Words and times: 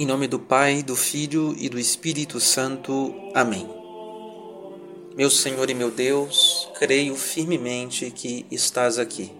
Em 0.00 0.06
nome 0.06 0.26
do 0.26 0.38
Pai, 0.38 0.82
do 0.82 0.96
Filho 0.96 1.54
e 1.58 1.68
do 1.68 1.78
Espírito 1.78 2.40
Santo. 2.40 3.14
Amém. 3.34 3.68
Meu 5.14 5.28
Senhor 5.28 5.68
e 5.68 5.74
meu 5.74 5.90
Deus, 5.90 6.70
creio 6.78 7.14
firmemente 7.14 8.10
que 8.10 8.46
estás 8.50 8.98
aqui, 8.98 9.30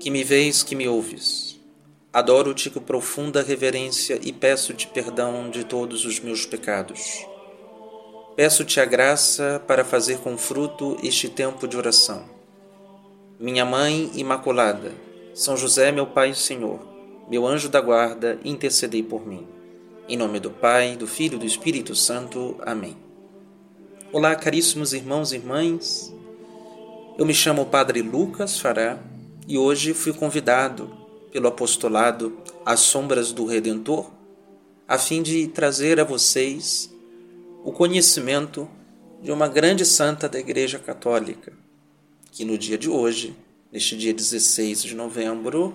que 0.00 0.10
me 0.10 0.24
vês, 0.24 0.64
que 0.64 0.74
me 0.74 0.88
ouves. 0.88 1.56
Adoro-te 2.12 2.68
com 2.68 2.80
profunda 2.80 3.44
reverência 3.44 4.18
e 4.20 4.32
peço-te 4.32 4.88
perdão 4.88 5.48
de 5.50 5.62
todos 5.62 6.04
os 6.04 6.18
meus 6.18 6.44
pecados. 6.44 7.24
Peço-te 8.34 8.80
a 8.80 8.84
graça 8.84 9.62
para 9.68 9.84
fazer 9.84 10.18
com 10.18 10.36
fruto 10.36 10.96
este 11.00 11.28
tempo 11.28 11.68
de 11.68 11.76
oração. 11.76 12.24
Minha 13.38 13.64
Mãe 13.64 14.10
Imaculada, 14.16 14.92
São 15.32 15.56
José, 15.56 15.92
meu 15.92 16.08
Pai 16.08 16.30
e 16.30 16.34
Senhor, 16.34 16.91
meu 17.32 17.46
anjo 17.46 17.70
da 17.70 17.80
guarda, 17.80 18.38
intercedei 18.44 19.02
por 19.02 19.26
mim. 19.26 19.46
Em 20.06 20.18
nome 20.18 20.38
do 20.38 20.50
Pai, 20.50 20.98
do 20.98 21.06
Filho 21.06 21.36
e 21.36 21.38
do 21.38 21.46
Espírito 21.46 21.94
Santo. 21.94 22.56
Amém. 22.60 22.94
Olá, 24.12 24.36
caríssimos 24.36 24.92
irmãos 24.92 25.32
e 25.32 25.36
irmãs. 25.36 26.14
Eu 27.16 27.24
me 27.24 27.32
chamo 27.32 27.64
Padre 27.64 28.02
Lucas 28.02 28.60
Fará 28.60 29.02
e 29.48 29.56
hoje 29.56 29.94
fui 29.94 30.12
convidado 30.12 30.94
pelo 31.32 31.48
apostolado 31.48 32.36
As 32.66 32.80
Sombras 32.80 33.32
do 33.32 33.46
Redentor 33.46 34.10
a 34.86 34.98
fim 34.98 35.22
de 35.22 35.46
trazer 35.46 35.98
a 35.98 36.04
vocês 36.04 36.94
o 37.64 37.72
conhecimento 37.72 38.68
de 39.22 39.32
uma 39.32 39.48
grande 39.48 39.86
santa 39.86 40.28
da 40.28 40.38
Igreja 40.38 40.78
Católica, 40.78 41.50
que 42.30 42.44
no 42.44 42.58
dia 42.58 42.76
de 42.76 42.90
hoje, 42.90 43.34
neste 43.72 43.96
dia 43.96 44.12
16 44.12 44.82
de 44.82 44.94
novembro, 44.94 45.74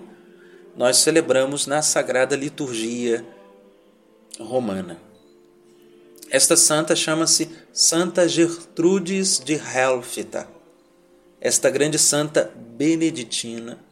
nós 0.78 0.98
celebramos 0.98 1.66
na 1.66 1.82
Sagrada 1.82 2.36
Liturgia 2.36 3.26
Romana. 4.38 4.96
Esta 6.30 6.56
santa 6.56 6.94
chama-se 6.94 7.50
Santa 7.72 8.28
Gertrudes 8.28 9.40
de 9.40 9.54
Helfita. 9.54 10.48
Esta 11.40 11.68
grande 11.68 11.98
santa 11.98 12.54
beneditina 12.76 13.84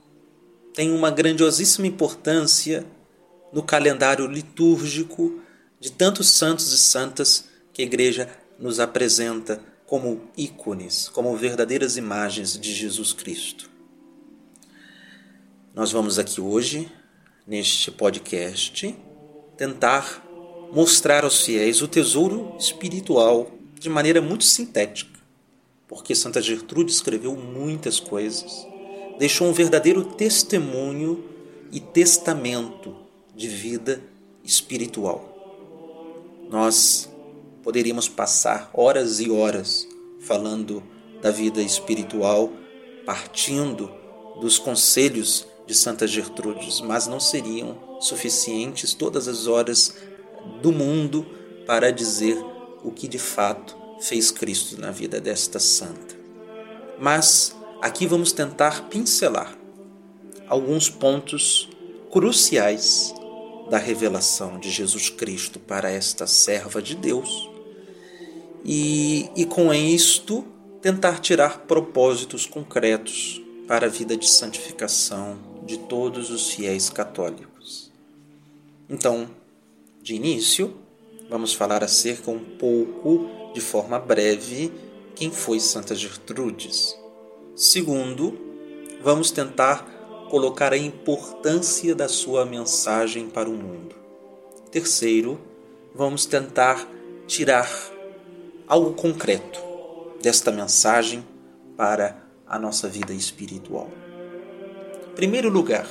tem 0.74 0.92
uma 0.92 1.10
grandiosíssima 1.10 1.88
importância 1.88 2.86
no 3.52 3.64
calendário 3.64 4.28
litúrgico 4.28 5.40
de 5.80 5.90
tantos 5.90 6.30
santos 6.30 6.72
e 6.72 6.78
santas 6.78 7.46
que 7.72 7.82
a 7.82 7.84
Igreja 7.84 8.28
nos 8.60 8.78
apresenta 8.78 9.60
como 9.86 10.22
ícones, 10.36 11.08
como 11.08 11.36
verdadeiras 11.36 11.96
imagens 11.96 12.56
de 12.56 12.72
Jesus 12.72 13.12
Cristo. 13.12 13.75
Nós 15.76 15.92
vamos 15.92 16.18
aqui 16.18 16.40
hoje, 16.40 16.90
neste 17.46 17.90
podcast, 17.90 18.96
tentar 19.58 20.26
mostrar 20.72 21.22
aos 21.22 21.42
fiéis 21.42 21.82
o 21.82 21.86
tesouro 21.86 22.56
espiritual 22.58 23.50
de 23.78 23.90
maneira 23.90 24.22
muito 24.22 24.44
sintética, 24.44 25.20
porque 25.86 26.14
Santa 26.14 26.40
Gertrude 26.40 26.90
escreveu 26.90 27.36
muitas 27.36 28.00
coisas, 28.00 28.66
deixou 29.18 29.48
um 29.48 29.52
verdadeiro 29.52 30.02
testemunho 30.02 31.22
e 31.70 31.78
testamento 31.78 32.96
de 33.34 33.46
vida 33.46 34.00
espiritual. 34.42 35.28
Nós 36.48 37.06
poderíamos 37.62 38.08
passar 38.08 38.70
horas 38.72 39.20
e 39.20 39.30
horas 39.30 39.86
falando 40.20 40.82
da 41.20 41.30
vida 41.30 41.60
espiritual, 41.60 42.50
partindo 43.04 43.92
dos 44.40 44.58
conselhos 44.58 45.46
de 45.66 45.74
Santa 45.74 46.06
Gertrudes, 46.06 46.80
mas 46.80 47.06
não 47.06 47.18
seriam 47.18 47.76
suficientes 48.00 48.94
todas 48.94 49.26
as 49.26 49.46
horas 49.46 49.94
do 50.62 50.72
mundo 50.72 51.26
para 51.66 51.90
dizer 51.90 52.38
o 52.84 52.90
que 52.90 53.08
de 53.08 53.18
fato 53.18 53.76
fez 54.00 54.30
Cristo 54.30 54.80
na 54.80 54.90
vida 54.90 55.20
desta 55.20 55.58
santa. 55.58 56.14
Mas 56.98 57.54
aqui 57.82 58.06
vamos 58.06 58.32
tentar 58.32 58.88
pincelar 58.88 59.56
alguns 60.48 60.88
pontos 60.88 61.68
cruciais 62.10 63.12
da 63.68 63.78
revelação 63.78 64.60
de 64.60 64.70
Jesus 64.70 65.10
Cristo 65.10 65.58
para 65.58 65.90
esta 65.90 66.26
serva 66.26 66.80
de 66.80 66.94
Deus 66.94 67.50
e, 68.64 69.28
e 69.36 69.44
com 69.44 69.74
isto 69.74 70.44
tentar 70.80 71.18
tirar 71.18 71.60
propósitos 71.66 72.46
concretos 72.46 73.42
para 73.66 73.86
a 73.86 73.90
vida 73.90 74.16
de 74.16 74.28
santificação 74.28 75.55
de 75.66 75.78
todos 75.78 76.30
os 76.30 76.50
fiéis 76.50 76.88
católicos. 76.88 77.90
Então, 78.88 79.28
de 80.00 80.14
início, 80.14 80.76
vamos 81.28 81.52
falar 81.52 81.82
acerca 81.82 82.30
um 82.30 82.38
pouco, 82.38 83.28
de 83.52 83.60
forma 83.60 83.98
breve, 83.98 84.72
quem 85.16 85.30
foi 85.30 85.58
Santa 85.58 85.94
Gertrudes. 85.94 86.96
Segundo, 87.56 88.38
vamos 89.02 89.32
tentar 89.32 89.84
colocar 90.30 90.72
a 90.72 90.78
importância 90.78 91.94
da 91.94 92.08
sua 92.08 92.46
mensagem 92.46 93.28
para 93.28 93.50
o 93.50 93.52
mundo. 93.52 93.96
Terceiro, 94.70 95.40
vamos 95.94 96.26
tentar 96.26 96.88
tirar 97.26 97.68
algo 98.68 98.92
concreto 98.92 99.60
desta 100.22 100.52
mensagem 100.52 101.26
para 101.76 102.24
a 102.46 102.58
nossa 102.58 102.88
vida 102.88 103.12
espiritual. 103.12 103.90
Primeiro 105.16 105.48
lugar, 105.48 105.88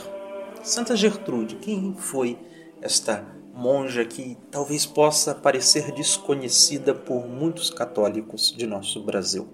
Santa 0.61 0.95
Gertrude. 0.95 1.55
Quem 1.55 1.95
foi 1.97 2.37
esta 2.79 3.25
monja 3.55 4.05
que 4.05 4.37
talvez 4.51 4.85
possa 4.85 5.33
parecer 5.33 5.91
desconhecida 5.93 6.93
por 6.93 7.25
muitos 7.25 7.71
católicos 7.71 8.53
de 8.55 8.67
nosso 8.67 9.01
Brasil? 9.01 9.47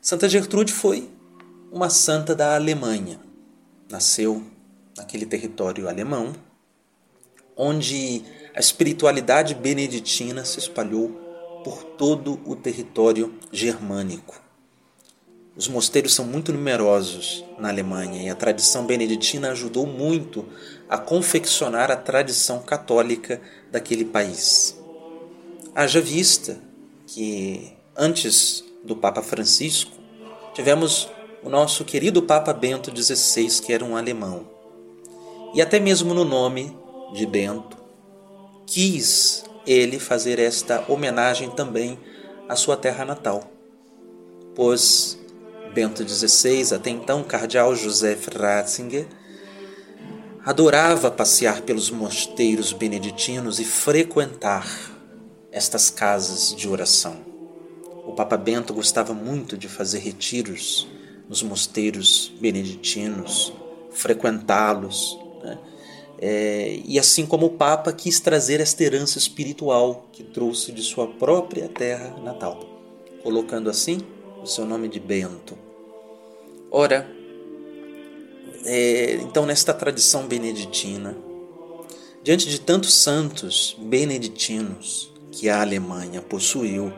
Santa 0.00 0.30
Gertrude 0.30 0.72
foi 0.72 1.10
uma 1.70 1.90
santa 1.90 2.34
da 2.34 2.54
Alemanha. 2.54 3.20
Nasceu 3.90 4.42
naquele 4.96 5.26
território 5.26 5.86
alemão, 5.86 6.32
onde 7.54 8.24
a 8.54 8.60
espiritualidade 8.60 9.54
beneditina 9.54 10.42
se 10.42 10.58
espalhou 10.58 11.10
por 11.62 11.84
todo 11.84 12.40
o 12.46 12.56
território 12.56 13.38
germânico. 13.52 14.45
Os 15.56 15.68
mosteiros 15.68 16.14
são 16.14 16.26
muito 16.26 16.52
numerosos 16.52 17.42
na 17.58 17.70
Alemanha 17.70 18.22
e 18.22 18.28
a 18.28 18.34
tradição 18.34 18.84
beneditina 18.84 19.52
ajudou 19.52 19.86
muito 19.86 20.44
a 20.86 20.98
confeccionar 20.98 21.90
a 21.90 21.96
tradição 21.96 22.58
católica 22.58 23.40
daquele 23.72 24.04
país. 24.04 24.78
Haja 25.74 25.98
vista 25.98 26.58
que 27.06 27.72
antes 27.96 28.62
do 28.84 28.94
Papa 28.94 29.22
Francisco 29.22 29.92
tivemos 30.52 31.08
o 31.42 31.48
nosso 31.48 31.86
querido 31.86 32.22
Papa 32.22 32.52
Bento 32.52 32.94
XVI, 32.94 33.62
que 33.62 33.72
era 33.72 33.84
um 33.84 33.96
alemão. 33.96 34.46
E 35.54 35.62
até 35.62 35.80
mesmo 35.80 36.12
no 36.12 36.24
nome 36.24 36.76
de 37.14 37.24
Bento, 37.24 37.78
quis 38.66 39.42
ele 39.66 39.98
fazer 39.98 40.38
esta 40.38 40.84
homenagem 40.86 41.48
também 41.50 41.98
à 42.46 42.54
sua 42.54 42.76
terra 42.76 43.06
natal, 43.06 43.50
pois 44.54 45.18
Bento 45.76 46.08
XVI, 46.08 46.74
até 46.74 46.88
então 46.88 47.22
cardeal 47.22 47.76
Joseph 47.76 48.28
Ratzinger, 48.34 49.06
adorava 50.42 51.10
passear 51.10 51.60
pelos 51.60 51.90
mosteiros 51.90 52.72
beneditinos 52.72 53.60
e 53.60 53.64
frequentar 53.64 54.66
estas 55.52 55.90
casas 55.90 56.56
de 56.56 56.66
oração. 56.66 57.18
O 58.06 58.14
Papa 58.14 58.38
Bento 58.38 58.72
gostava 58.72 59.12
muito 59.12 59.54
de 59.58 59.68
fazer 59.68 59.98
retiros 59.98 60.88
nos 61.28 61.42
mosteiros 61.42 62.32
beneditinos, 62.40 63.52
frequentá-los, 63.90 65.18
né? 65.44 65.58
É, 66.18 66.80
e 66.86 66.98
assim 66.98 67.26
como 67.26 67.44
o 67.44 67.50
Papa 67.50 67.92
quis 67.92 68.18
trazer 68.18 68.62
esta 68.62 68.82
herança 68.82 69.18
espiritual 69.18 70.08
que 70.10 70.24
trouxe 70.24 70.72
de 70.72 70.82
sua 70.82 71.06
própria 71.06 71.68
terra 71.68 72.16
natal, 72.24 72.64
colocando 73.22 73.68
assim 73.68 73.98
o 74.42 74.46
seu 74.46 74.64
nome 74.64 74.88
de 74.88 74.98
Bento. 74.98 75.65
Ora, 76.78 77.10
é, 78.66 79.14
então 79.22 79.46
nesta 79.46 79.72
tradição 79.72 80.26
beneditina, 80.26 81.16
diante 82.22 82.50
de 82.50 82.60
tantos 82.60 82.92
santos 82.92 83.74
beneditinos 83.80 85.10
que 85.32 85.48
a 85.48 85.62
Alemanha 85.62 86.20
possuiu, 86.20 86.92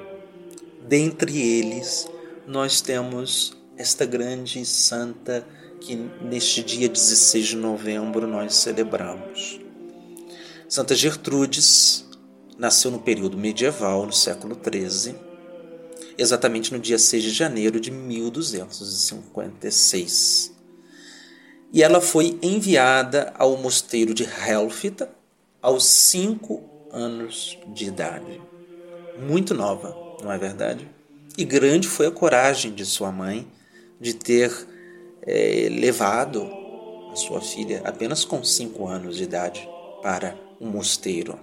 dentre 0.82 1.40
eles 1.40 2.10
nós 2.44 2.80
temos 2.80 3.56
esta 3.76 4.04
grande 4.04 4.64
santa 4.66 5.46
que 5.80 5.94
neste 6.22 6.60
dia 6.60 6.88
16 6.88 7.46
de 7.46 7.56
novembro 7.56 8.26
nós 8.26 8.56
celebramos. 8.56 9.60
Santa 10.68 10.96
Gertrudes 10.96 12.04
nasceu 12.58 12.90
no 12.90 12.98
período 12.98 13.38
medieval, 13.38 14.06
no 14.06 14.12
século 14.12 14.58
XIII, 14.60 15.27
exatamente 16.18 16.72
no 16.72 16.80
dia 16.80 16.98
6 16.98 17.22
de 17.22 17.30
janeiro 17.30 17.80
de 17.80 17.90
1256. 17.90 20.52
E 21.72 21.82
ela 21.82 22.00
foi 22.00 22.38
enviada 22.42 23.32
ao 23.38 23.56
mosteiro 23.56 24.12
de 24.12 24.24
Helfita 24.24 25.08
aos 25.62 25.86
cinco 25.86 26.62
anos 26.90 27.56
de 27.68 27.86
idade. 27.86 28.42
Muito 29.18 29.54
nova, 29.54 29.96
não 30.22 30.30
é 30.32 30.38
verdade? 30.38 30.88
E 31.36 31.44
grande 31.44 31.86
foi 31.86 32.06
a 32.06 32.10
coragem 32.10 32.74
de 32.74 32.84
sua 32.84 33.12
mãe 33.12 33.46
de 34.00 34.14
ter 34.14 34.50
é, 35.22 35.68
levado 35.70 36.50
a 37.12 37.16
sua 37.16 37.40
filha 37.40 37.80
apenas 37.84 38.24
com 38.24 38.42
cinco 38.42 38.88
anos 38.88 39.16
de 39.16 39.22
idade 39.24 39.68
para 40.02 40.36
um 40.60 40.68
mosteiro. 40.68 41.38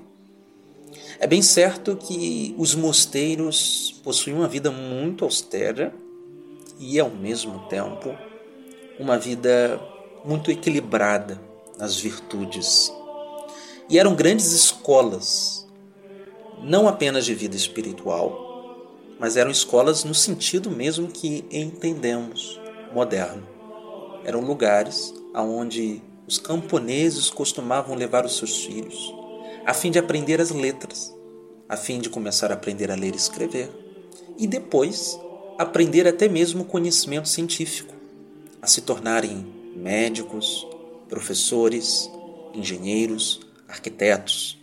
É 1.20 1.28
bem 1.28 1.42
certo 1.42 1.96
que 1.96 2.54
os 2.58 2.76
mosteiros 2.76 4.00
possuíam 4.04 4.40
uma 4.40 4.48
vida 4.48 4.70
muito 4.72 5.24
austera 5.24 5.94
e, 6.80 7.00
ao 7.00 7.10
mesmo 7.10 7.60
tempo, 7.68 8.16
uma 9.00 9.18
vida 9.18 9.80
muito 10.24 10.52
equilibrada 10.52 11.40
nas 11.78 11.98
virtudes. 11.98 12.92
E 13.90 14.00
eram 14.00 14.16
grandes 14.16 14.52
escolas, 14.52 15.68
não 16.62 16.88
apenas 16.88 17.26
de 17.26 17.36
vida 17.36 17.56
espiritual, 17.56 18.44
mas 19.20 19.38
eram 19.38 19.52
escolas 19.52 20.04
no 20.04 20.14
sentido 20.14 20.70
mesmo 20.70 21.08
que 21.08 21.46
entendemos, 21.52 22.60
moderno 22.94 23.56
eram 24.26 24.42
lugares 24.42 25.14
aonde 25.34 26.02
os 26.28 26.40
camponeses 26.40 27.30
costumavam 27.30 27.96
levar 27.96 28.26
os 28.26 28.36
seus 28.38 28.66
filhos, 28.66 29.14
a 29.66 29.74
fim 29.74 29.90
de 29.90 29.98
aprender 29.98 30.40
as 30.40 30.52
letras, 30.52 31.14
a 31.68 31.76
fim 31.76 32.00
de 32.00 32.10
começar 32.10 32.52
a 32.52 32.54
aprender 32.54 32.92
a 32.92 32.96
ler 32.96 33.14
e 33.14 33.18
escrever, 33.18 33.70
e 34.38 34.46
depois 34.46 35.20
aprender 35.58 36.08
até 36.08 36.28
mesmo 36.28 36.62
o 36.62 36.66
conhecimento 36.66 37.28
científico, 37.28 37.94
a 38.62 38.68
se 38.68 38.82
tornarem 38.82 39.46
médicos, 39.76 40.68
professores, 41.10 42.10
engenheiros, 42.54 43.42
arquitetos, 43.68 44.60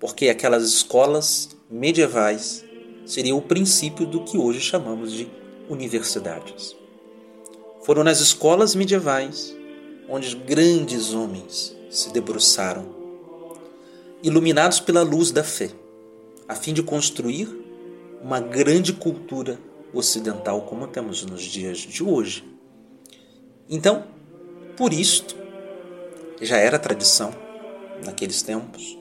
porque 0.00 0.28
aquelas 0.28 0.64
escolas 0.64 1.56
medievais 1.70 2.64
seriam 3.06 3.38
o 3.38 3.42
princípio 3.42 4.04
do 4.04 4.24
que 4.24 4.36
hoje 4.36 4.60
chamamos 4.60 5.12
de 5.12 5.28
universidades. 5.68 6.74
Foram 7.84 8.02
nas 8.02 8.20
escolas 8.20 8.74
medievais 8.74 9.54
onde 10.08 10.34
grandes 10.36 11.14
homens 11.14 11.76
se 11.90 12.12
debruçaram, 12.12 12.93
iluminados 14.24 14.80
pela 14.80 15.02
luz 15.02 15.30
da 15.30 15.44
fé, 15.44 15.70
a 16.48 16.54
fim 16.54 16.72
de 16.72 16.82
construir 16.82 17.46
uma 18.22 18.40
grande 18.40 18.94
cultura 18.94 19.60
ocidental 19.92 20.62
como 20.62 20.88
temos 20.88 21.26
nos 21.26 21.42
dias 21.42 21.76
de 21.76 22.02
hoje. 22.02 22.42
Então, 23.68 24.06
por 24.78 24.94
isto, 24.94 25.36
já 26.40 26.56
era 26.56 26.78
tradição 26.78 27.34
naqueles 28.02 28.40
tempos 28.40 28.98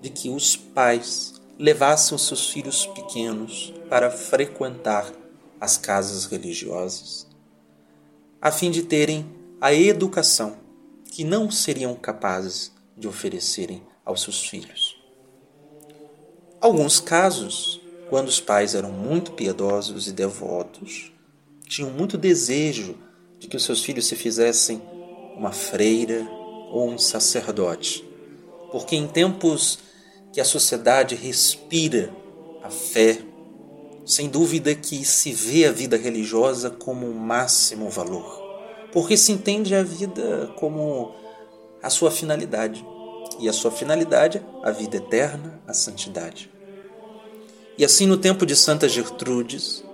de 0.00 0.08
que 0.08 0.30
os 0.30 0.54
pais 0.54 1.34
levassem 1.58 2.14
os 2.14 2.24
seus 2.24 2.48
filhos 2.48 2.86
pequenos 2.86 3.74
para 3.90 4.12
frequentar 4.12 5.12
as 5.60 5.76
casas 5.76 6.24
religiosas 6.24 7.26
a 8.40 8.52
fim 8.52 8.70
de 8.70 8.84
terem 8.84 9.26
a 9.60 9.74
educação 9.74 10.56
que 11.04 11.24
não 11.24 11.50
seriam 11.50 11.96
capazes 11.96 12.72
de 12.96 13.08
oferecerem 13.08 13.82
aos 14.04 14.22
seus 14.22 14.48
filhos. 14.48 15.00
Alguns 16.60 17.00
casos, 17.00 17.80
quando 18.08 18.28
os 18.28 18.40
pais 18.40 18.74
eram 18.74 18.90
muito 18.90 19.32
piedosos 19.32 20.06
e 20.06 20.12
devotos, 20.12 21.12
tinham 21.66 21.90
muito 21.90 22.16
desejo 22.16 22.96
de 23.38 23.48
que 23.48 23.56
os 23.56 23.64
seus 23.64 23.82
filhos 23.82 24.06
se 24.06 24.14
fizessem 24.14 24.80
uma 25.36 25.50
freira 25.50 26.28
ou 26.70 26.88
um 26.88 26.98
sacerdote, 26.98 28.04
porque 28.70 28.94
em 28.94 29.08
tempos 29.08 29.78
que 30.32 30.40
a 30.40 30.44
sociedade 30.44 31.14
respira 31.14 32.14
a 32.62 32.70
fé, 32.70 33.18
sem 34.06 34.28
dúvida 34.28 34.74
que 34.74 35.04
se 35.04 35.32
vê 35.32 35.66
a 35.66 35.72
vida 35.72 35.96
religiosa 35.96 36.70
como 36.70 37.06
o 37.06 37.14
máximo 37.14 37.90
valor, 37.90 38.40
porque 38.92 39.16
se 39.16 39.32
entende 39.32 39.74
a 39.74 39.82
vida 39.82 40.52
como 40.56 41.14
a 41.82 41.90
sua 41.90 42.10
finalidade, 42.10 42.84
e 43.40 43.48
a 43.48 43.52
sua 43.52 43.70
finalidade, 43.70 44.42
a 44.62 44.70
vida 44.70 44.96
eterna, 44.96 45.60
a 45.66 45.72
santidade. 45.72 46.50
E 47.76 47.84
assim, 47.84 48.06
no 48.06 48.16
tempo 48.16 48.44
de 48.44 48.54
Santa 48.54 48.88
Gertrudes, 48.88 49.84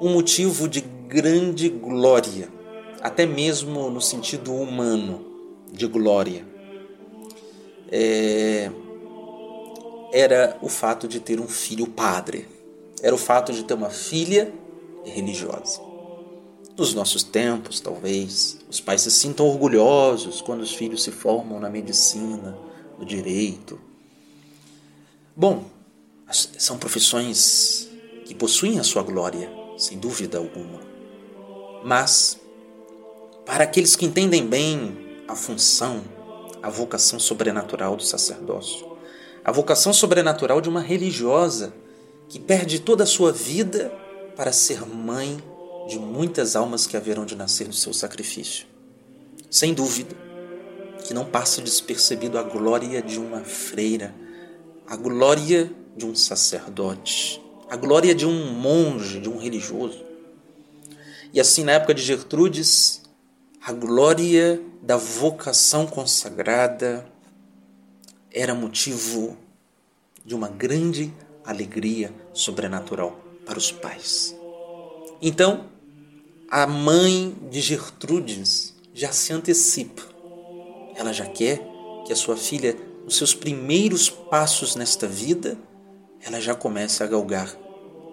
um 0.00 0.12
motivo 0.12 0.68
de 0.68 0.80
grande 0.80 1.68
glória, 1.68 2.48
até 3.00 3.26
mesmo 3.26 3.90
no 3.90 4.00
sentido 4.00 4.54
humano 4.54 5.24
de 5.72 5.86
glória, 5.86 6.44
é, 7.90 8.70
era 10.12 10.56
o 10.60 10.68
fato 10.68 11.06
de 11.08 11.20
ter 11.20 11.40
um 11.40 11.48
filho 11.48 11.86
padre 11.86 12.48
era 13.04 13.14
o 13.14 13.18
fato 13.18 13.52
de 13.52 13.64
ter 13.64 13.74
uma 13.74 13.90
filha 13.90 14.50
religiosa. 15.04 15.78
Nos 16.74 16.94
nossos 16.94 17.22
tempos, 17.22 17.78
talvez, 17.78 18.58
os 18.70 18.80
pais 18.80 19.02
se 19.02 19.10
sintam 19.10 19.46
orgulhosos 19.46 20.40
quando 20.40 20.62
os 20.62 20.74
filhos 20.74 21.02
se 21.02 21.10
formam 21.10 21.60
na 21.60 21.68
medicina, 21.68 22.56
direito. 23.04 23.80
Bom, 25.36 25.64
são 26.30 26.78
profissões 26.78 27.88
que 28.24 28.34
possuem 28.34 28.78
a 28.78 28.84
sua 28.84 29.02
glória, 29.02 29.50
sem 29.76 29.98
dúvida 29.98 30.38
alguma. 30.38 30.80
Mas, 31.84 32.38
para 33.44 33.64
aqueles 33.64 33.94
que 33.94 34.06
entendem 34.06 34.46
bem 34.46 34.96
a 35.28 35.36
função, 35.36 36.02
a 36.62 36.70
vocação 36.70 37.20
sobrenatural 37.20 37.96
do 37.96 38.02
sacerdócio, 38.02 38.96
a 39.44 39.52
vocação 39.52 39.92
sobrenatural 39.92 40.60
de 40.60 40.68
uma 40.68 40.80
religiosa 40.80 41.74
que 42.28 42.38
perde 42.38 42.80
toda 42.80 43.04
a 43.04 43.06
sua 43.06 43.30
vida 43.30 43.92
para 44.34 44.52
ser 44.52 44.86
mãe 44.86 45.38
de 45.86 45.98
muitas 45.98 46.56
almas 46.56 46.86
que 46.86 46.96
haverão 46.96 47.26
de 47.26 47.36
nascer 47.36 47.68
do 47.68 47.74
seu 47.74 47.92
sacrifício. 47.92 48.66
Sem 49.50 49.74
dúvida, 49.74 50.16
que 51.04 51.14
não 51.14 51.26
passa 51.26 51.60
despercebido 51.60 52.38
a 52.38 52.42
glória 52.42 53.02
de 53.02 53.20
uma 53.20 53.44
freira, 53.44 54.14
a 54.86 54.96
glória 54.96 55.70
de 55.94 56.06
um 56.06 56.14
sacerdote, 56.14 57.40
a 57.68 57.76
glória 57.76 58.14
de 58.14 58.26
um 58.26 58.52
monge, 58.52 59.20
de 59.20 59.28
um 59.28 59.36
religioso. 59.36 60.02
E 61.32 61.38
assim, 61.38 61.62
na 61.62 61.72
época 61.72 61.94
de 61.94 62.02
Gertrudes, 62.02 63.02
a 63.60 63.72
glória 63.72 64.60
da 64.82 64.96
vocação 64.96 65.86
consagrada 65.86 67.06
era 68.30 68.54
motivo 68.54 69.36
de 70.24 70.34
uma 70.34 70.48
grande 70.48 71.12
alegria 71.44 72.12
sobrenatural 72.32 73.18
para 73.44 73.58
os 73.58 73.70
pais. 73.70 74.34
Então, 75.20 75.68
a 76.50 76.66
mãe 76.66 77.36
de 77.50 77.60
Gertrudes 77.60 78.74
já 78.94 79.12
se 79.12 79.32
antecipa. 79.32 80.13
Ela 80.94 81.12
já 81.12 81.26
quer 81.26 81.60
que 82.06 82.12
a 82.12 82.16
sua 82.16 82.36
filha, 82.36 82.76
nos 83.04 83.16
seus 83.16 83.34
primeiros 83.34 84.08
passos 84.08 84.76
nesta 84.76 85.06
vida, 85.06 85.58
ela 86.24 86.40
já 86.40 86.54
comece 86.54 87.02
a 87.02 87.06
galgar 87.06 87.54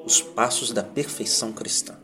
os 0.06 0.22
passos 0.22 0.72
da 0.72 0.84
perfeição 0.84 1.52
cristã. 1.52 1.98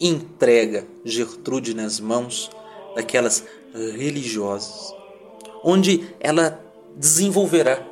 Entrega 0.00 0.86
Gertrude 1.04 1.74
nas 1.74 1.98
mãos 1.98 2.50
daquelas 2.94 3.44
religiosas, 3.74 4.94
onde 5.64 6.08
ela 6.20 6.60
desenvolverá 6.96 7.84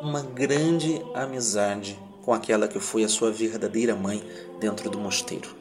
uma 0.00 0.22
grande 0.22 1.02
amizade 1.14 1.98
com 2.22 2.32
aquela 2.32 2.66
que 2.66 2.80
foi 2.80 3.04
a 3.04 3.08
sua 3.08 3.30
verdadeira 3.30 3.94
mãe 3.94 4.22
dentro 4.58 4.88
do 4.88 4.98
mosteiro, 4.98 5.54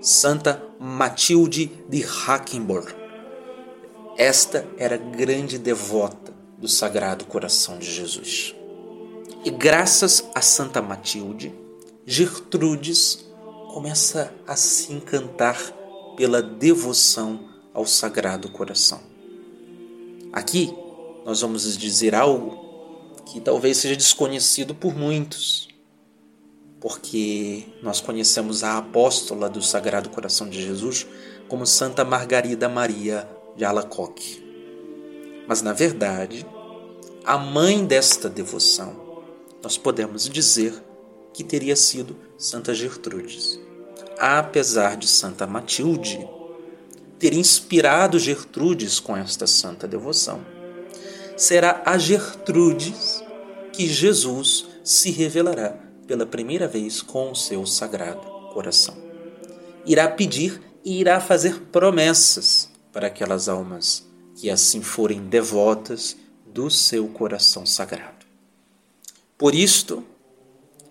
Santa 0.00 0.62
Matilde 0.78 1.70
de 1.88 2.02
Hackenborg. 2.02 3.03
Esta 4.16 4.64
era 4.78 4.96
grande 4.96 5.58
devota 5.58 6.32
do 6.56 6.68
Sagrado 6.68 7.24
Coração 7.24 7.78
de 7.78 7.90
Jesus. 7.90 8.54
E 9.44 9.50
graças 9.50 10.24
a 10.32 10.40
Santa 10.40 10.80
Matilde, 10.80 11.52
Gertrudes 12.06 13.24
começa 13.72 14.32
a 14.46 14.54
se 14.54 14.92
encantar 14.92 15.58
pela 16.16 16.40
devoção 16.40 17.48
ao 17.72 17.84
Sagrado 17.84 18.48
Coração. 18.50 19.00
Aqui 20.32 20.72
nós 21.24 21.40
vamos 21.40 21.76
dizer 21.76 22.14
algo 22.14 23.10
que 23.26 23.40
talvez 23.40 23.78
seja 23.78 23.96
desconhecido 23.96 24.76
por 24.76 24.94
muitos, 24.94 25.68
porque 26.80 27.66
nós 27.82 28.00
conhecemos 28.00 28.62
a 28.62 28.78
apóstola 28.78 29.48
do 29.50 29.60
Sagrado 29.60 30.08
Coração 30.10 30.48
de 30.48 30.62
Jesus 30.62 31.04
como 31.48 31.66
Santa 31.66 32.04
Margarida 32.04 32.68
Maria 32.68 33.28
de 33.56 33.64
Alacoque. 33.64 34.42
Mas 35.46 35.62
na 35.62 35.72
verdade, 35.72 36.46
a 37.24 37.38
mãe 37.38 37.84
desta 37.84 38.28
devoção, 38.28 39.22
nós 39.62 39.78
podemos 39.78 40.28
dizer 40.28 40.74
que 41.32 41.42
teria 41.42 41.76
sido 41.76 42.16
Santa 42.36 42.74
Gertrudes. 42.74 43.58
Apesar 44.18 44.96
de 44.96 45.08
Santa 45.08 45.46
Matilde 45.46 46.28
ter 47.18 47.32
inspirado 47.32 48.18
Gertrudes 48.18 49.00
com 49.00 49.16
esta 49.16 49.46
santa 49.46 49.88
devoção, 49.88 50.44
será 51.36 51.82
a 51.84 51.96
Gertrudes 51.98 53.24
que 53.72 53.86
Jesus 53.86 54.66
se 54.84 55.10
revelará 55.10 55.76
pela 56.06 56.26
primeira 56.26 56.68
vez 56.68 57.00
com 57.00 57.32
o 57.32 57.34
seu 57.34 57.66
sagrado 57.66 58.20
coração. 58.52 58.96
Irá 59.86 60.08
pedir 60.08 60.60
e 60.84 61.00
irá 61.00 61.18
fazer 61.18 61.60
promessas 61.72 62.73
para 62.94 63.08
aquelas 63.08 63.48
almas 63.48 64.06
que 64.36 64.48
assim 64.48 64.80
forem 64.80 65.26
devotas 65.26 66.16
do 66.46 66.70
seu 66.70 67.08
coração 67.08 67.66
sagrado. 67.66 68.24
Por 69.36 69.52
isto, 69.52 70.04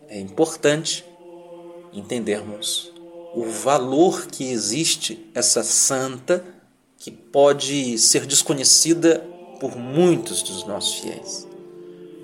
é 0.09 0.19
importante 0.19 1.05
entendermos 1.93 2.91
o 3.33 3.45
valor 3.45 4.27
que 4.27 4.43
existe 4.43 5.31
essa 5.33 5.63
santa 5.63 6.45
que 6.97 7.09
pode 7.09 7.97
ser 7.97 8.25
desconhecida 8.25 9.19
por 9.59 9.77
muitos 9.77 10.43
dos 10.43 10.65
nossos 10.65 10.95
fiéis, 10.95 11.47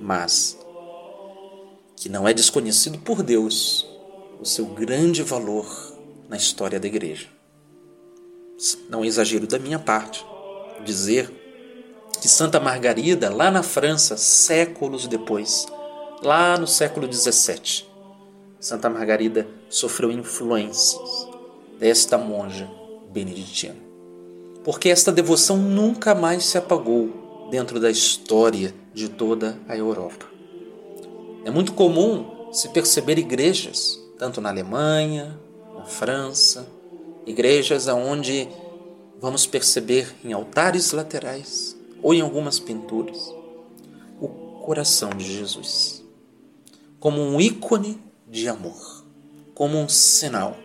mas 0.02 0.58
que 1.96 2.10
não 2.10 2.28
é 2.28 2.34
desconhecido 2.34 3.00
por 3.00 3.24
Deus 3.24 3.88
o 4.42 4.46
seu 4.46 4.66
grande 4.66 5.24
valor 5.24 5.66
na 6.28 6.36
história 6.36 6.80
da 6.80 6.88
igreja. 6.88 7.39
Não 8.90 9.04
é 9.04 9.08
exagero 9.08 9.48
da 9.48 9.58
minha 9.58 9.80
parte 9.80 10.26
dizer 10.84 11.32
que 12.22 12.28
Santa 12.28 12.60
Margarida, 12.60 13.34
lá 13.34 13.50
na 13.50 13.64
França, 13.64 14.18
séculos 14.18 15.08
depois, 15.08 15.66
lá 16.22 16.58
no 16.58 16.68
século 16.68 17.12
XVII, 17.12 17.86
Santa 18.60 18.90
Margarida 18.90 19.48
sofreu 19.70 20.12
influências 20.12 21.28
desta 21.80 22.18
monja 22.18 22.70
beneditina. 23.12 23.78
Porque 24.64 24.90
esta 24.90 25.12
devoção 25.12 25.56
nunca 25.58 26.14
mais 26.14 26.44
se 26.44 26.58
apagou 26.58 27.48
dentro 27.50 27.80
da 27.80 27.90
história 27.90 28.76
de 28.94 29.08
toda 29.08 29.58
a 29.68 29.78
Europa. 29.78 30.26
É 31.46 31.50
muito 31.50 31.72
comum 31.72 32.52
se 32.52 32.68
perceber 32.70 33.18
igrejas, 33.18 33.98
tanto 34.18 34.42
na 34.42 34.50
Alemanha, 34.50 35.40
na 35.74 35.86
França, 35.86 36.68
igrejas 37.30 37.88
onde 37.88 38.50
vamos 39.22 39.46
perceber 39.46 40.16
em 40.24 40.34
altares 40.34 40.92
laterais 40.92 41.78
ou 42.02 42.14
em 42.14 42.22
algumas 42.22 42.60
pinturas 42.60 43.34
o 44.20 44.28
coração 44.64 45.12
de 45.12 45.26
Jesus 45.26 46.04
como 47.00 47.22
um 47.22 47.40
ícone 47.40 48.02
de 48.28 48.50
amor, 48.50 49.06
como 49.54 49.78
um 49.78 49.88
sinal 49.88 50.58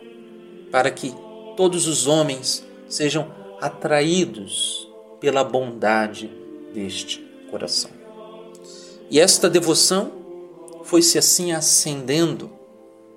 para 0.71 0.90
que 0.90 1.14
todos 1.56 1.87
os 1.87 2.06
homens 2.06 2.64
sejam 2.88 3.30
atraídos 3.61 4.88
pela 5.21 5.44
bondade 5.44 6.30
deste 6.73 7.21
coração. 7.50 7.90
E 9.11 9.21
esta 9.21 9.49
devoção 9.49 10.12
foi-se 10.83 11.18
assim 11.18 11.52
acendendo 11.52 12.50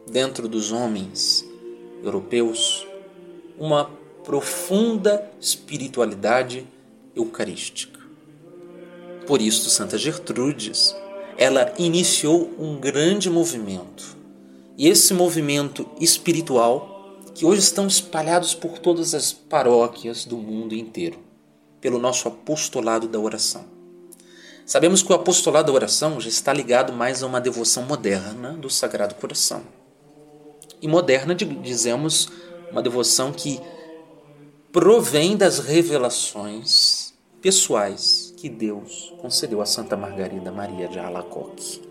dentro 0.10 0.48
dos 0.48 0.72
homens 0.72 1.44
europeus 2.04 2.86
uma 3.58 3.90
profunda 4.24 5.30
espiritualidade 5.40 6.68
eucarística. 7.16 8.00
Por 9.26 9.42
isso, 9.42 9.70
Santa 9.70 9.98
Gertrudes, 9.98 10.96
ela 11.38 11.74
iniciou 11.78 12.54
um 12.58 12.80
grande 12.80 13.30
movimento 13.30 14.18
e 14.78 14.88
esse 14.88 15.12
movimento 15.12 15.90
espiritual, 16.00 17.18
que 17.34 17.46
hoje 17.46 17.62
estão 17.62 17.88
espalhados 17.88 18.54
por 18.54 18.78
todas 18.78 19.16
as 19.16 19.34
paróquias 19.34 20.24
do 20.24 20.38
mundo 20.38 20.76
inteiro, 20.76 21.18
pelo 21.82 21.98
nosso 21.98 22.28
apostolado 22.28 23.08
da 23.08 23.20
oração. 23.20 23.66
Sabemos 24.68 25.02
que 25.02 25.12
o 25.12 25.16
apostolado 25.16 25.68
da 25.68 25.74
oração 25.74 26.22
já 26.22 26.30
está 26.30 26.54
ligado 26.54 26.94
mais 26.94 27.24
a 27.24 27.26
uma 27.26 27.42
devoção 27.42 27.84
moderna 27.84 28.54
do 28.54 28.70
Sagrado 28.70 29.16
Coração. 29.16 29.64
E 30.80 30.88
moderna, 30.88 31.34
dizemos, 31.34 32.30
uma 32.72 32.82
devoção 32.82 33.32
que 33.32 33.60
provém 34.72 35.36
das 35.36 35.60
revelações 35.60 37.14
pessoais 37.42 38.34
que 38.38 38.50
Deus 38.50 39.14
concedeu 39.22 39.62
a 39.62 39.66
Santa 39.66 39.96
Margarida 39.96 40.52
Maria 40.52 40.88
de 40.88 41.00
Alacoque. 41.00 41.82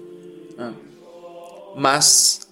Mas 1.74 2.48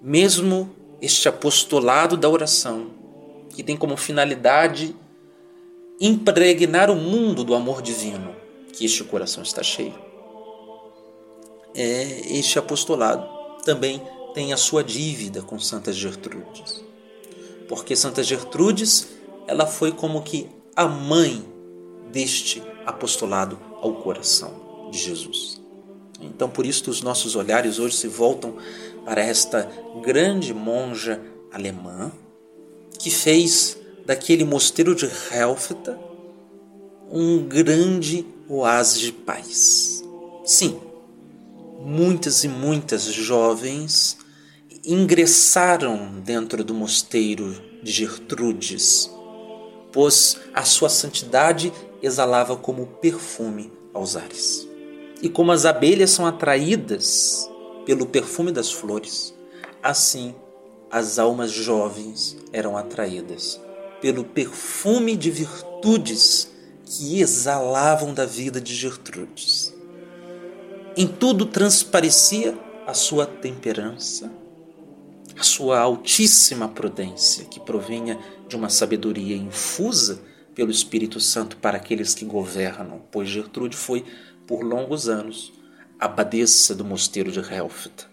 mesmo 0.00 0.74
este 1.00 1.28
apostolado 1.28 2.16
da 2.16 2.28
oração, 2.28 2.90
que 3.50 3.62
tem 3.62 3.76
como 3.76 3.96
finalidade 3.96 4.94
impregnar 6.00 6.90
o 6.90 6.96
mundo 6.96 7.44
do 7.44 7.54
amor 7.54 7.82
divino, 7.82 8.34
que 8.72 8.84
este 8.84 9.02
coração 9.04 9.42
está 9.42 9.62
cheio. 9.62 9.94
É, 11.74 12.38
este 12.38 12.58
apostolado 12.58 13.26
também 13.64 14.02
tem 14.34 14.52
a 14.52 14.56
sua 14.56 14.84
dívida 14.84 15.42
com 15.42 15.58
Santa 15.58 15.92
Gertrudes. 15.92 16.85
Porque 17.68 17.96
Santa 17.96 18.22
Gertrudes, 18.22 19.08
ela 19.46 19.66
foi 19.66 19.92
como 19.92 20.22
que 20.22 20.48
a 20.74 20.86
mãe 20.86 21.44
deste 22.12 22.62
apostolado 22.84 23.58
ao 23.80 23.94
coração 23.94 24.88
de 24.90 24.98
Jesus. 24.98 25.60
Então, 26.20 26.48
por 26.48 26.64
isso, 26.64 26.88
os 26.90 27.02
nossos 27.02 27.36
olhares 27.36 27.78
hoje 27.78 27.96
se 27.96 28.08
voltam 28.08 28.56
para 29.04 29.20
esta 29.20 29.70
grande 30.02 30.54
monja 30.54 31.20
alemã 31.52 32.10
que 32.98 33.10
fez 33.10 33.76
daquele 34.04 34.44
mosteiro 34.44 34.94
de 34.94 35.08
Helfta 35.32 35.98
um 37.10 37.46
grande 37.46 38.26
oásis 38.48 39.00
de 39.00 39.12
paz. 39.12 40.02
Sim, 40.44 40.80
muitas 41.80 42.44
e 42.44 42.48
muitas 42.48 43.04
jovens 43.04 44.16
ingressaram 44.86 46.20
dentro 46.20 46.62
do 46.62 46.72
mosteiro 46.72 47.60
de 47.82 47.90
Gertrudes, 47.90 49.10
pois 49.92 50.38
a 50.54 50.62
sua 50.62 50.88
santidade 50.88 51.72
exalava 52.00 52.56
como 52.56 52.86
perfume 52.86 53.72
aos 53.92 54.14
ares. 54.14 54.68
E 55.20 55.28
como 55.28 55.50
as 55.50 55.64
abelhas 55.64 56.10
são 56.10 56.24
atraídas 56.24 57.50
pelo 57.84 58.06
perfume 58.06 58.52
das 58.52 58.70
flores, 58.70 59.34
assim 59.82 60.32
as 60.88 61.18
almas 61.18 61.50
jovens 61.50 62.36
eram 62.52 62.76
atraídas 62.76 63.60
pelo 64.00 64.22
perfume 64.22 65.16
de 65.16 65.32
virtudes 65.32 66.48
que 66.84 67.20
exalavam 67.20 68.14
da 68.14 68.24
vida 68.24 68.60
de 68.60 68.72
Gertrudes. 68.72 69.74
Em 70.96 71.08
tudo 71.08 71.44
transparecia 71.44 72.56
a 72.86 72.94
sua 72.94 73.26
temperança, 73.26 74.30
a 75.38 75.42
sua 75.42 75.80
altíssima 75.80 76.68
prudência, 76.68 77.44
que 77.44 77.60
provinha 77.60 78.18
de 78.48 78.56
uma 78.56 78.70
sabedoria 78.70 79.36
infusa 79.36 80.20
pelo 80.54 80.70
Espírito 80.70 81.20
Santo 81.20 81.58
para 81.58 81.76
aqueles 81.76 82.14
que 82.14 82.24
governam, 82.24 83.02
pois 83.10 83.28
Gertrude 83.28 83.76
foi, 83.76 84.04
por 84.46 84.62
longos 84.62 85.08
anos, 85.08 85.52
abadesa 85.98 86.74
do 86.74 86.84
mosteiro 86.84 87.30
de 87.30 87.40
Helfta. 87.40 88.06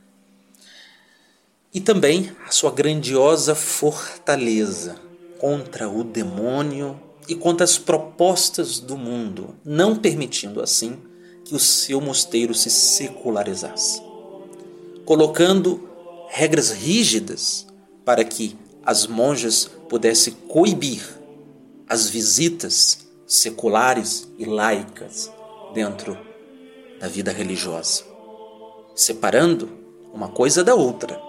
E 1.74 1.80
também 1.80 2.32
a 2.46 2.52
sua 2.52 2.72
grandiosa 2.72 3.56
fortaleza 3.56 4.96
contra 5.40 5.90
o 5.90 6.04
demônio 6.04 7.00
e 7.28 7.36
contra 7.36 7.64
as 7.64 7.78
propostas 7.78 8.80
do 8.80 8.98
mundo, 8.98 9.56
não 9.64 9.96
permitindo 9.96 10.62
assim 10.62 10.98
que 11.46 11.56
o 11.56 11.60
seu 11.60 12.00
mosteiro 12.00 12.54
se 12.54 12.70
secularizasse, 12.70 14.02
colocando 15.06 15.93
regras 16.36 16.72
rígidas 16.72 17.68
para 18.04 18.24
que 18.24 18.58
as 18.84 19.06
monjas 19.06 19.70
pudessem 19.88 20.34
coibir 20.34 21.08
as 21.88 22.10
visitas 22.10 23.08
seculares 23.28 24.28
e 24.40 24.44
laicas 24.44 25.32
dentro 25.76 26.18
da 27.00 27.08
vida 27.08 27.32
religiosa, 27.32 28.04
separando 28.96 29.70
uma 30.12 30.28
coisa 30.28 30.64
da 30.64 30.74
outra, 30.74 31.22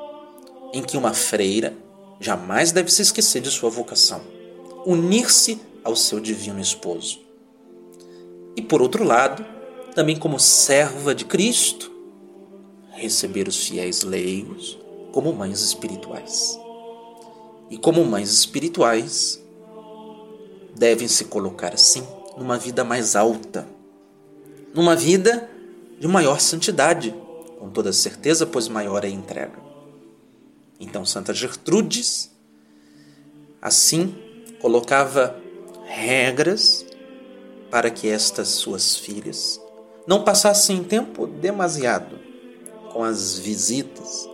em 0.73 0.83
que 0.83 0.97
uma 0.97 1.13
freira 1.13 1.77
jamais 2.19 2.73
deve 2.73 2.91
se 2.91 3.03
esquecer 3.03 3.43
de 3.43 3.51
sua 3.51 3.69
vocação, 3.69 4.23
unir-se 4.87 5.61
ao 5.85 5.95
seu 5.95 6.19
divino 6.19 6.63
esposo. 6.63 7.21
E 8.57 8.63
por 8.63 8.81
outro 8.81 9.05
lado, 9.05 9.45
também 9.95 10.17
como 10.17 10.41
serva 10.41 11.15
de 11.15 11.27
Cristo, 11.27 11.93
receber 12.95 13.47
os 13.47 13.67
fiéis 13.67 14.03
leigos 14.03 14.83
como 15.15 15.33
mães 15.33 15.61
espirituais. 15.61 16.59
E 17.71 17.79
como 17.79 18.05
mães 18.05 18.33
espirituais, 18.33 19.41
devem 20.75 21.07
se 21.07 21.27
colocar 21.27 21.73
assim 21.73 22.05
numa 22.37 22.59
vida 22.59 22.83
mais 22.83 23.15
alta, 23.15 23.65
numa 24.75 24.97
vida 24.97 25.49
de 26.01 26.09
maior 26.09 26.41
santidade, 26.41 27.15
com 27.61 27.71
toda 27.71 27.93
certeza, 27.93 28.45
pois 28.45 28.67
maior 28.67 29.05
é 29.05 29.07
a 29.07 29.11
entrega. 29.11 29.57
Então, 30.81 31.07
Santa 31.07 31.33
Gertrudes, 31.33 32.33
assim, 33.63 34.17
colocava 34.61 35.41
regras 35.87 36.85
para 37.71 37.89
que 37.89 38.09
estas 38.09 38.49
suas 38.49 38.97
filhas 38.97 39.61
não 40.09 40.25
passassem 40.25 40.83
tempo 40.83 41.25
demasiado 41.29 42.19
com 42.93 43.05
as 43.05 43.39
visitas. 43.39 44.34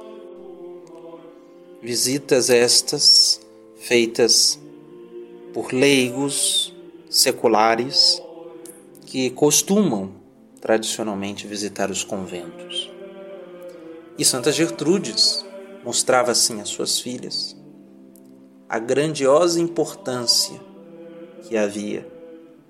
Visitas 1.83 2.51
estas 2.51 3.41
feitas 3.77 4.61
por 5.55 5.73
leigos 5.73 6.75
seculares 7.09 8.23
que 9.07 9.31
costumam 9.31 10.13
tradicionalmente 10.61 11.47
visitar 11.47 11.91
os 11.91 12.05
conventos. 12.05 12.91
E 14.19 14.27
Santa 14.27 14.53
Gertrudes 14.53 15.43
mostrava 15.83 16.33
assim 16.33 16.61
às 16.61 16.69
suas 16.69 17.01
filhas 17.01 17.57
a 18.69 18.79
grandiosa 18.79 19.59
importância 19.59 20.61
que 21.45 21.57
havia 21.57 22.07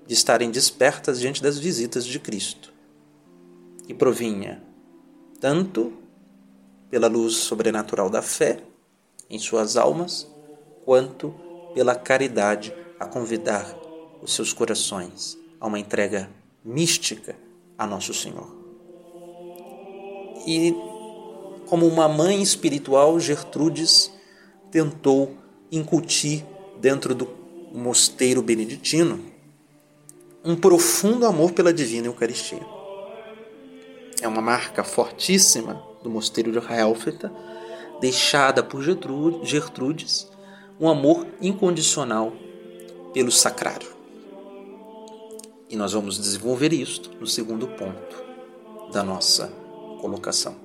de 0.07 0.13
estarem 0.13 0.49
despertas 0.49 1.19
diante 1.19 1.43
das 1.43 1.59
visitas 1.59 2.05
de 2.05 2.17
Cristo, 2.17 2.73
que 3.85 3.93
provinha 3.93 4.63
tanto 5.37 5.91
pela 6.89 7.07
luz 7.07 7.35
sobrenatural 7.35 8.09
da 8.09 8.21
fé 8.21 8.70
em 9.31 9.39
suas 9.39 9.77
almas, 9.77 10.27
quanto 10.83 11.33
pela 11.73 11.95
caridade 11.95 12.73
a 12.99 13.05
convidar 13.05 13.75
os 14.21 14.35
seus 14.35 14.51
corações 14.51 15.37
a 15.59 15.65
uma 15.65 15.79
entrega 15.79 16.29
mística 16.63 17.35
a 17.77 17.87
Nosso 17.87 18.13
Senhor. 18.13 18.53
E 20.45 20.75
como 21.67 21.87
uma 21.87 22.09
mãe 22.09 22.41
espiritual, 22.41 23.17
Gertrudes 23.19 24.11
tentou 24.69 25.37
incutir 25.71 26.45
dentro 26.79 27.15
do 27.15 27.27
mosteiro 27.73 28.41
beneditino 28.41 29.23
um 30.43 30.55
profundo 30.55 31.25
amor 31.25 31.53
pela 31.53 31.73
divina 31.73 32.07
Eucaristia. 32.07 32.59
É 34.21 34.27
uma 34.27 34.41
marca 34.41 34.83
fortíssima 34.83 35.81
do 36.03 36.09
mosteiro 36.09 36.51
de 36.51 36.57
Helfeta, 36.57 37.31
deixada 38.01 38.63
por 38.63 38.81
Gertrudes, 38.81 40.27
um 40.79 40.89
amor 40.89 41.27
incondicional 41.39 42.33
pelo 43.13 43.31
sacrário. 43.31 43.89
E 45.69 45.75
nós 45.77 45.93
vamos 45.93 46.17
desenvolver 46.17 46.73
isto 46.73 47.11
no 47.19 47.27
segundo 47.27 47.67
ponto 47.67 48.91
da 48.91 49.03
nossa 49.03 49.47
colocação. 50.01 50.55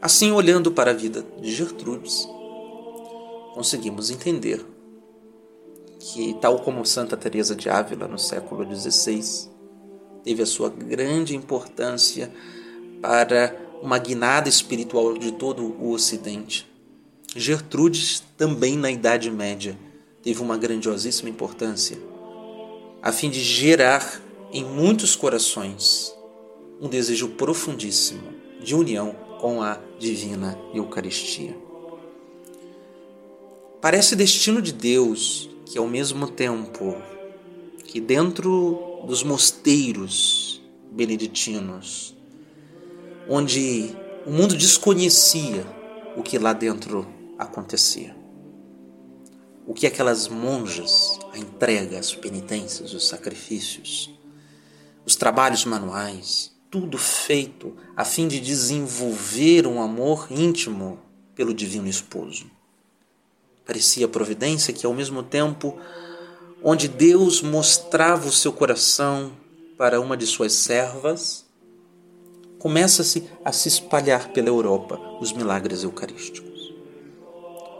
Assim, 0.00 0.30
olhando 0.30 0.70
para 0.70 0.92
a 0.92 0.94
vida 0.94 1.26
de 1.40 1.52
Gertrudes, 1.52 2.28
conseguimos 3.52 4.08
entender 4.08 4.64
que, 5.98 6.34
tal 6.34 6.60
como 6.60 6.86
Santa 6.86 7.16
Teresa 7.16 7.56
de 7.56 7.68
Ávila 7.68 8.06
no 8.06 8.18
século 8.18 8.64
XVI, 8.72 9.50
teve 10.22 10.42
a 10.42 10.46
sua 10.46 10.68
grande 10.68 11.34
importância 11.34 12.32
para 13.02 13.65
uma 13.82 13.98
guinada 13.98 14.48
espiritual 14.48 15.16
de 15.16 15.32
todo 15.32 15.62
o 15.62 15.92
Ocidente. 15.92 16.66
Gertrudes, 17.34 18.22
também 18.36 18.76
na 18.76 18.90
Idade 18.90 19.30
Média, 19.30 19.78
teve 20.22 20.40
uma 20.40 20.56
grandiosíssima 20.56 21.28
importância, 21.28 21.98
a 23.02 23.12
fim 23.12 23.30
de 23.30 23.40
gerar 23.40 24.20
em 24.52 24.64
muitos 24.64 25.14
corações 25.14 26.14
um 26.80 26.88
desejo 26.88 27.28
profundíssimo 27.28 28.34
de 28.60 28.74
união 28.74 29.14
com 29.40 29.62
a 29.62 29.78
divina 29.98 30.58
Eucaristia. 30.74 31.56
Parece 33.80 34.16
destino 34.16 34.60
de 34.60 34.72
Deus 34.72 35.50
que, 35.66 35.78
ao 35.78 35.86
mesmo 35.86 36.28
tempo 36.28 36.96
que 37.84 38.00
dentro 38.00 39.02
dos 39.06 39.22
mosteiros 39.22 40.60
beneditinos, 40.90 42.15
onde 43.28 43.94
o 44.24 44.30
mundo 44.30 44.56
desconhecia 44.56 45.64
o 46.16 46.22
que 46.22 46.38
lá 46.38 46.52
dentro 46.52 47.06
acontecia. 47.38 48.16
O 49.66 49.74
que 49.74 49.86
aquelas 49.86 50.28
monjas, 50.28 51.18
a 51.32 51.38
entrega, 51.38 51.98
as 51.98 52.14
penitências, 52.14 52.94
os 52.94 53.06
sacrifícios, 53.08 54.10
os 55.04 55.16
trabalhos 55.16 55.64
manuais, 55.64 56.52
tudo 56.70 56.98
feito 56.98 57.76
a 57.96 58.04
fim 58.04 58.28
de 58.28 58.40
desenvolver 58.40 59.66
um 59.66 59.80
amor 59.80 60.28
íntimo 60.30 60.98
pelo 61.34 61.54
divino 61.54 61.88
esposo. 61.88 62.50
Parecia 63.64 64.06
providência 64.06 64.72
que, 64.72 64.86
ao 64.86 64.94
mesmo 64.94 65.22
tempo, 65.22 65.78
onde 66.62 66.88
Deus 66.88 67.42
mostrava 67.42 68.28
o 68.28 68.32
seu 68.32 68.52
coração 68.52 69.32
para 69.76 70.00
uma 70.00 70.16
de 70.16 70.26
suas 70.26 70.52
servas, 70.52 71.45
começa-se 72.58 73.28
a 73.44 73.52
se 73.52 73.68
espalhar 73.68 74.28
pela 74.32 74.48
Europa 74.48 74.98
os 75.20 75.32
milagres 75.32 75.82
eucarísticos. 75.82 76.74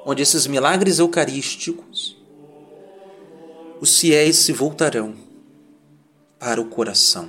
Onde 0.05 0.23
esses 0.23 0.47
milagres 0.47 0.99
eucarísticos, 0.99 2.17
os 3.81 3.99
fiéis 3.99 4.37
se 4.37 4.53
voltarão 4.53 5.15
para 6.39 6.61
o 6.61 6.67
coração 6.67 7.29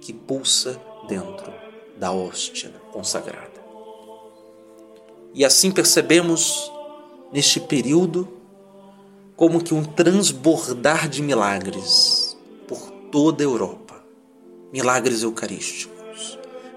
que 0.00 0.12
pulsa 0.12 0.80
dentro 1.08 1.52
da 1.98 2.12
hóstia 2.12 2.70
consagrada. 2.92 3.56
E 5.34 5.44
assim 5.44 5.70
percebemos 5.70 6.70
neste 7.32 7.60
período 7.60 8.28
como 9.36 9.62
que 9.62 9.74
um 9.74 9.84
transbordar 9.84 11.08
de 11.08 11.22
milagres 11.22 12.36
por 12.66 12.90
toda 13.10 13.42
a 13.42 13.44
Europa, 13.44 14.02
milagres 14.72 15.22
eucarísticos, 15.22 15.95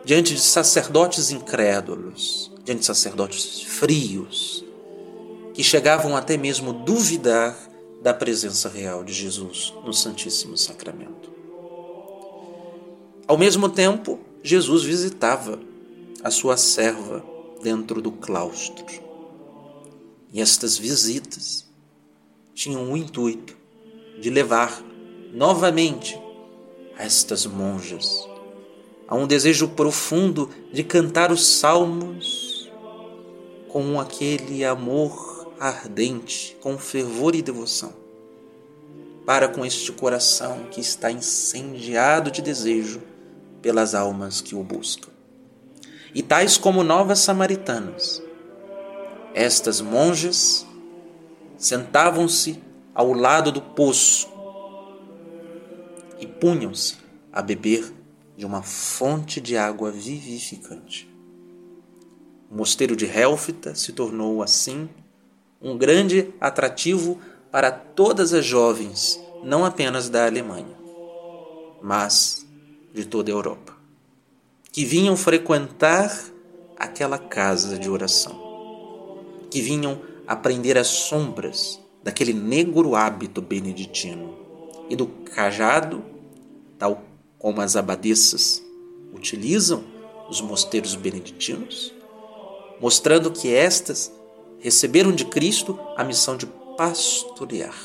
diante 0.10 0.34
de 0.34 0.42
sacerdotes 0.42 1.30
incrédulos, 1.30 2.52
diante 2.66 2.80
de 2.80 2.86
sacerdotes 2.88 3.62
frios, 3.62 4.66
que 5.54 5.64
chegavam 5.64 6.18
até 6.18 6.36
mesmo 6.36 6.74
duvidar 6.74 7.56
da 8.02 8.12
presença 8.12 8.68
real 8.70 9.04
de 9.04 9.14
Jesus 9.14 9.72
no 9.86 9.94
Santíssimo 9.94 10.58
Sacramento. 10.58 11.32
Ao 13.28 13.38
mesmo 13.38 13.70
tempo, 13.70 14.20
Jesus 14.42 14.84
visitava 14.84 15.60
a 16.24 16.32
sua 16.32 16.58
serva 16.58 17.24
dentro 17.62 18.02
do 18.02 18.12
claustro. 18.12 18.88
E 20.34 20.42
estas 20.42 20.76
visitas 20.76 21.68
tinham 22.56 22.92
o 22.92 22.98
intuito 22.98 23.56
de 24.20 24.32
levar 24.32 24.84
novamente 25.32 26.20
estas 26.98 27.46
monjas 27.46 28.28
a 29.10 29.16
um 29.16 29.26
desejo 29.26 29.70
profundo 29.70 30.52
de 30.72 30.84
cantar 30.84 31.32
os 31.32 31.44
salmos 31.44 32.72
com 33.68 34.00
aquele 34.00 34.64
amor 34.64 35.52
ardente, 35.60 36.56
com 36.62 36.78
fervor 36.78 37.34
e 37.34 37.42
devoção, 37.42 37.92
para 39.26 39.48
com 39.48 39.66
este 39.66 39.92
coração 39.92 40.68
que 40.70 40.80
está 40.80 41.12
incendiado 41.12 42.30
de 42.30 42.40
desejo 42.40 43.02
pelas 43.64 43.96
almas 43.96 44.42
que 44.42 44.54
o 44.54 44.64
buscam. 44.64 45.10
E 46.14 46.22
tais 46.22 46.56
como 46.56 46.84
novas 46.84 47.18
samaritanas, 47.18 48.22
estas 49.34 49.82
monjas 49.82 50.68
sentavam-se 51.58 52.62
ao 52.94 53.12
lado 53.12 53.52
do 53.52 53.62
poço 53.62 54.30
e 56.20 56.28
punham-se 56.28 56.96
a 57.34 57.42
beber 57.42 57.99
de 58.40 58.46
uma 58.46 58.64
fonte 58.64 59.42
de 59.42 59.58
água 59.58 59.92
vivificante. 59.92 61.14
O 62.50 62.56
mosteiro 62.56 62.96
de 62.96 63.06
Hélfita 63.06 63.76
se 63.76 63.92
tornou 63.92 64.42
assim 64.42 64.88
um 65.62 65.78
grande 65.78 66.34
atrativo 66.40 67.20
para 67.52 67.70
todas 67.70 68.34
as 68.34 68.46
jovens, 68.46 69.20
não 69.44 69.66
apenas 69.66 70.08
da 70.08 70.26
Alemanha, 70.26 70.74
mas 71.84 72.48
de 72.94 73.04
toda 73.04 73.30
a 73.30 73.36
Europa. 73.36 73.76
que 74.72 74.86
vinham 74.86 75.18
frequentar 75.18 76.18
aquela 76.78 77.18
casa 77.18 77.78
de 77.78 77.90
oração, 77.90 79.20
que 79.52 79.60
vinham 79.62 80.00
aprender 80.26 80.78
as 80.78 80.88
sombras 80.88 81.78
daquele 82.02 82.32
negro 82.32 82.96
hábito 82.96 83.42
beneditino 83.42 84.34
e 84.90 84.96
do 84.96 85.08
cajado, 85.08 86.06
tal 86.78 87.09
como 87.40 87.62
as 87.62 87.76
abadesas 87.76 88.64
utilizam 89.14 89.84
os 90.30 90.42
mosteiros 90.42 90.94
beneditinos, 90.94 91.94
mostrando 92.80 93.32
que 93.32 93.54
estas 93.54 94.14
receberam 94.60 95.12
de 95.12 95.26
Cristo 95.26 95.80
a 95.96 96.04
missão 96.04 96.38
de 96.38 96.46
pastorear 96.78 97.76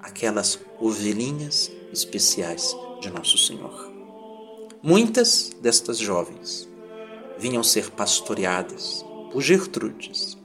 aquelas 0.00 0.58
ovelhinhas 0.80 1.70
especiais 1.92 2.74
de 3.00 3.10
Nosso 3.10 3.36
Senhor. 3.36 3.92
Muitas 4.82 5.50
destas 5.60 5.98
jovens 5.98 6.68
vinham 7.38 7.62
ser 7.62 7.90
pastoreadas 7.90 9.04
por 9.30 9.40
Gertrudes. 9.40 10.38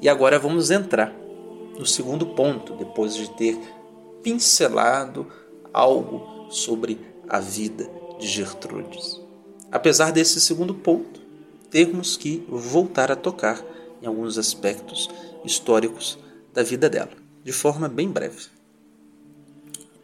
E 0.00 0.08
agora 0.08 0.38
vamos 0.38 0.70
entrar 0.70 1.14
no 1.78 1.86
segundo 1.86 2.26
ponto, 2.26 2.74
depois 2.74 3.14
de 3.14 3.28
ter 3.36 3.58
pincelado 4.22 5.26
algo 5.72 6.46
sobre 6.50 7.13
a 7.28 7.40
vida 7.40 7.88
de 8.18 8.26
Gertrudes. 8.26 9.20
Apesar 9.70 10.12
desse 10.12 10.40
segundo 10.40 10.74
ponto, 10.74 11.20
termos 11.70 12.16
que 12.16 12.44
voltar 12.48 13.10
a 13.10 13.16
tocar 13.16 13.64
em 14.00 14.06
alguns 14.06 14.38
aspectos 14.38 15.08
históricos 15.44 16.18
da 16.52 16.62
vida 16.62 16.88
dela, 16.88 17.10
de 17.42 17.52
forma 17.52 17.88
bem 17.88 18.08
breve. 18.08 18.46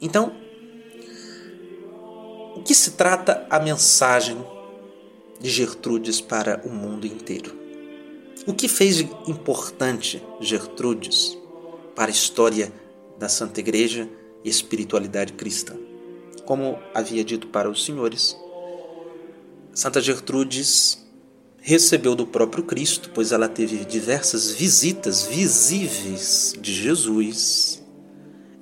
Então, 0.00 0.32
o 2.56 2.62
que 2.62 2.74
se 2.74 2.92
trata 2.92 3.46
a 3.48 3.60
mensagem 3.60 4.36
de 5.38 5.48
Gertrudes 5.48 6.20
para 6.20 6.60
o 6.66 6.70
mundo 6.70 7.06
inteiro? 7.06 7.56
O 8.46 8.54
que 8.54 8.68
fez 8.68 9.00
importante 9.28 10.22
Gertrudes 10.40 11.38
para 11.94 12.10
a 12.10 12.10
história 12.10 12.72
da 13.18 13.28
Santa 13.28 13.60
Igreja 13.60 14.08
e 14.42 14.48
espiritualidade 14.48 15.34
cristã? 15.34 15.89
Como 16.50 16.80
havia 16.92 17.22
dito 17.22 17.46
para 17.46 17.70
os 17.70 17.84
senhores, 17.84 18.36
Santa 19.72 20.00
Gertrudes 20.00 20.98
recebeu 21.60 22.16
do 22.16 22.26
próprio 22.26 22.64
Cristo, 22.64 23.12
pois 23.14 23.30
ela 23.30 23.48
teve 23.48 23.84
diversas 23.84 24.50
visitas 24.50 25.22
visíveis 25.26 26.52
de 26.60 26.74
Jesus. 26.74 27.80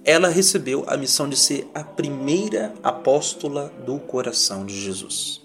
Ela 0.05 0.29
recebeu 0.29 0.85
a 0.87 0.99
missão 0.99 1.31
de 1.31 1.39
ser 1.39 1.67
a 1.75 1.83
primeira 1.83 2.75
apóstola 2.83 3.73
do 3.87 3.99
coração 3.99 4.67
de 4.67 4.79
Jesus. 4.79 5.41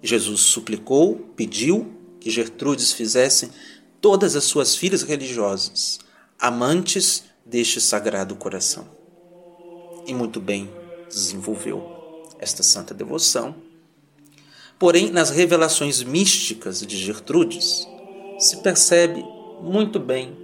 Jesus 0.00 0.42
suplicou, 0.42 1.16
pediu 1.34 1.92
que 2.20 2.30
Gertrudes 2.30 2.92
fizesse 2.92 3.50
todas 4.00 4.36
as 4.36 4.44
suas 4.44 4.76
filhas 4.76 5.02
religiosas 5.02 5.98
amantes 6.38 7.24
deste 7.44 7.80
sagrado 7.80 8.36
coração. 8.36 8.86
E 10.06 10.14
muito 10.14 10.40
bem 10.40 10.81
desenvolveu 11.14 12.26
esta 12.38 12.62
santa 12.62 12.92
devoção 12.92 13.54
Porém, 14.82 15.12
nas 15.12 15.30
revelações 15.30 16.02
místicas 16.02 16.84
de 16.84 16.96
Gertrudes, 16.96 17.86
se 18.36 18.56
percebe 18.62 19.24
muito 19.62 20.00
bem 20.00 20.36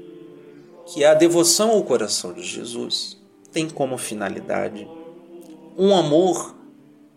que 0.86 1.04
a 1.04 1.12
devoção 1.12 1.70
ao 1.70 1.82
coração 1.82 2.32
de 2.32 2.44
Jesus 2.44 3.16
tem 3.50 3.68
como 3.68 3.98
finalidade 3.98 4.88
um 5.76 5.92
amor 5.92 6.54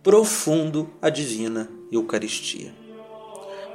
profundo 0.01 0.89
à 0.99 1.11
divina 1.11 1.69
Eucaristia. 1.91 2.73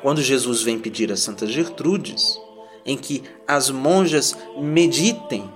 Quando 0.03 0.21
Jesus 0.21 0.62
vem 0.62 0.81
pedir 0.81 1.12
a 1.12 1.17
Santa 1.17 1.47
Gertrudes, 1.47 2.41
em 2.85 2.97
que 2.97 3.23
as 3.47 3.71
monjas 3.71 4.37
meditem 4.59 5.49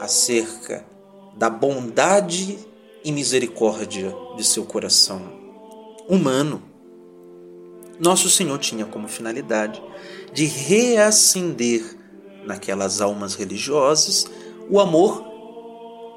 acerca 0.00 0.86
da 1.36 1.50
bondade 1.50 2.58
e 3.06 3.12
misericórdia 3.12 4.12
de 4.36 4.42
seu 4.42 4.64
coração 4.64 5.22
humano, 6.08 6.60
nosso 8.00 8.28
Senhor 8.28 8.58
tinha 8.58 8.84
como 8.84 9.06
finalidade 9.06 9.80
de 10.32 10.44
reacender 10.46 11.96
naquelas 12.44 13.00
almas 13.00 13.36
religiosas 13.36 14.26
o 14.68 14.80
amor 14.80 15.24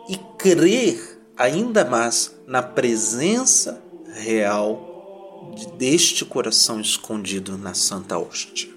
e 0.10 0.18
crer 0.40 1.22
ainda 1.38 1.86
mais 1.86 2.36
na 2.48 2.64
presença 2.64 3.80
real 4.16 5.54
deste 5.78 6.26
coração 6.26 6.82
escondido 6.82 7.56
na 7.56 7.76
Santa 7.76 8.18
Hóstia. 8.18 8.68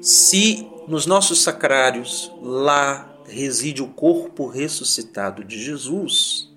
Se 0.00 0.68
nos 0.86 1.04
nossos 1.04 1.42
sacrários 1.42 2.30
lá 2.40 3.12
reside 3.26 3.82
o 3.82 3.88
corpo 3.88 4.46
ressuscitado 4.46 5.42
de 5.42 5.60
Jesus, 5.60 6.53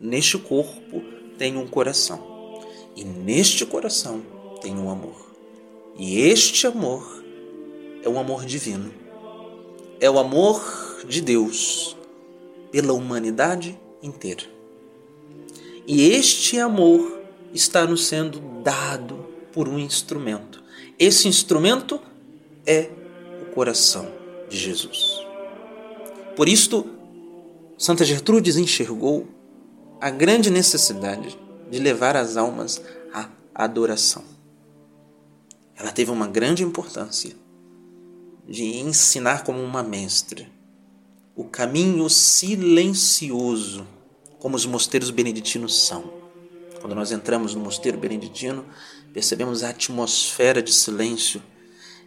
neste 0.00 0.38
corpo 0.38 1.02
tem 1.36 1.56
um 1.56 1.66
coração. 1.66 2.30
E 2.96 3.04
neste 3.04 3.66
coração 3.66 4.22
tem 4.60 4.76
um 4.76 4.90
amor. 4.90 5.30
E 5.98 6.20
este 6.20 6.66
amor 6.66 7.22
é 8.02 8.08
um 8.08 8.18
amor 8.18 8.44
divino. 8.44 8.92
É 10.00 10.10
o 10.10 10.18
amor 10.18 11.04
de 11.06 11.20
Deus 11.20 11.96
pela 12.72 12.92
humanidade 12.92 13.78
inteira. 14.02 14.44
E 15.86 16.10
este 16.10 16.58
amor 16.58 17.20
está 17.52 17.86
nos 17.86 18.06
sendo 18.06 18.40
dado 18.62 19.26
por 19.52 19.68
um 19.68 19.78
instrumento. 19.78 20.62
Esse 20.98 21.28
instrumento 21.28 22.00
é 22.66 22.90
o 23.42 23.46
coração 23.52 24.10
de 24.48 24.56
Jesus. 24.56 25.20
Por 26.36 26.48
isto, 26.48 26.86
Santa 27.76 28.04
Gertrudes 28.04 28.56
enxergou 28.56 29.26
a 30.00 30.10
grande 30.10 30.50
necessidade 30.50 31.38
de 31.70 31.78
levar 31.78 32.16
as 32.16 32.36
almas 32.36 32.80
à 33.12 33.28
adoração 33.54 34.24
ela 35.80 35.90
teve 35.90 36.10
uma 36.10 36.26
grande 36.26 36.62
importância 36.62 37.34
de 38.46 38.64
ensinar 38.80 39.44
como 39.44 39.62
uma 39.62 39.82
mestra 39.82 40.46
o 41.34 41.44
caminho 41.44 42.10
silencioso, 42.10 43.86
como 44.38 44.56
os 44.56 44.66
mosteiros 44.66 45.10
beneditinos 45.10 45.86
são. 45.86 46.12
Quando 46.80 46.94
nós 46.94 47.12
entramos 47.12 47.54
no 47.54 47.62
mosteiro 47.62 47.96
beneditino, 47.96 48.66
percebemos 49.14 49.62
a 49.62 49.70
atmosfera 49.70 50.62
de 50.62 50.70
silêncio 50.70 51.42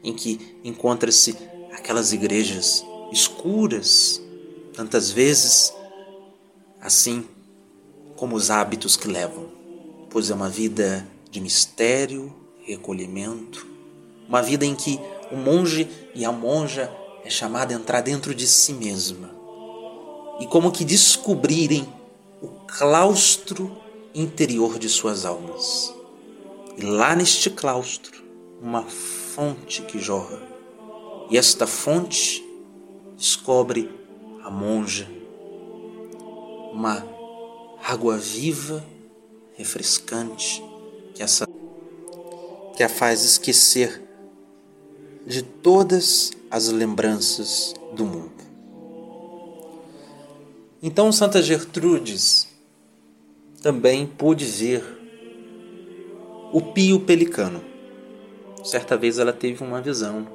em 0.03 0.13
que 0.13 0.59
encontra-se 0.63 1.35
aquelas 1.71 2.13
igrejas 2.13 2.85
escuras, 3.11 4.21
tantas 4.73 5.09
vezes 5.09 5.73
assim 6.79 7.25
como 8.23 8.37
os 8.37 8.49
hábitos 8.49 8.95
que 8.95 9.09
levam, 9.09 9.47
pois 10.09 10.29
é 10.29 10.33
uma 10.33 10.47
vida 10.47 11.05
de 11.29 11.41
mistério, 11.41 12.33
recolhimento, 12.63 13.67
uma 14.29 14.41
vida 14.41 14.65
em 14.65 14.73
que 14.73 14.97
o 15.29 15.35
monge 15.35 15.89
e 16.15 16.23
a 16.23 16.31
monja 16.31 16.89
é 17.25 17.29
chamada 17.29 17.73
a 17.73 17.77
entrar 17.77 17.99
dentro 17.99 18.33
de 18.33 18.47
si 18.47 18.71
mesma 18.71 19.29
e 20.39 20.47
como 20.47 20.71
que 20.71 20.85
descobrirem 20.85 21.85
o 22.41 22.47
claustro 22.65 23.69
interior 24.15 24.79
de 24.79 24.87
suas 24.87 25.25
almas. 25.25 25.93
E 26.77 26.81
lá 26.81 27.17
neste 27.17 27.49
claustro, 27.49 28.23
uma 28.61 28.83
fonte 28.83 29.81
que 29.81 29.99
jorra. 29.99 30.41
E 31.29 31.37
esta 31.37 31.67
fonte 31.67 32.41
descobre 33.17 33.93
a 34.45 34.49
monja, 34.49 35.09
uma 36.71 37.12
água 37.83 38.17
viva, 38.17 38.83
refrescante, 39.55 40.63
que 41.13 41.21
essa 41.21 41.45
que 42.75 42.81
a 42.81 42.89
faz 42.89 43.23
esquecer 43.23 44.01
de 45.27 45.43
todas 45.43 46.31
as 46.49 46.69
lembranças 46.69 47.73
do 47.93 48.05
mundo. 48.05 48.31
Então 50.81 51.11
Santa 51.11 51.41
Gertrudes 51.41 52.47
também 53.61 54.07
pôde 54.07 54.45
ver 54.45 54.83
o 56.51 56.61
pio 56.61 57.01
pelicano. 57.01 57.63
Certa 58.63 58.97
vez 58.97 59.19
ela 59.19 59.33
teve 59.33 59.61
uma 59.63 59.81
visão 59.81 60.25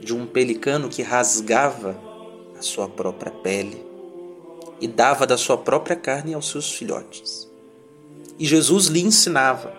de 0.00 0.12
um 0.12 0.26
pelicano 0.26 0.88
que 0.88 1.00
rasgava 1.00 1.98
a 2.58 2.62
sua 2.62 2.88
própria 2.88 3.30
pele 3.30 3.89
e 4.80 4.88
dava 4.88 5.26
da 5.26 5.36
sua 5.36 5.58
própria 5.58 5.94
carne 5.94 6.34
aos 6.34 6.48
seus 6.48 6.72
filhotes. 6.72 7.48
E 8.38 8.46
Jesus 8.46 8.86
lhe 8.86 9.00
ensinava 9.00 9.74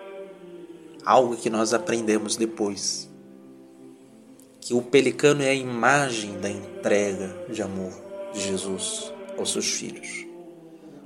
algo 1.04 1.36
que 1.36 1.50
nós 1.50 1.74
aprendemos 1.74 2.36
depois. 2.36 3.10
Que 4.60 4.76
o 4.76 4.82
pelicano 4.82 5.42
é 5.42 5.50
a 5.50 5.56
imagem 5.56 6.40
da 6.40 6.50
entrega 6.50 7.36
de 7.50 7.64
amor 7.64 7.92
de 8.32 8.42
Jesus 8.42 9.12
aos 9.38 9.52
seus 9.52 9.68
filhos. 9.68 10.26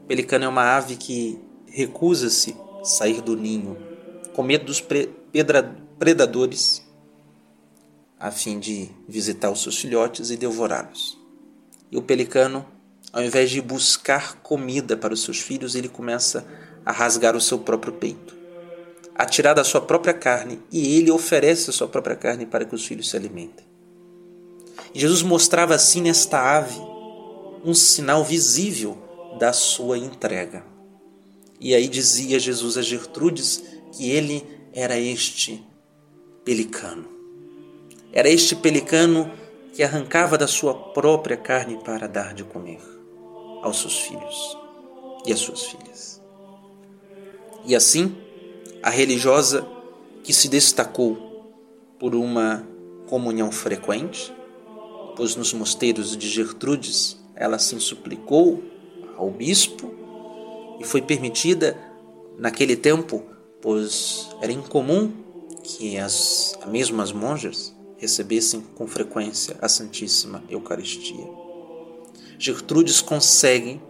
O 0.03 0.07
pelicano 0.07 0.43
é 0.43 0.47
uma 0.47 0.75
ave 0.75 0.97
que 0.97 1.39
recusa-se 1.67 2.55
sair 2.83 3.21
do 3.21 3.35
ninho 3.35 3.77
com 4.33 4.43
medo 4.43 4.65
dos 4.65 4.83
predadores, 5.97 6.85
a 8.19 8.29
fim 8.29 8.59
de 8.59 8.89
visitar 9.07 9.49
os 9.49 9.63
seus 9.63 9.79
filhotes 9.79 10.29
e 10.29 10.35
devorá-los. 10.35 11.17
E 11.89 11.97
o 11.97 12.01
pelicano, 12.01 12.65
ao 13.15 13.23
invés 13.23 13.49
de 13.49 13.61
buscar 13.61 14.41
comida 14.41 14.97
para 14.97 15.13
os 15.13 15.23
seus 15.23 15.39
filhos, 15.39 15.73
ele 15.73 15.87
começa 15.87 16.45
a 16.85 16.91
rasgar 16.91 17.33
o 17.33 17.39
seu 17.39 17.57
próprio 17.57 17.93
peito, 17.93 18.35
a 19.15 19.25
tirar 19.25 19.53
da 19.53 19.63
sua 19.63 19.79
própria 19.79 20.13
carne, 20.13 20.59
e 20.69 20.97
ele 20.97 21.09
oferece 21.09 21.69
a 21.69 21.73
sua 21.73 21.87
própria 21.87 22.17
carne 22.17 22.45
para 22.45 22.65
que 22.65 22.75
os 22.75 22.85
filhos 22.85 23.09
se 23.09 23.15
alimentem. 23.15 23.65
Jesus 24.93 25.21
mostrava 25.21 25.73
assim 25.73 26.01
nesta 26.01 26.57
ave 26.57 26.77
um 27.63 27.73
sinal 27.73 28.21
visível 28.21 28.97
da 29.39 29.53
sua 29.53 29.97
entrega. 29.97 30.65
E 31.57 31.73
aí 31.73 31.87
dizia 31.87 32.37
Jesus 32.37 32.77
a 32.77 32.81
Gertrudes 32.81 33.63
que 33.93 34.11
ele 34.11 34.45
era 34.73 34.99
este 34.99 35.65
pelicano. 36.43 37.07
Era 38.11 38.27
este 38.27 38.57
pelicano 38.57 39.31
que 39.73 39.83
arrancava 39.83 40.37
da 40.37 40.47
sua 40.47 40.73
própria 40.73 41.37
carne 41.37 41.79
para 41.81 42.09
dar 42.09 42.33
de 42.33 42.43
comer 42.43 42.94
aos 43.65 43.81
seus 43.81 43.99
filhos 43.99 44.57
e 45.25 45.33
às 45.33 45.39
suas 45.39 45.63
filhas. 45.63 46.21
E 47.65 47.75
assim, 47.75 48.15
a 48.81 48.89
religiosa 48.89 49.67
que 50.23 50.31
se 50.31 50.47
destacou 50.47 51.53
por 51.99 52.13
uma 52.13 52.65
comunhão 53.07 53.51
frequente, 53.51 54.31
pois 55.15 55.35
nos 55.35 55.51
mosteiros 55.51 56.15
de 56.15 56.29
Gertrudes 56.29 57.17
ela 57.35 57.57
se 57.57 57.77
suplicou 57.79 58.63
ao 59.17 59.31
bispo 59.31 59.91
e 60.79 60.83
foi 60.83 61.01
permitida 61.01 61.77
naquele 62.37 62.75
tempo, 62.75 63.23
pois 63.61 64.29
era 64.41 64.51
incomum 64.51 65.11
que 65.63 65.97
as, 65.97 66.57
mesmo 66.67 67.01
as 67.01 67.11
monjas 67.11 67.75
recebessem 67.97 68.61
com 68.75 68.85
frequência 68.85 69.57
a 69.61 69.67
Santíssima 69.67 70.43
Eucaristia. 70.49 71.44
Gertrudes 72.37 73.01
consegue 73.01 73.81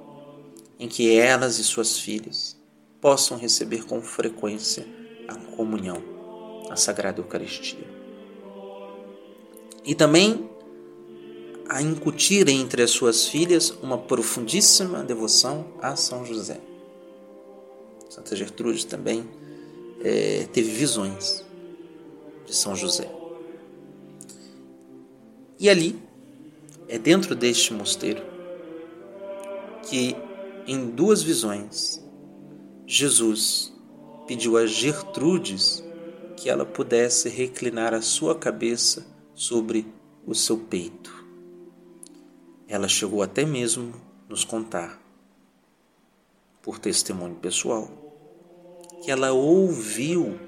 em 0.79 0.88
que 0.88 1.17
elas 1.17 1.58
e 1.58 1.63
suas 1.63 1.97
filhas 1.99 2.58
possam 3.01 3.38
receber 3.38 3.86
com 3.86 4.01
frequência 4.01 4.86
a 5.27 5.36
comunhão, 5.55 6.01
a 6.69 6.75
Sagrada 6.75 7.19
Eucaristia. 7.19 7.88
E 9.84 9.93
também 9.93 10.49
a 11.67 11.81
incutir 11.81 12.47
entre 12.49 12.81
as 12.81 12.91
suas 12.91 13.27
filhas 13.27 13.71
uma 13.81 13.97
profundíssima 13.97 15.03
devoção 15.03 15.65
a 15.81 15.95
São 15.95 16.25
José. 16.25 16.60
Santa 18.10 18.36
Gertrudes 18.36 18.84
também 18.84 19.27
é, 20.01 20.47
teve 20.53 20.71
visões 20.71 21.43
de 22.45 22.55
São 22.55 22.75
José. 22.75 23.10
E 25.60 25.69
ali, 25.69 25.99
é 26.88 26.99
dentro 26.99 27.36
deste 27.36 27.73
mosteiro, 27.73 28.35
que 29.86 30.15
em 30.67 30.89
duas 30.89 31.21
visões, 31.21 32.04
Jesus 32.86 33.74
pediu 34.28 34.58
a 34.58 34.65
Gertrudes 34.65 35.84
que 36.36 36.50
ela 36.50 36.65
pudesse 36.65 37.30
reclinar 37.30 37.93
a 37.93 38.02
sua 38.02 38.36
cabeça 38.36 39.06
sobre 39.34 39.88
o 40.26 40.36
seu 40.36 40.58
peito. 40.58 41.26
Ela 42.67 42.88
chegou 42.88 43.21
até 43.21 43.45
mesmo 43.45 43.93
nos 44.28 44.43
contar, 44.43 45.02
por 46.62 46.80
testemunho 46.80 47.36
pessoal, 47.36 47.89
que 49.04 49.12
ela 49.12 49.32
ouviu 49.32 50.39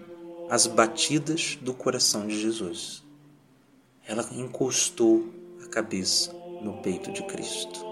as 0.50 0.66
batidas 0.66 1.58
do 1.62 1.74
coração 1.74 2.26
de 2.26 2.40
Jesus 2.40 3.08
ela 4.08 4.26
encostou 4.32 5.26
a 5.64 5.68
cabeça 5.68 6.34
no 6.62 6.82
peito 6.82 7.12
de 7.12 7.22
Cristo. 7.24 7.87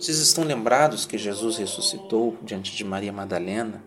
Vocês 0.00 0.16
estão 0.16 0.44
lembrados 0.44 1.04
que 1.04 1.18
Jesus 1.18 1.58
ressuscitou 1.58 2.38
diante 2.42 2.74
de 2.74 2.82
Maria 2.82 3.12
Madalena? 3.12 3.84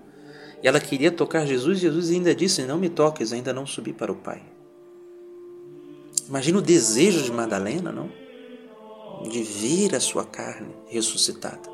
E 0.61 0.67
ela 0.67 0.79
queria 0.79 1.11
tocar 1.11 1.43
Jesus, 1.47 1.79
Jesus 1.79 2.11
ainda 2.11 2.35
disse: 2.35 2.61
Não 2.61 2.77
me 2.77 2.87
toques, 2.87 3.33
ainda 3.33 3.51
não 3.51 3.65
subi 3.65 3.93
para 3.93 4.11
o 4.11 4.15
Pai. 4.15 4.43
Imagina 6.29 6.59
o 6.59 6.61
desejo 6.61 7.23
de 7.23 7.31
Madalena, 7.31 7.91
não? 7.91 8.11
De 9.27 9.41
ver 9.41 9.95
a 9.95 9.99
sua 9.99 10.23
carne 10.23 10.75
ressuscitada. 10.85 11.67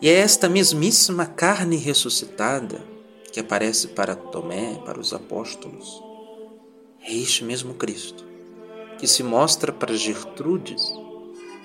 E 0.00 0.08
é 0.08 0.14
esta 0.14 0.48
mesmíssima 0.48 1.26
carne 1.26 1.76
ressuscitada 1.76 2.80
que 3.30 3.40
aparece 3.40 3.88
para 3.88 4.16
Tomé, 4.16 4.80
para 4.86 4.98
os 4.98 5.12
apóstolos, 5.12 6.02
é 7.02 7.12
este 7.12 7.44
mesmo 7.44 7.74
Cristo 7.74 8.24
que 8.98 9.06
se 9.06 9.22
mostra 9.22 9.72
para 9.72 9.94
Gertrudes 9.94 10.90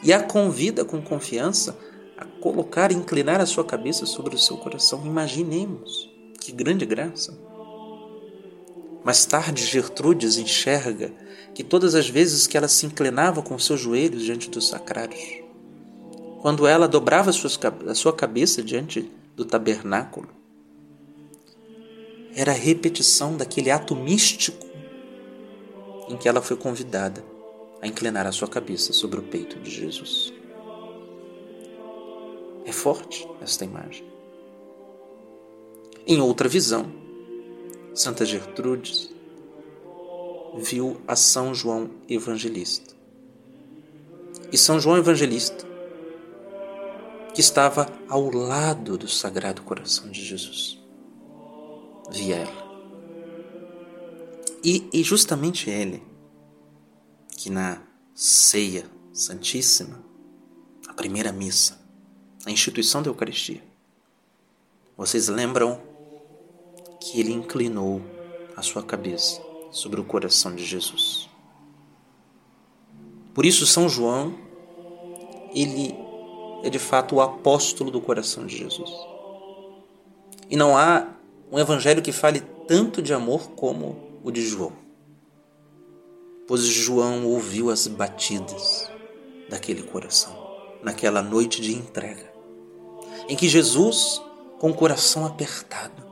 e 0.04 0.12
a 0.12 0.22
convida 0.22 0.84
com 0.84 1.02
confiança 1.02 1.78
a 2.18 2.26
colocar 2.26 2.92
e 2.92 2.96
inclinar 2.96 3.40
a 3.40 3.46
sua 3.46 3.64
cabeça 3.64 4.06
sobre 4.06 4.36
o 4.36 4.40
seu 4.40 4.58
coração. 4.58 5.06
Imaginemos 5.06 6.12
que 6.40 6.52
grande 6.52 6.86
graça. 6.86 7.38
Mais 9.04 9.26
tarde, 9.26 9.66
Gertrudes 9.66 10.38
enxerga 10.38 11.12
que 11.54 11.64
todas 11.64 11.96
as 11.96 12.10
vezes 12.10 12.48
que 12.48 12.58
ela 12.58 12.68
se 12.68 12.86
inclinava 12.86 13.42
com 13.42 13.58
seus 13.60 13.80
joelhos 13.80 14.24
diante 14.24 14.50
dos 14.50 14.68
sacrários, 14.68 15.42
quando 16.42 16.68
ela 16.68 16.88
dobrava 16.88 17.32
a 17.32 17.96
sua 17.96 18.14
cabeça 18.14 18.62
diante 18.62 19.10
do 19.36 19.46
tabernáculo, 19.46 20.30
era 22.36 22.52
a 22.52 22.56
repetição 22.56 23.38
daquele 23.38 23.70
ato 23.70 23.96
místico 23.96 24.66
em 26.10 26.18
que 26.18 26.28
ela 26.28 26.42
foi 26.42 26.58
convidada 26.58 27.24
a 27.84 27.88
inclinar 27.88 28.26
a 28.26 28.32
sua 28.32 28.48
cabeça 28.48 28.94
sobre 28.94 29.20
o 29.20 29.24
peito 29.24 29.60
de 29.60 29.70
Jesus. 29.70 30.34
É 32.66 32.72
forte 32.72 33.28
esta 33.42 33.66
imagem. 33.66 34.06
Em 36.08 36.22
outra 36.22 36.48
visão, 36.48 36.90
Santa 37.94 38.26
Gertrudes 38.26 39.14
viu 40.56 41.02
a 41.06 41.18
São 41.18 41.54
João 41.54 41.92
Evangelista. 42.08 42.96
E 44.50 44.58
São 44.58 44.80
João 44.80 44.96
Evangelista, 44.96 45.68
que 47.34 47.42
estava 47.42 47.92
ao 48.08 48.32
lado 48.32 48.98
do 48.98 49.10
Sagrado 49.10 49.62
Coração 49.62 50.10
de 50.10 50.24
Jesus, 50.24 50.80
via 52.10 52.38
ela. 52.38 52.64
E, 54.64 54.88
e 54.94 55.04
justamente 55.04 55.70
ele, 55.70 56.13
que 57.36 57.50
na 57.50 57.82
ceia 58.14 58.86
santíssima, 59.12 60.04
a 60.88 60.94
primeira 60.94 61.32
missa, 61.32 61.80
a 62.46 62.52
instituição 62.52 63.02
da 63.02 63.10
Eucaristia, 63.10 63.64
vocês 64.96 65.28
lembram 65.28 65.82
que 67.00 67.20
ele 67.20 67.34
inclinou 67.34 68.02
a 68.56 68.62
sua 68.62 68.84
cabeça 68.84 69.42
sobre 69.72 70.00
o 70.00 70.04
coração 70.04 70.56
de 70.56 70.64
Jesus. 70.64 71.30
Por 73.34 73.46
isso, 73.46 73.66
São 73.66 73.90
João, 73.90 74.38
ele 75.54 75.96
é 76.64 76.70
de 76.70 76.80
fato 76.80 77.16
o 77.16 77.22
apóstolo 77.22 77.90
do 77.90 78.00
coração 78.00 78.46
de 78.46 78.56
Jesus. 78.56 78.92
E 80.50 80.56
não 80.56 80.78
há 80.78 81.08
um 81.52 81.60
evangelho 81.60 82.02
que 82.02 82.12
fale 82.12 82.42
tanto 82.68 83.02
de 83.02 83.14
amor 83.14 83.50
como 83.52 84.20
o 84.24 84.32
de 84.32 84.46
João, 84.46 84.74
pois 86.54 86.66
João 86.66 87.26
ouviu 87.26 87.72
as 87.72 87.88
batidas 87.88 88.88
daquele 89.50 89.82
coração, 89.82 90.38
naquela 90.84 91.20
noite 91.20 91.60
de 91.60 91.74
entrega, 91.74 92.32
em 93.28 93.36
que 93.36 93.50
Jesus, 93.50 94.22
com 94.60 94.70
o 94.70 94.74
coração 94.76 95.26
apertado, 95.26 96.06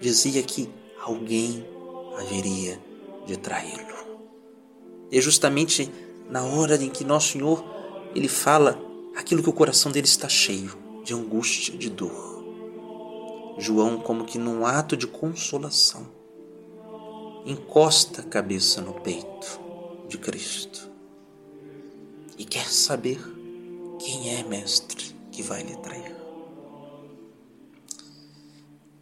dizia 0.00 0.40
que 0.44 0.72
alguém 1.02 1.66
haveria 2.16 2.80
de 3.26 3.36
traí-lo. 3.36 4.20
E 5.10 5.18
é 5.18 5.20
justamente 5.20 5.90
na 6.30 6.44
hora 6.44 6.76
em 6.76 6.88
que 6.88 7.02
Nosso 7.02 7.32
Senhor 7.32 7.64
ele 8.14 8.28
fala 8.28 8.80
aquilo 9.16 9.42
que 9.42 9.50
o 9.50 9.52
coração 9.52 9.90
dele 9.90 10.06
está 10.06 10.28
cheio 10.28 10.78
de 11.02 11.12
angústia, 11.12 11.76
de 11.76 11.90
dor. 11.90 12.44
João, 13.58 13.98
como 13.98 14.26
que 14.26 14.38
num 14.38 14.64
ato 14.64 14.96
de 14.96 15.08
consolação, 15.08 16.06
encosta 17.46 18.22
a 18.22 18.24
cabeça 18.24 18.80
no 18.80 18.92
peito 18.92 19.60
de 20.08 20.18
Cristo 20.18 20.90
e 22.36 22.44
quer 22.44 22.68
saber 22.68 23.20
quem 24.00 24.36
é 24.36 24.42
mestre 24.42 25.14
que 25.30 25.42
vai 25.42 25.62
lhe 25.62 25.76
trair. 25.76 26.14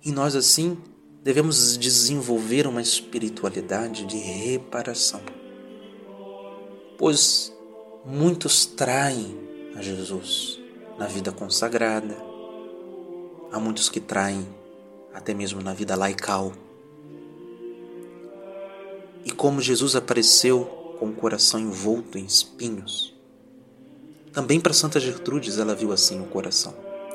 E 0.05 0.13
nós 0.13 0.37
assim 0.37 0.77
devemos 1.23 1.79
desenvolver 1.79 2.67
uma 2.67 2.83
espiritualidade 2.83 4.05
de 4.05 4.19
reparação, 4.19 5.23
pois 6.99 7.51
muitos 8.05 8.67
traem 8.67 9.35
a 9.75 9.81
Jesus 9.81 10.61
na 10.99 11.07
vida 11.07 11.33
consagrada, 11.33 12.15
há 13.51 13.59
muitos 13.59 13.89
que 13.89 14.01
traem 14.01 14.47
até 15.15 15.33
mesmo 15.33 15.63
na 15.63 15.73
vida 15.73 15.97
laical. 15.97 16.53
E 19.25 19.33
como 19.33 19.61
Jesus 19.61 19.97
apareceu 19.97 20.65
com 20.99 21.07
o 21.07 21.15
coração 21.15 21.59
envolto 21.59 22.19
em 22.19 22.25
espinhos, 22.25 23.15
também 24.33 24.61
para 24.61 24.75
Santa 24.75 24.99
Gertrudes 24.99 25.59
ela 25.59 25.75
viu 25.75 25.93
assim 25.93 26.21
o 26.21 26.27
coração, 26.27 26.75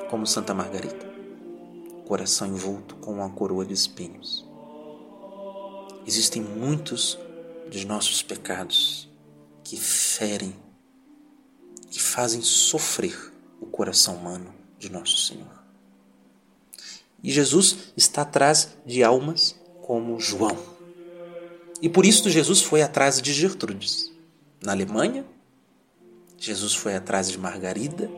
como 0.09 0.25
Santa 0.25 0.53
Margarida, 0.53 1.07
coração 2.05 2.47
envolto 2.47 2.95
com 2.95 3.13
uma 3.13 3.29
coroa 3.29 3.65
de 3.65 3.73
espinhos. 3.73 4.47
Existem 6.07 6.41
muitos 6.41 7.19
dos 7.69 7.85
nossos 7.85 8.23
pecados 8.23 9.07
que 9.63 9.77
ferem, 9.77 10.55
que 11.91 11.99
fazem 12.01 12.41
sofrer 12.41 13.31
o 13.61 13.65
coração 13.65 14.15
humano 14.15 14.53
de 14.79 14.89
nosso 14.89 15.17
Senhor. 15.17 15.59
E 17.21 17.31
Jesus 17.31 17.91
está 17.97 18.21
atrás 18.21 18.69
de 18.85 19.03
almas 19.03 19.55
como 19.81 20.19
João. 20.19 20.57
E 21.81 21.87
por 21.89 22.05
isso 22.05 22.29
Jesus 22.29 22.61
foi 22.61 22.81
atrás 22.81 23.21
de 23.21 23.31
Gertrudes. 23.33 24.11
Na 24.61 24.71
Alemanha, 24.73 25.25
Jesus 26.37 26.75
foi 26.75 26.95
atrás 26.95 27.29
de 27.29 27.37
Margarida, 27.37 28.09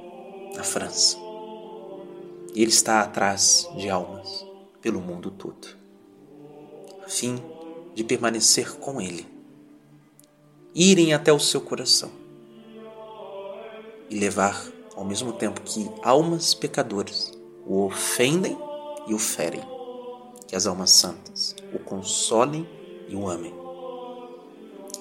na 0.56 0.64
França. 0.64 1.18
E 2.54 2.62
ele 2.62 2.72
está 2.72 3.02
atrás 3.02 3.68
de 3.78 3.90
almas 3.90 4.46
pelo 4.82 5.00
mundo 5.00 5.30
todo, 5.32 5.68
a 7.06 7.08
fim 7.08 7.42
de 7.94 8.04
permanecer 8.04 8.72
com 8.78 9.00
ele 9.00 9.32
irem 10.74 11.14
até 11.14 11.32
o 11.32 11.40
seu 11.40 11.62
coração 11.62 12.10
e 14.10 14.18
levar, 14.18 14.66
ao 14.96 15.06
mesmo 15.06 15.34
tempo 15.34 15.62
que 15.62 15.90
almas 16.04 16.54
pecadoras 16.54 17.32
o 17.66 17.86
ofendem 17.86 18.58
e 19.08 19.14
o 19.14 19.20
ferem, 19.20 19.62
que 20.48 20.56
as 20.56 20.66
almas 20.66 20.92
santas 20.92 21.56
o 21.74 21.80
consolem 21.80 22.68
e 23.12 23.16
o 23.16 23.28
amem. 23.28 23.54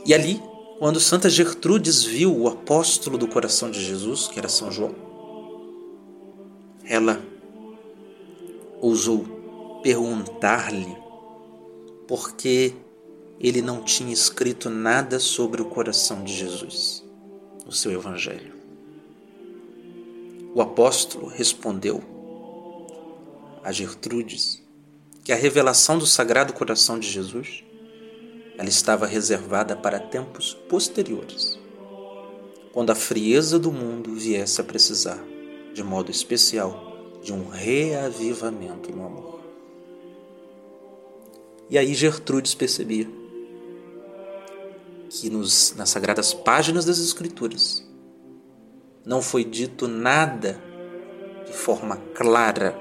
E 0.05 0.13
ali, 0.13 0.43
quando 0.79 0.99
Santa 0.99 1.31
Gertrudes 1.31 2.03
viu 2.03 2.37
o 2.37 2.49
apóstolo 2.49 3.17
do 3.17 3.29
coração 3.29 3.71
de 3.71 3.83
Jesus, 3.83 4.29
que 4.29 4.39
era 4.39 4.49
São 4.49 4.71
João, 4.71 4.95
ela 6.85 7.23
ousou 8.81 9.81
perguntar-lhe 9.83 10.97
por 12.09 12.33
que 12.33 12.75
ele 13.39 13.63
não 13.63 13.83
tinha 13.83 14.13
escrito 14.13 14.69
nada 14.69 15.21
sobre 15.21 15.63
o 15.63 15.67
coração 15.67 16.25
de 16.25 16.35
Jesus 16.35 17.05
no 17.65 17.73
seu 17.73 17.93
Evangelho. 17.93 18.55
O 20.55 20.61
apóstolo 20.61 21.29
respondeu 21.29 22.03
a 23.63 23.71
Gertrudes 23.71 24.61
que 25.23 25.33
a 25.33 25.37
revelação 25.37 25.99
do 25.99 26.07
Sagrado 26.07 26.53
Coração 26.53 26.99
de 26.99 27.09
Jesus 27.09 27.63
ela 28.61 28.69
estava 28.69 29.07
reservada 29.07 29.75
para 29.75 29.99
tempos 29.99 30.53
posteriores, 30.53 31.59
quando 32.75 32.91
a 32.91 32.95
frieza 32.95 33.59
do 33.59 33.73
mundo 33.73 34.15
viesse 34.15 34.61
a 34.61 34.65
precisar, 34.65 35.19
de 35.73 35.83
modo 35.83 36.11
especial, 36.11 37.19
de 37.23 37.33
um 37.33 37.49
reavivamento 37.49 38.95
no 38.95 39.07
amor. 39.07 39.41
E 41.71 41.79
aí 41.79 41.95
Gertrudes 41.95 42.55
percebia 42.55 43.09
que 45.09 45.31
nos, 45.31 45.75
nas 45.75 45.89
sagradas 45.89 46.35
páginas 46.35 46.85
das 46.85 46.99
Escrituras 46.99 47.83
não 49.07 49.23
foi 49.23 49.43
dito 49.43 49.89
nada 49.89 50.63
de 51.47 51.53
forma 51.55 51.97
clara 52.15 52.79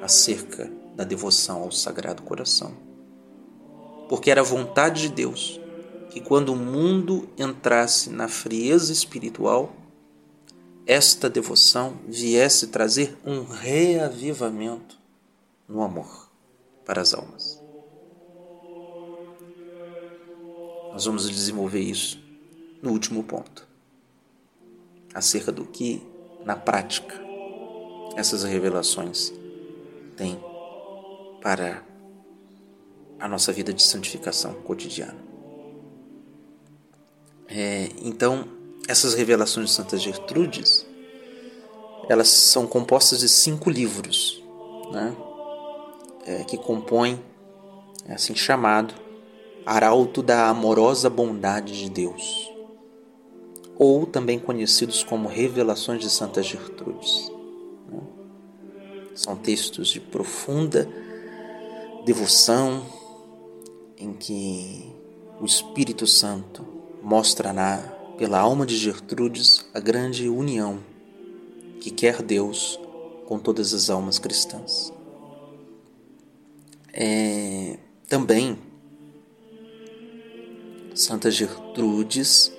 acerca 0.00 0.72
da 0.94 1.04
devoção 1.04 1.64
ao 1.64 1.70
Sagrado 1.70 2.22
Coração. 2.22 2.85
Porque 4.08 4.30
era 4.30 4.42
vontade 4.42 5.02
de 5.02 5.08
Deus 5.08 5.60
que 6.10 6.20
quando 6.20 6.52
o 6.52 6.56
mundo 6.56 7.28
entrasse 7.36 8.08
na 8.08 8.26
frieza 8.26 8.92
espiritual, 8.92 9.74
esta 10.86 11.28
devoção 11.28 11.98
viesse 12.06 12.68
trazer 12.68 13.18
um 13.24 13.44
reavivamento 13.44 14.98
no 15.68 15.82
amor 15.82 16.30
para 16.84 17.02
as 17.02 17.12
almas. 17.12 17.62
Nós 20.92 21.04
vamos 21.04 21.28
desenvolver 21.28 21.80
isso 21.80 22.18
no 22.80 22.92
último 22.92 23.22
ponto, 23.22 23.68
acerca 25.12 25.52
do 25.52 25.66
que, 25.66 26.02
na 26.44 26.56
prática, 26.56 27.20
essas 28.16 28.44
revelações 28.44 29.32
têm 30.16 30.40
para 31.42 31.84
a 33.18 33.28
nossa 33.28 33.52
vida 33.52 33.72
de 33.72 33.82
santificação 33.82 34.54
cotidiana. 34.54 35.16
É, 37.48 37.88
então, 38.02 38.44
essas 38.88 39.14
revelações 39.14 39.70
de 39.70 39.74
Santa 39.74 39.96
Gertrudes, 39.96 40.86
elas 42.08 42.28
são 42.28 42.66
compostas 42.66 43.20
de 43.20 43.28
cinco 43.28 43.70
livros, 43.70 44.42
né? 44.92 45.16
É, 46.24 46.44
que 46.44 46.58
compõem, 46.58 47.20
é 48.04 48.14
assim 48.14 48.34
chamado, 48.34 48.94
arauto 49.64 50.22
da 50.22 50.48
amorosa 50.48 51.08
bondade 51.08 51.78
de 51.78 51.90
Deus, 51.90 52.52
ou 53.78 54.06
também 54.06 54.38
conhecidos 54.38 55.04
como 55.04 55.28
Revelações 55.28 56.00
de 56.00 56.10
Santa 56.10 56.42
Gertrudes. 56.42 57.30
Né? 57.90 58.00
São 59.14 59.36
textos 59.36 59.88
de 59.88 60.00
profunda 60.00 60.88
devoção 62.04 62.86
em 63.96 64.12
que 64.12 64.92
o 65.40 65.44
Espírito 65.44 66.06
Santo 66.06 66.66
mostrará 67.02 67.78
pela 68.18 68.38
alma 68.38 68.64
de 68.64 68.76
Gertrudes 68.76 69.66
a 69.74 69.80
grande 69.80 70.28
união 70.28 70.80
que 71.80 71.90
quer 71.90 72.22
Deus 72.22 72.80
com 73.26 73.38
todas 73.38 73.72
as 73.74 73.90
almas 73.90 74.18
cristãs. 74.18 74.92
É, 76.92 77.78
também 78.08 78.58
Santa 80.96 81.30
Gertrudes, 81.30 82.50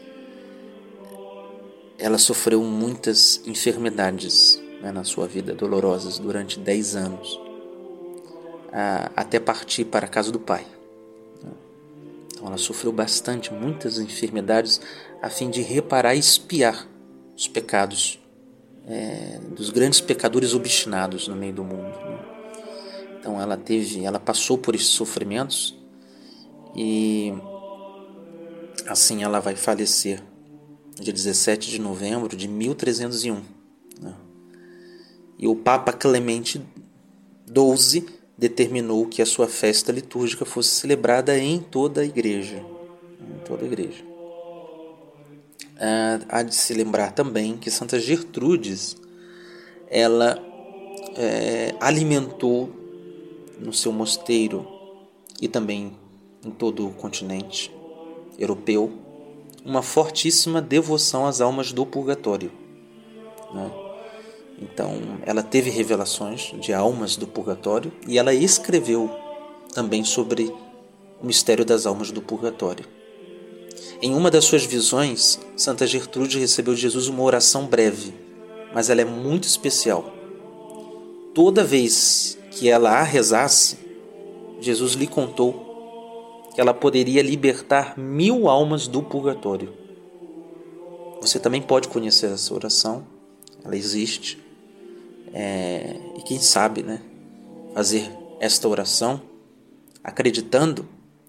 ela 1.98 2.20
sofreu 2.20 2.62
muitas 2.62 3.42
enfermidades 3.48 4.62
né, 4.80 4.92
na 4.92 5.04
sua 5.04 5.28
vida, 5.28 5.56
dolorosas, 5.56 6.20
durante 6.20 6.60
10 6.60 6.96
anos, 6.96 7.40
até 9.16 9.40
partir 9.40 9.86
para 9.86 10.06
a 10.06 10.10
casa 10.10 10.32
do 10.32 10.40
pai. 10.40 10.64
Então 12.38 12.48
ela 12.48 12.58
sofreu 12.58 12.92
bastante, 12.92 13.52
muitas 13.52 13.98
enfermidades, 13.98 14.80
a 15.22 15.30
fim 15.30 15.50
de 15.50 15.62
reparar 15.62 16.14
e 16.16 16.20
espiar 16.20 16.88
os 17.36 17.48
pecados 17.48 18.20
é, 18.86 19.40
dos 19.56 19.72
grandes 19.72 20.00
pecadores 20.00 20.54
obstinados 20.54 21.28
no 21.28 21.36
meio 21.36 21.54
do 21.54 21.64
mundo. 21.64 21.98
Né? 21.98 22.20
Então 23.20 23.42
ela 23.42 23.58
teve, 23.58 24.06
ela 24.06 24.20
passou 24.20 24.58
por 24.58 24.76
esses 24.76 24.90
sofrimentos 24.90 25.76
e 26.76 27.34
Assim 28.88 29.22
ela 29.22 29.42
vai 29.42 29.56
falecer 29.56 30.24
dia 30.96 31.12
17 31.12 31.70
de 31.70 31.80
novembro 31.80 32.36
de 32.38 32.48
1301. 32.48 33.42
Né? 34.02 34.16
E 35.38 35.46
o 35.46 35.56
Papa 35.56 35.92
Clemente 35.92 36.66
XII 37.46 38.06
determinou 38.38 39.08
que 39.08 39.22
a 39.22 39.26
sua 39.26 39.48
festa 39.48 39.92
litúrgica 39.92 40.46
fosse 40.46 40.70
celebrada 40.70 41.38
em 41.38 41.60
toda 41.60 42.02
a 42.02 42.06
igreja. 42.06 42.64
Em 43.20 43.40
toda 43.46 43.64
a 43.64 43.68
igreja. 43.68 44.04
Ah, 45.80 46.20
há 46.30 46.44
de 46.44 46.56
se 46.56 46.74
lembrar 46.74 47.12
também 47.12 47.58
que 47.58 47.72
Santa 47.72 48.00
Gertrudes 48.00 48.96
ela 49.90 50.44
é, 51.16 51.74
alimentou 51.80 52.70
no 53.60 53.74
seu 53.74 53.92
mosteiro 53.92 54.68
e 55.42 55.48
também 55.48 55.98
em 56.46 56.52
todo 56.52 56.88
o 56.88 56.94
continente 56.94 57.72
europeu 58.38 58.92
uma 59.66 59.82
fortíssima 59.82 60.62
devoção 60.62 61.26
às 61.26 61.42
almas 61.42 61.72
do 61.72 61.86
purgatório. 61.86 62.52
Né? 63.54 63.87
Então, 64.60 65.20
ela 65.26 65.44
teve 65.44 65.70
revelações 65.70 66.52
de 66.60 66.74
almas 66.74 67.16
do 67.16 67.28
purgatório 67.28 67.92
e 68.08 68.18
ela 68.18 68.34
escreveu 68.34 69.10
também 69.74 70.04
sobre 70.04 70.54
o 71.22 71.26
mistério 71.26 71.64
das 71.64 71.86
almas 71.86 72.12
do 72.12 72.22
purgatório. 72.22 72.86
Em 74.02 74.14
uma 74.14 74.32
das 74.32 74.46
suas 74.46 74.66
visões, 74.66 75.40
Santa 75.56 75.86
Gertrude 75.86 76.40
recebeu 76.40 76.74
de 76.74 76.82
Jesus 76.82 77.08
uma 77.08 77.24
oração 77.24 77.66
breve, 77.66 78.14
mas 78.74 78.90
ela 78.90 79.02
é 79.02 79.06
muito 79.06 79.44
especial. 79.44 80.12
Toda 81.34 81.64
vez 81.64 82.38
que 82.52 82.70
ela 82.70 82.92
a 82.92 83.04
rezasse, 83.04 83.78
Jesus 84.60 84.94
lhe 84.94 85.06
contou 85.06 86.50
que 86.54 86.62
ela 86.62 86.74
poderia 86.74 87.22
libertar 87.22 87.96
mil 87.98 88.50
almas 88.50 88.88
do 88.88 89.04
purgatório. 89.04 89.72
Você 91.22 91.40
também 91.40 91.62
pode 91.62 91.88
conhecer 91.88 92.32
essa 92.32 92.52
oração, 92.52 93.06
ela 93.64 93.76
existe. 93.76 94.47
É, 95.34 95.96
e 96.18 96.22
quem 96.24 96.40
sabe, 96.40 96.84
né, 96.84 97.02
fazer 97.74 98.10
esta 98.40 98.68
oração 98.68 99.22
acreditando 100.04 100.88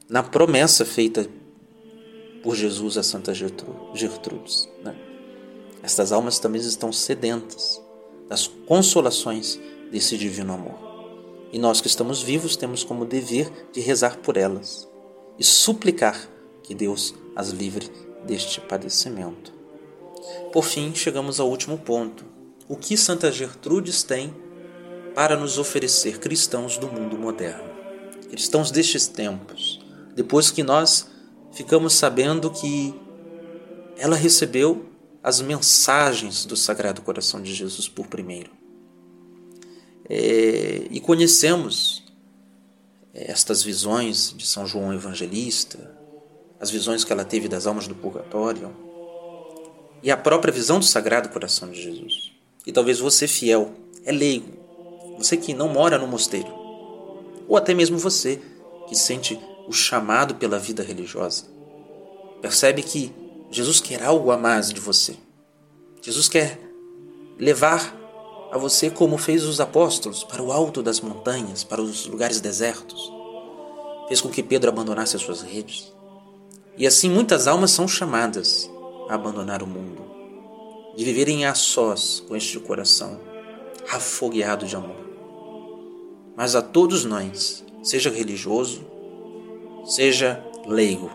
na 0.09 0.23
promessa 0.23 0.85
feita 0.85 1.29
por 2.43 2.55
Jesus 2.55 2.97
a 2.97 3.03
Santa 3.03 3.35
Gertrudes. 3.35 4.69
Né? 4.83 4.97
Estas 5.83 6.13
almas 6.13 6.39
também 6.39 6.61
estão 6.61 6.93
sedentas 6.93 7.83
das 8.29 8.47
consolações 8.47 9.59
desse 9.91 10.17
divino 10.17 10.55
amor. 10.55 10.89
E 11.53 11.59
nós 11.59 11.81
que 11.81 11.89
estamos 11.89 12.23
vivos 12.23 12.57
temos 12.57 12.85
como 12.85 13.05
dever 13.05 13.51
de 13.73 13.81
rezar 13.81 14.19
por 14.19 14.37
elas 14.37 14.89
e 15.39 15.45
suplicar 15.45 16.29
que 16.63 16.75
Deus 16.75 17.15
as 17.35 17.49
livre 17.49 17.91
deste 18.27 18.61
padecimento. 18.61 19.53
Por 20.53 20.65
fim, 20.65 20.95
chegamos 20.95 21.41
ao 21.41 21.49
último 21.49 21.79
ponto. 21.79 22.25
O 22.69 22.77
que 22.77 22.99
Santa 22.99 23.33
Gertrudes 23.33 24.03
tem 24.03 24.35
para 25.15 25.39
nos 25.39 25.57
oferecer 25.57 26.19
cristãos 26.19 26.77
do 26.77 26.87
mundo 26.87 27.17
moderno? 27.17 27.71
Cristãos 28.29 28.71
destes 28.71 29.09
tempos, 29.09 29.81
depois 30.15 30.51
que 30.51 30.63
nós 30.63 31.09
ficamos 31.51 31.95
sabendo 31.95 32.51
que 32.51 32.95
ela 33.97 34.17
recebeu 34.17 34.87
as 35.23 35.41
mensagens 35.41 36.45
do 36.45 36.57
Sagrado 36.57 37.01
Coração 37.01 37.41
de 37.41 37.55
Jesus 37.55 37.89
por 37.89 38.07
primeiro. 38.07 38.51
É, 40.07 40.87
e 40.91 41.01
conhecemos 41.01 42.05
estas 43.15 43.63
visões 43.63 44.35
de 44.37 44.47
São 44.47 44.67
João 44.67 44.93
Evangelista, 44.93 45.97
as 46.61 46.71
visões 46.71 47.03
que 47.03 47.13
ela 47.15 47.25
teve 47.25 47.49
das 47.49 47.67
almas 47.67 47.89
do 47.89 47.95
purgatório 47.95 48.77
e 50.03 50.11
a 50.11 50.17
própria 50.19 50.53
visão 50.53 50.79
do 50.79 50.85
Sagrado 50.85 51.31
Coração 51.31 51.71
de 51.71 51.83
Jesus. 51.83 52.38
E 52.69 52.73
talvez 52.73 53.01
você, 53.01 53.27
fiel, 53.27 53.73
é 54.05 54.13
leigo, 54.13 54.53
você 55.17 55.39
que 55.39 55.55
não 55.55 55.71
mora 55.71 55.97
no 55.97 56.07
mosteiro, 56.07 56.53
ou 57.49 57.57
até 57.57 57.73
mesmo 57.73 57.97
você 57.97 58.39
que 58.87 58.95
sente 58.95 59.41
o 59.67 59.73
chamado 59.73 60.35
pela 60.35 60.59
vida 60.59 60.83
religiosa, 60.83 61.45
percebe 62.43 62.83
que 62.83 63.11
Jesus 63.51 63.81
quer 63.81 64.03
algo 64.03 64.31
a 64.31 64.37
mais 64.37 64.71
de 64.71 64.81
você. 64.81 65.17
Jesus 66.03 66.29
quer 66.29 66.61
levar 67.39 67.97
a 68.53 68.59
você 68.59 68.91
como 68.91 69.17
fez 69.17 69.45
os 69.45 69.63
apóstolos 69.63 70.23
para 70.23 70.43
o 70.43 70.53
alto 70.53 70.83
das 70.83 71.01
montanhas, 71.01 71.65
para 71.65 71.81
os 71.81 72.05
lugares 72.05 72.39
desertos. 72.39 73.11
Fez 74.09 74.21
com 74.21 74.29
que 74.29 74.43
Pedro 74.43 74.69
abandonasse 74.69 75.17
as 75.17 75.23
suas 75.23 75.41
redes. 75.41 75.91
E 76.77 76.87
assim 76.87 77.09
muitas 77.09 77.47
almas 77.47 77.71
são 77.71 77.89
chamadas 77.89 78.71
a 79.09 79.15
abandonar 79.15 79.63
o 79.63 79.67
mundo, 79.67 80.08
de 80.99 81.05
viverem 81.05 81.47
a 81.47 81.55
sós 81.55 82.25
com 82.27 82.35
este 82.35 82.59
coração 82.59 83.21
afogueado 83.89 84.67
de 84.67 84.75
amor. 84.75 84.97
Mas 86.35 86.57
a 86.57 86.61
todos 86.61 87.05
nós, 87.05 87.65
seja 87.85 88.11
religioso, 88.11 88.85
seja 89.87 90.45
leigo, 90.67 91.09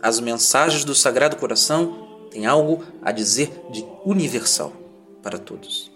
as 0.00 0.20
mensagens 0.20 0.84
do 0.84 0.94
Sagrado 0.94 1.34
Coração 1.34 2.28
têm 2.30 2.46
algo 2.46 2.84
a 3.02 3.10
dizer 3.10 3.50
de 3.72 3.84
universal 4.04 4.72
para 5.20 5.36
todos. 5.36 5.90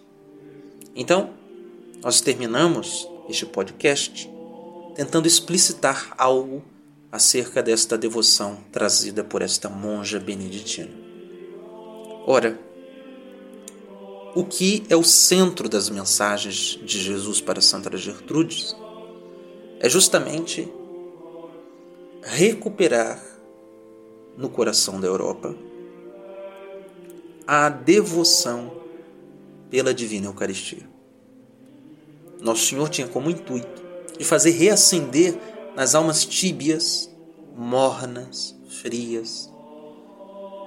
Então, 0.92 1.30
nós 2.02 2.20
terminamos 2.20 3.08
este 3.28 3.46
podcast 3.46 4.28
tentando 4.96 5.28
explicitar 5.28 6.12
algo 6.18 6.60
acerca 7.12 7.62
desta 7.62 7.96
devoção 7.96 8.58
trazida 8.72 9.22
por 9.22 9.42
esta 9.42 9.68
monja 9.68 10.18
beneditina. 10.18 10.90
Ora, 12.26 12.58
o 14.34 14.44
que 14.44 14.84
é 14.88 14.96
o 14.96 15.02
centro 15.02 15.68
das 15.68 15.90
mensagens 15.90 16.78
de 16.82 17.00
Jesus 17.00 17.40
para 17.40 17.60
Santa 17.60 17.96
Gertrudes 17.96 18.76
é 19.80 19.88
justamente 19.88 20.68
recuperar 22.22 23.22
no 24.36 24.48
coração 24.48 25.00
da 25.00 25.06
Europa 25.06 25.54
a 27.46 27.68
devoção 27.68 28.70
pela 29.68 29.92
Divina 29.92 30.26
Eucaristia. 30.26 30.88
Nosso 32.40 32.66
Senhor 32.66 32.88
tinha 32.88 33.08
como 33.08 33.30
intuito 33.30 33.82
de 34.16 34.24
fazer 34.24 34.50
reacender 34.50 35.36
nas 35.74 35.94
almas 35.94 36.24
tíbias, 36.24 37.10
mornas, 37.56 38.54
frias, 38.68 39.50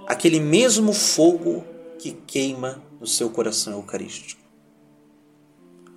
aquele 0.08 0.40
mesmo 0.40 0.92
fogo 0.92 1.64
que 1.98 2.12
queima 2.12 2.82
no 3.04 3.08
seu 3.08 3.30
coração 3.30 3.74
eucarístico. 3.74 4.42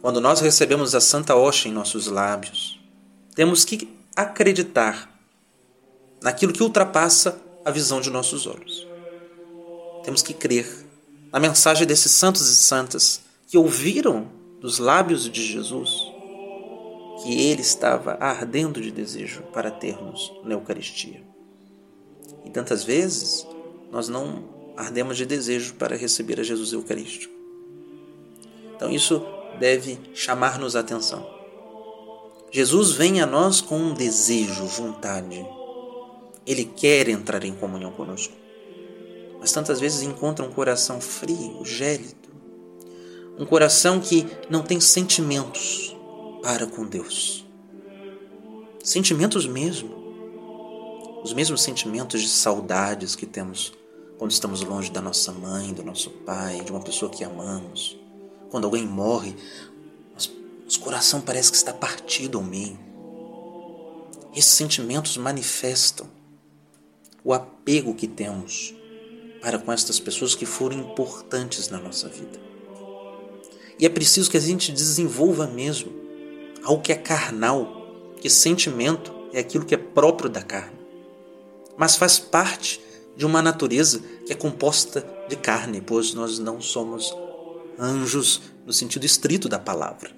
Quando 0.01 0.21
nós 0.21 0.41
recebemos 0.41 0.93
a 0.93 1.01
Santa 1.01 1.37
Hoxa 1.37 1.69
em 1.69 1.73
nossos 1.73 2.09
lábios, 2.09 2.81
temos 3.33 3.65
que 3.65 3.89
acreditar 4.17 5.17
naquilo 6.21 6.53
que 6.53 6.65
ultrapassa 6.65 7.41
a 7.65 7.71
visão 7.71 8.01
de 8.01 8.11
nossos 8.11 8.45
olhos. 8.49 8.85
Temos 10.03 10.21
que 10.21 10.35
crer 10.35 10.67
na 11.33 11.39
mensagem 11.39 11.87
desses 11.87 12.11
santos 12.11 12.51
e 12.51 12.57
santas 12.57 13.21
que 13.47 13.57
ouviram 13.57 14.27
dos 14.61 14.81
lábios 14.81 15.31
de 15.31 15.47
Jesus 15.47 16.13
que 17.23 17.41
ele 17.41 17.63
estava 17.63 18.17
ardendo 18.19 18.81
de 18.81 18.91
desejo 18.91 19.43
para 19.53 19.71
termos 19.71 20.33
na 20.43 20.55
Eucaristia. 20.55 21.23
E 22.45 22.51
tantas 22.51 22.83
vezes 22.83 23.47
nós 23.93 24.09
não 24.09 24.56
ardemos 24.77 25.17
de 25.17 25.25
desejo 25.25 25.75
para 25.75 25.97
receber 25.97 26.39
a 26.39 26.43
Jesus 26.43 26.73
Eucarístico. 26.73 27.35
Então 28.75 28.91
isso 28.91 29.25
deve 29.59 29.99
chamar-nos 30.15 30.77
a 30.77 30.81
atenção. 30.81 31.27
Jesus 32.51 32.93
vem 32.93 33.21
a 33.21 33.27
nós 33.27 33.61
com 33.61 33.77
um 33.79 33.95
desejo, 33.95 34.65
vontade. 34.67 35.45
Ele 36.47 36.65
quer 36.65 37.09
entrar 37.09 37.43
em 37.45 37.55
comunhão 37.55 37.91
conosco. 37.91 38.35
Mas 39.41 39.53
tantas 39.53 39.81
vezes 39.81 40.03
encontra 40.03 40.45
um 40.45 40.51
coração 40.51 41.01
frio, 41.01 41.65
gélido. 41.65 42.15
Um 43.39 43.45
coração 43.45 44.01
que 44.01 44.27
não 44.49 44.63
tem 44.63 44.81
sentimentos, 44.81 45.95
para 46.43 46.67
com 46.67 46.87
Deus. 46.87 47.45
Sentimentos 48.83 49.47
mesmo. 49.47 49.95
Os 51.23 51.33
mesmos 51.33 51.63
sentimentos 51.63 52.23
de 52.23 52.29
saudades 52.29 53.17
que 53.17 53.27
temos 53.27 53.73
quando 54.19 54.31
estamos 54.31 54.63
longe 54.63 54.91
da 54.91 55.01
nossa 55.01 55.33
mãe, 55.33 55.73
do 55.73 55.83
nosso 55.83 56.11
pai, 56.11 56.61
de 56.63 56.71
uma 56.71 56.81
pessoa 56.81 57.11
que 57.11 57.23
amamos. 57.23 57.99
Quando 58.51 58.65
alguém 58.65 58.87
morre, 58.87 59.35
nosso 60.65 60.81
coração 60.81 61.21
parece 61.21 61.51
que 61.51 61.57
está 61.57 61.73
partido 61.73 62.39
ao 62.39 62.45
meio. 62.45 62.79
Esses 64.35 64.53
sentimentos 64.53 65.17
manifestam 65.17 66.07
o 67.23 67.33
apego 67.33 67.95
que 67.95 68.07
temos 68.07 68.75
para 69.41 69.59
com 69.59 69.73
estas 69.73 70.01
pessoas 70.01 70.35
que 70.35 70.47
foram 70.47 70.79
importantes 70.79 71.69
na 71.69 71.79
nossa 71.79 72.09
vida. 72.09 72.39
E 73.79 73.85
é 73.85 73.89
preciso 73.89 74.31
que 74.31 74.37
a 74.37 74.41
gente 74.41 74.73
desenvolva 74.73 75.47
mesmo 75.47 75.93
algo 76.65 76.83
que 76.83 76.93
é 76.93 76.97
carnal, 76.97 77.87
que 78.21 78.31
sentimento 78.31 79.15
é 79.33 79.41
aquilo 79.41 79.65
que 79.65 79.75
é 79.75 79.79
próprio 79.79 80.29
da 80.29 80.43
carne, 80.43 80.79
mas 81.77 81.97
faz 81.97 82.19
parte 82.19 82.81
de 83.17 83.25
uma 83.25 83.41
natureza 83.41 84.01
que 84.27 84.33
é 84.33 84.37
composta 84.37 85.07
de 85.29 85.37
carne, 85.37 85.81
pois 85.81 86.13
nós 86.15 86.39
não 86.39 86.61
somos 86.61 87.15
anjos 87.79 88.43
no 88.65 88.73
sentido 88.73 89.07
estrito 89.07 89.49
da 89.49 89.59
palavra. 89.59 90.11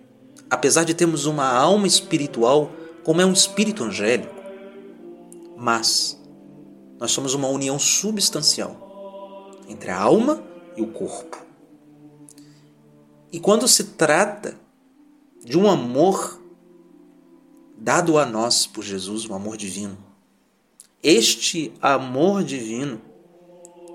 Apesar 0.51 0.85
de 0.85 0.95
termos 0.95 1.27
uma 1.27 1.47
alma 1.47 1.87
espiritual, 1.87 2.71
como 3.05 3.21
é 3.21 3.27
um 3.27 3.33
espírito 3.33 3.85
angélico, 3.85 4.35
mas 5.57 6.19
nós 6.99 7.11
somos 7.11 7.35
uma 7.35 7.49
união 7.49 7.79
substancial 7.79 9.51
entre 9.69 9.91
a 9.91 10.01
alma 10.01 10.43
e 10.77 10.83
o 10.83 10.89
corpo. 10.89 11.37
E 13.31 13.39
quando 13.39 13.69
se 13.69 13.85
trata 13.85 14.59
de 15.45 15.59
um 15.59 15.69
amor 15.69 16.41
dado 17.77 18.19
a 18.19 18.27
nós 18.27 18.67
por 18.67 18.83
Jesus, 18.83 19.27
um 19.27 19.35
amor 19.35 19.57
divino. 19.57 20.08
Este 21.03 21.73
amor 21.81 22.43
divino 22.43 23.01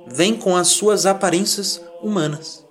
vem 0.07 0.37
com 0.37 0.55
as 0.55 0.69
suas 0.69 1.05
aparências 1.05 1.81
humanas, 2.01 2.65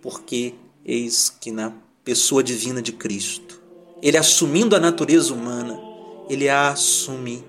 porque 0.00 0.54
eis 0.84 1.28
que 1.28 1.50
na 1.50 1.72
pessoa 2.04 2.42
divina 2.42 2.80
de 2.80 2.92
Cristo, 2.92 3.60
ele 4.00 4.16
assumindo 4.16 4.76
a 4.76 4.80
natureza 4.80 5.34
humana, 5.34 5.80
ele 6.28 6.48
a 6.48 6.68
assume 6.68 7.44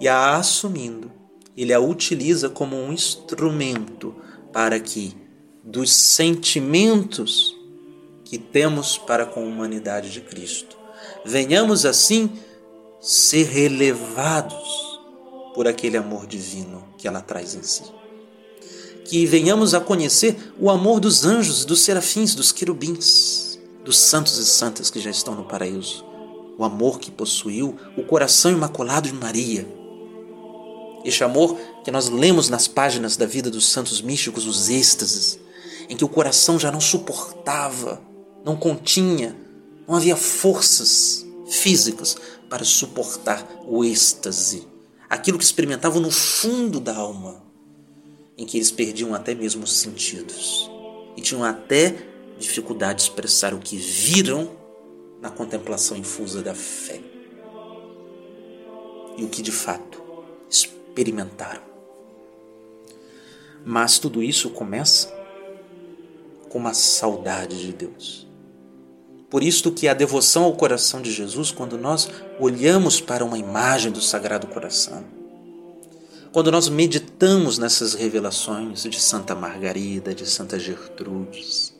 e 0.00 0.08
a 0.08 0.36
assumindo, 0.36 1.12
ele 1.56 1.72
a 1.72 1.78
utiliza 1.78 2.48
como 2.48 2.76
um 2.76 2.92
instrumento 2.92 4.14
para 4.52 4.80
que 4.80 5.16
dos 5.62 5.92
sentimentos 5.92 7.56
que 8.24 8.38
temos 8.38 8.98
para 8.98 9.24
com 9.24 9.40
a 9.40 9.46
humanidade 9.46 10.10
de 10.10 10.20
Cristo. 10.20 10.76
Venhamos 11.24 11.84
assim 11.84 12.30
ser 13.00 13.44
relevados 13.46 15.00
por 15.54 15.66
aquele 15.66 15.96
amor 15.96 16.26
divino 16.26 16.84
que 16.98 17.08
ela 17.08 17.20
traz 17.20 17.54
em 17.54 17.62
si. 17.62 17.82
Que 19.04 19.26
venhamos 19.26 19.74
a 19.74 19.80
conhecer 19.80 20.52
o 20.58 20.70
amor 20.70 21.00
dos 21.00 21.24
anjos, 21.24 21.64
dos 21.64 21.80
serafins, 21.80 22.34
dos 22.34 22.52
querubins, 22.52 23.58
dos 23.84 23.98
santos 23.98 24.38
e 24.38 24.44
santas 24.44 24.90
que 24.90 25.00
já 25.00 25.10
estão 25.10 25.34
no 25.34 25.44
paraíso, 25.44 26.04
o 26.58 26.64
amor 26.64 27.00
que 27.00 27.10
possuiu 27.10 27.74
o 27.96 28.04
coração 28.04 28.52
imaculado 28.52 29.08
de 29.08 29.14
Maria. 29.14 29.66
Este 31.04 31.24
amor 31.24 31.58
que 31.82 31.90
nós 31.90 32.08
lemos 32.10 32.50
nas 32.50 32.68
páginas 32.68 33.16
da 33.16 33.24
vida 33.24 33.50
dos 33.50 33.66
santos 33.66 34.02
místicos, 34.02 34.46
os 34.46 34.68
êxtases, 34.68 35.40
em 35.88 35.96
que 35.96 36.04
o 36.04 36.08
coração 36.08 36.58
já 36.58 36.70
não 36.70 36.80
suportava, 36.80 38.00
não 38.44 38.54
continha, 38.54 39.34
não 39.88 39.96
havia 39.96 40.14
forças 40.14 41.26
físicas 41.48 42.16
para 42.50 42.64
suportar 42.64 43.46
o 43.64 43.84
êxtase, 43.84 44.66
aquilo 45.08 45.38
que 45.38 45.44
experimentavam 45.44 46.02
no 46.02 46.10
fundo 46.10 46.80
da 46.80 46.96
alma, 46.96 47.40
em 48.36 48.44
que 48.44 48.58
eles 48.58 48.72
perdiam 48.72 49.14
até 49.14 49.34
mesmo 49.34 49.62
os 49.62 49.78
sentidos 49.78 50.68
e 51.16 51.22
tinham 51.22 51.44
até 51.44 51.96
dificuldade 52.38 52.96
de 52.96 53.02
expressar 53.04 53.54
o 53.54 53.60
que 53.60 53.76
viram 53.76 54.50
na 55.20 55.30
contemplação 55.30 55.96
infusa 55.96 56.42
da 56.42 56.54
fé 56.54 57.00
e 59.16 59.22
o 59.22 59.28
que 59.28 59.42
de 59.42 59.52
fato 59.52 60.02
experimentaram. 60.48 61.62
Mas 63.64 63.98
tudo 63.98 64.22
isso 64.22 64.50
começa 64.50 65.14
com 66.48 66.58
uma 66.58 66.74
saudade 66.74 67.60
de 67.60 67.72
Deus. 67.72 68.29
Por 69.30 69.44
isto 69.44 69.70
que 69.70 69.86
a 69.86 69.94
devoção 69.94 70.42
ao 70.42 70.56
coração 70.56 71.00
de 71.00 71.12
Jesus, 71.12 71.52
quando 71.52 71.78
nós 71.78 72.10
olhamos 72.40 73.00
para 73.00 73.24
uma 73.24 73.38
imagem 73.38 73.92
do 73.92 74.02
Sagrado 74.02 74.48
Coração, 74.48 75.04
quando 76.32 76.50
nós 76.50 76.68
meditamos 76.68 77.56
nessas 77.56 77.94
revelações 77.94 78.82
de 78.82 79.00
Santa 79.00 79.34
Margarida, 79.34 80.14
de 80.14 80.28
Santa 80.28 80.58
Gertrudes, 80.58 81.72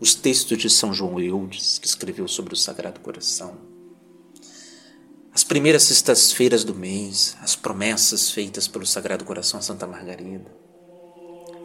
os 0.00 0.14
textos 0.14 0.58
de 0.58 0.70
São 0.70 0.92
João 0.94 1.20
Eudes, 1.20 1.78
que 1.78 1.86
escreveu 1.86 2.26
sobre 2.26 2.54
o 2.54 2.56
Sagrado 2.56 3.00
Coração, 3.00 3.56
as 5.34 5.44
primeiras 5.44 5.84
sextas-feiras 5.84 6.64
do 6.64 6.74
mês, 6.74 7.36
as 7.40 7.56
promessas 7.56 8.30
feitas 8.30 8.68
pelo 8.68 8.84
Sagrado 8.86 9.24
Coração 9.24 9.60
a 9.60 9.62
Santa 9.62 9.86
Margarida. 9.86 10.50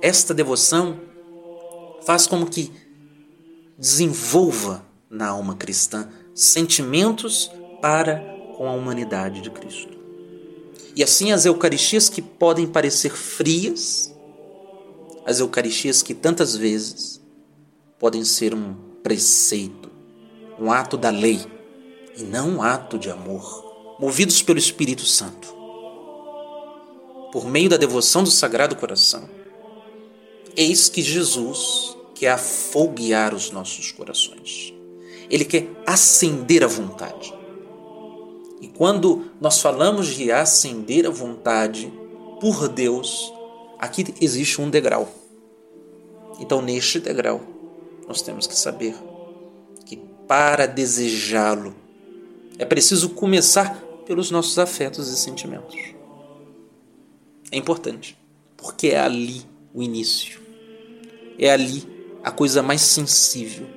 Esta 0.01 0.33
devoção 0.33 0.99
faz 2.05 2.27
como 2.27 2.49
que 2.49 2.71
desenvolva 3.77 4.86
na 5.09 5.27
alma 5.29 5.55
cristã 5.55 6.09
sentimentos 6.33 7.51
para 7.81 8.19
com 8.57 8.67
a 8.67 8.73
humanidade 8.73 9.41
de 9.41 9.49
Cristo. 9.49 9.97
E 10.95 11.03
assim 11.03 11.31
as 11.31 11.45
Eucaristias 11.45 12.09
que 12.09 12.21
podem 12.21 12.65
parecer 12.65 13.11
frias, 13.11 14.13
as 15.25 15.39
Eucaristias 15.39 16.01
que 16.01 16.13
tantas 16.13 16.55
vezes 16.55 17.21
podem 17.99 18.23
ser 18.23 18.53
um 18.53 18.73
preceito, 19.03 19.89
um 20.59 20.71
ato 20.71 20.97
da 20.97 21.09
lei 21.09 21.39
e 22.17 22.23
não 22.23 22.57
um 22.57 22.61
ato 22.61 22.97
de 22.97 23.11
amor, 23.11 23.95
movidos 23.99 24.41
pelo 24.41 24.57
Espírito 24.57 25.05
Santo. 25.05 25.55
Por 27.31 27.45
meio 27.45 27.69
da 27.69 27.77
devoção 27.77 28.23
do 28.23 28.31
Sagrado 28.31 28.75
Coração, 28.75 29.29
eis 30.55 30.89
que 30.89 31.03
Jesus 31.03 31.95
quer 32.15 32.31
afoguear 32.31 33.35
os 33.35 33.51
nossos 33.51 33.91
corações. 33.91 34.76
Ele 35.29 35.45
quer 35.45 35.69
acender 35.85 36.63
a 36.63 36.67
vontade. 36.67 37.33
E 38.61 38.67
quando 38.67 39.25
nós 39.39 39.61
falamos 39.61 40.07
de 40.07 40.31
acender 40.31 41.05
a 41.05 41.11
vontade 41.11 41.91
por 42.39 42.67
Deus, 42.67 43.31
aqui 43.77 44.05
existe 44.21 44.61
um 44.61 44.69
degrau. 44.69 45.09
Então, 46.39 46.61
neste 46.61 46.99
degrau, 46.99 47.41
nós 48.07 48.21
temos 48.21 48.47
que 48.47 48.55
saber 48.55 48.95
que 49.85 49.97
para 50.27 50.65
desejá-lo 50.65 51.75
é 52.57 52.65
preciso 52.65 53.09
começar 53.09 53.83
pelos 54.05 54.31
nossos 54.31 54.57
afetos 54.57 55.09
e 55.09 55.17
sentimentos. 55.17 55.75
É 57.51 57.57
importante, 57.57 58.17
porque 58.55 58.87
é 58.87 58.99
ali 58.99 59.43
o 59.73 59.83
início. 59.83 60.39
É 61.37 61.51
ali 61.51 61.85
a 62.23 62.31
coisa 62.31 62.63
mais 62.63 62.81
sensível. 62.81 63.67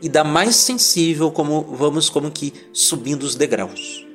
E 0.00 0.08
da 0.08 0.22
mais 0.22 0.56
sensível, 0.56 1.30
como 1.30 1.62
vamos 1.62 2.10
como 2.10 2.30
que 2.30 2.52
subindo 2.72 3.22
os 3.22 3.34
degraus. 3.34 4.06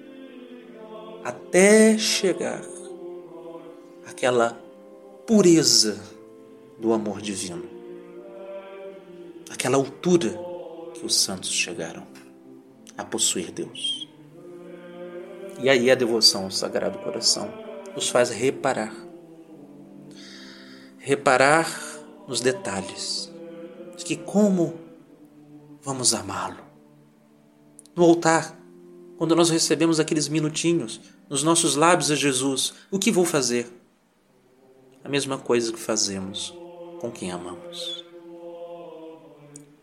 Até 1.23 1.97
chegar 1.97 2.61
aquela 4.05 4.59
pureza 5.25 5.99
do 6.79 6.93
amor 6.93 7.21
divino. 7.21 7.63
Aquela 9.49 9.77
altura 9.77 10.38
que 10.93 11.05
os 11.05 11.15
santos 11.15 11.51
chegaram 11.51 12.05
a 12.97 13.03
possuir 13.03 13.51
Deus. 13.51 14.07
E 15.59 15.69
aí 15.69 15.91
a 15.91 15.95
devoção 15.95 16.45
ao 16.45 16.51
Sagrado 16.51 16.99
Coração 16.99 17.51
nos 17.95 18.09
faz 18.09 18.29
reparar. 18.29 18.93
Reparar 20.97 21.67
nos 22.27 22.41
detalhes 22.41 23.32
que 24.11 24.17
como 24.17 24.73
vamos 25.82 26.13
amá-lo. 26.13 26.63
No 27.95 28.03
altar, 28.03 28.57
quando 29.17 29.36
nós 29.36 29.49
recebemos 29.49 29.99
aqueles 29.99 30.27
minutinhos 30.27 31.01
nos 31.29 31.43
nossos 31.43 31.75
lábios 31.75 32.11
a 32.11 32.15
Jesus, 32.15 32.73
o 32.89 32.99
que 32.99 33.11
vou 33.11 33.25
fazer? 33.25 33.71
A 35.03 35.09
mesma 35.09 35.38
coisa 35.38 35.71
que 35.71 35.79
fazemos 35.79 36.53
com 36.99 37.11
quem 37.11 37.32
amamos. 37.32 38.05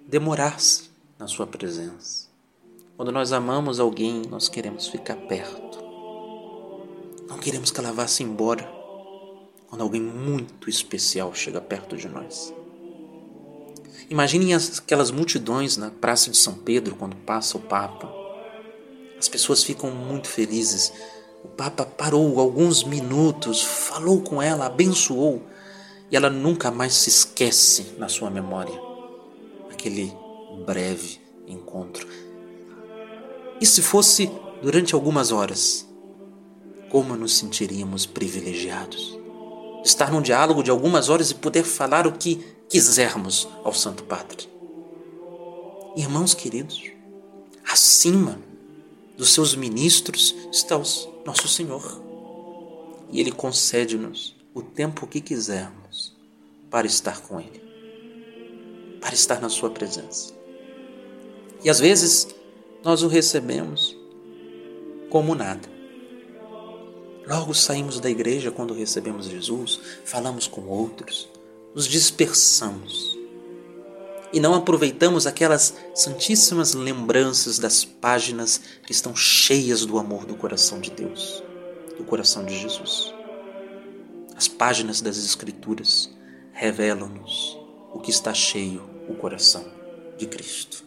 Demorar-se 0.07 0.91
na 1.19 1.27
Sua 1.27 1.47
presença. 1.47 2.29
Quando 2.97 3.13
nós 3.13 3.33
amamos 3.33 3.79
alguém, 3.79 4.23
nós 4.29 4.49
queremos 4.49 4.89
ficar 4.89 5.17
perto. 5.17 5.79
Não 7.29 7.39
queremos 7.39 7.71
que 7.71 7.79
ela 7.79 7.93
vá-se 7.93 8.23
embora 8.23 8.69
quando 9.69 9.83
alguém 9.83 10.01
muito 10.01 10.69
especial 10.69 11.35
chega 11.35 11.61
perto 11.61 11.97
de 11.97 12.09
nós. 12.09 12.55
Imaginem 14.11 14.55
aquelas 14.55 15.11
multidões 15.11 15.77
na 15.77 15.91
Praça 15.91 16.31
de 16.31 16.37
São 16.37 16.55
Pedro 16.55 16.97
quando 16.97 17.17
passa 17.17 17.57
o 17.57 17.61
Papa. 17.61 18.13
As 19.19 19.29
pessoas 19.29 19.63
ficam 19.63 19.91
muito 19.91 20.29
felizes. 20.29 20.93
O 21.45 21.49
Papa 21.49 21.85
parou 21.85 22.39
alguns 22.41 22.85
minutos, 22.85 23.63
falou 23.63 24.21
com 24.23 24.41
ela, 24.41 24.67
abençoou, 24.67 25.43
e 26.11 26.17
ela 26.17 26.31
nunca 26.31 26.71
mais 26.71 26.95
se 26.95 27.11
esquece 27.11 27.95
na 27.99 28.09
sua 28.09 28.31
memória 28.31 28.89
aquele 29.71 30.13
breve 30.67 31.21
encontro. 31.47 32.07
E 33.61 33.67
se 33.67 33.81
fosse 33.81 34.31
durante 34.61 34.95
algumas 34.95 35.31
horas? 35.31 35.87
Como 36.91 37.17
nos 37.17 37.37
sentiríamos 37.37 38.07
privilegiados? 38.07 39.19
Estar 39.85 40.11
num 40.11 40.21
diálogo 40.21 40.63
de 40.63 40.71
algumas 40.71 41.09
horas 41.09 41.31
e 41.31 41.35
poder 41.35 41.63
falar 41.63 42.07
o 42.07 42.13
que 42.13 42.45
quisermos 42.69 43.49
ao 43.65 43.73
Santo 43.73 44.05
Padre. 44.05 44.49
Irmãos 45.97 46.35
queridos, 46.35 46.83
acima 47.67 48.39
dos 49.17 49.33
seus 49.33 49.55
ministros 49.55 50.35
está 50.53 50.77
o 50.77 50.85
nosso 51.25 51.49
Senhor. 51.49 52.03
E 53.11 53.21
Ele 53.21 53.33
concede-nos 53.33 54.37
o 54.55 54.63
tempo 54.63 55.07
que 55.07 55.21
quisermos 55.21 56.15
para 56.71 56.87
estar 56.87 57.23
com 57.23 57.41
Ele, 57.41 57.63
para 59.01 59.15
estar 59.15 59.41
na 59.41 59.49
Sua 59.49 59.71
presença. 59.71 60.35
E 61.65 61.71
às 61.71 61.81
vezes 61.81 62.29
nós 62.85 63.03
o 63.03 63.09
recebemos 63.09 63.97
como 65.09 65.35
nada. 65.35 65.69
Logo 67.27 67.55
saímos 67.55 67.99
da 67.99 68.11
igreja 68.11 68.51
quando 68.51 68.73
recebemos 68.75 69.27
Jesus, 69.27 69.81
falamos 70.05 70.47
com 70.47 70.63
outros, 70.67 71.29
nos 71.75 71.87
dispersamos 71.87 73.19
e 74.33 74.41
não 74.41 74.55
aproveitamos 74.55 75.27
aquelas 75.27 75.75
santíssimas 75.95 76.75
lembranças 76.75 77.59
das 77.59 77.85
páginas 77.85 78.61
que 78.85 78.93
estão 78.93 79.17
cheias 79.17 79.87
do 79.87 79.99
amor 79.99 80.27
do 80.27 80.37
coração 80.37 80.81
de 80.81 80.91
Deus, 80.91 81.43
do 81.97 82.05
coração 82.05 82.45
de 82.45 82.59
Jesus. 82.59 83.15
As 84.37 84.47
páginas 84.47 85.01
das 85.01 85.17
Escrituras 85.17 86.11
revelam-nos 86.53 87.59
o 87.93 88.01
que 88.01 88.11
está 88.11 88.35
cheio 88.35 88.89
o 89.09 89.15
coração 89.15 89.65
de 90.19 90.27
Cristo. 90.27 90.85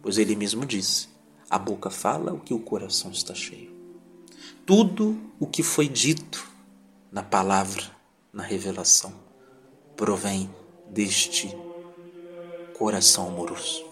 Pois 0.00 0.16
ele 0.16 0.36
mesmo 0.36 0.64
disse: 0.64 1.08
a 1.50 1.58
boca 1.58 1.90
fala 1.90 2.32
o 2.32 2.40
que 2.40 2.54
o 2.54 2.60
coração 2.60 3.10
está 3.10 3.34
cheio. 3.34 3.72
Tudo 4.64 5.20
o 5.40 5.46
que 5.46 5.62
foi 5.62 5.88
dito 5.88 6.48
na 7.10 7.22
palavra, 7.22 7.84
na 8.32 8.42
revelação, 8.42 9.12
provém 10.02 10.52
deste 10.88 11.56
coração 12.74 13.28
amoroso. 13.28 13.84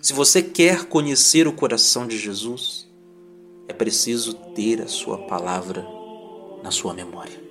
Se 0.00 0.12
você 0.12 0.40
quer 0.40 0.84
conhecer 0.84 1.48
o 1.48 1.52
coração 1.52 2.06
de 2.06 2.16
Jesus, 2.16 2.86
é 3.66 3.72
preciso 3.72 4.34
ter 4.54 4.80
a 4.80 4.86
sua 4.86 5.26
palavra 5.26 5.84
na 6.62 6.70
sua 6.70 6.94
memória. 6.94 7.42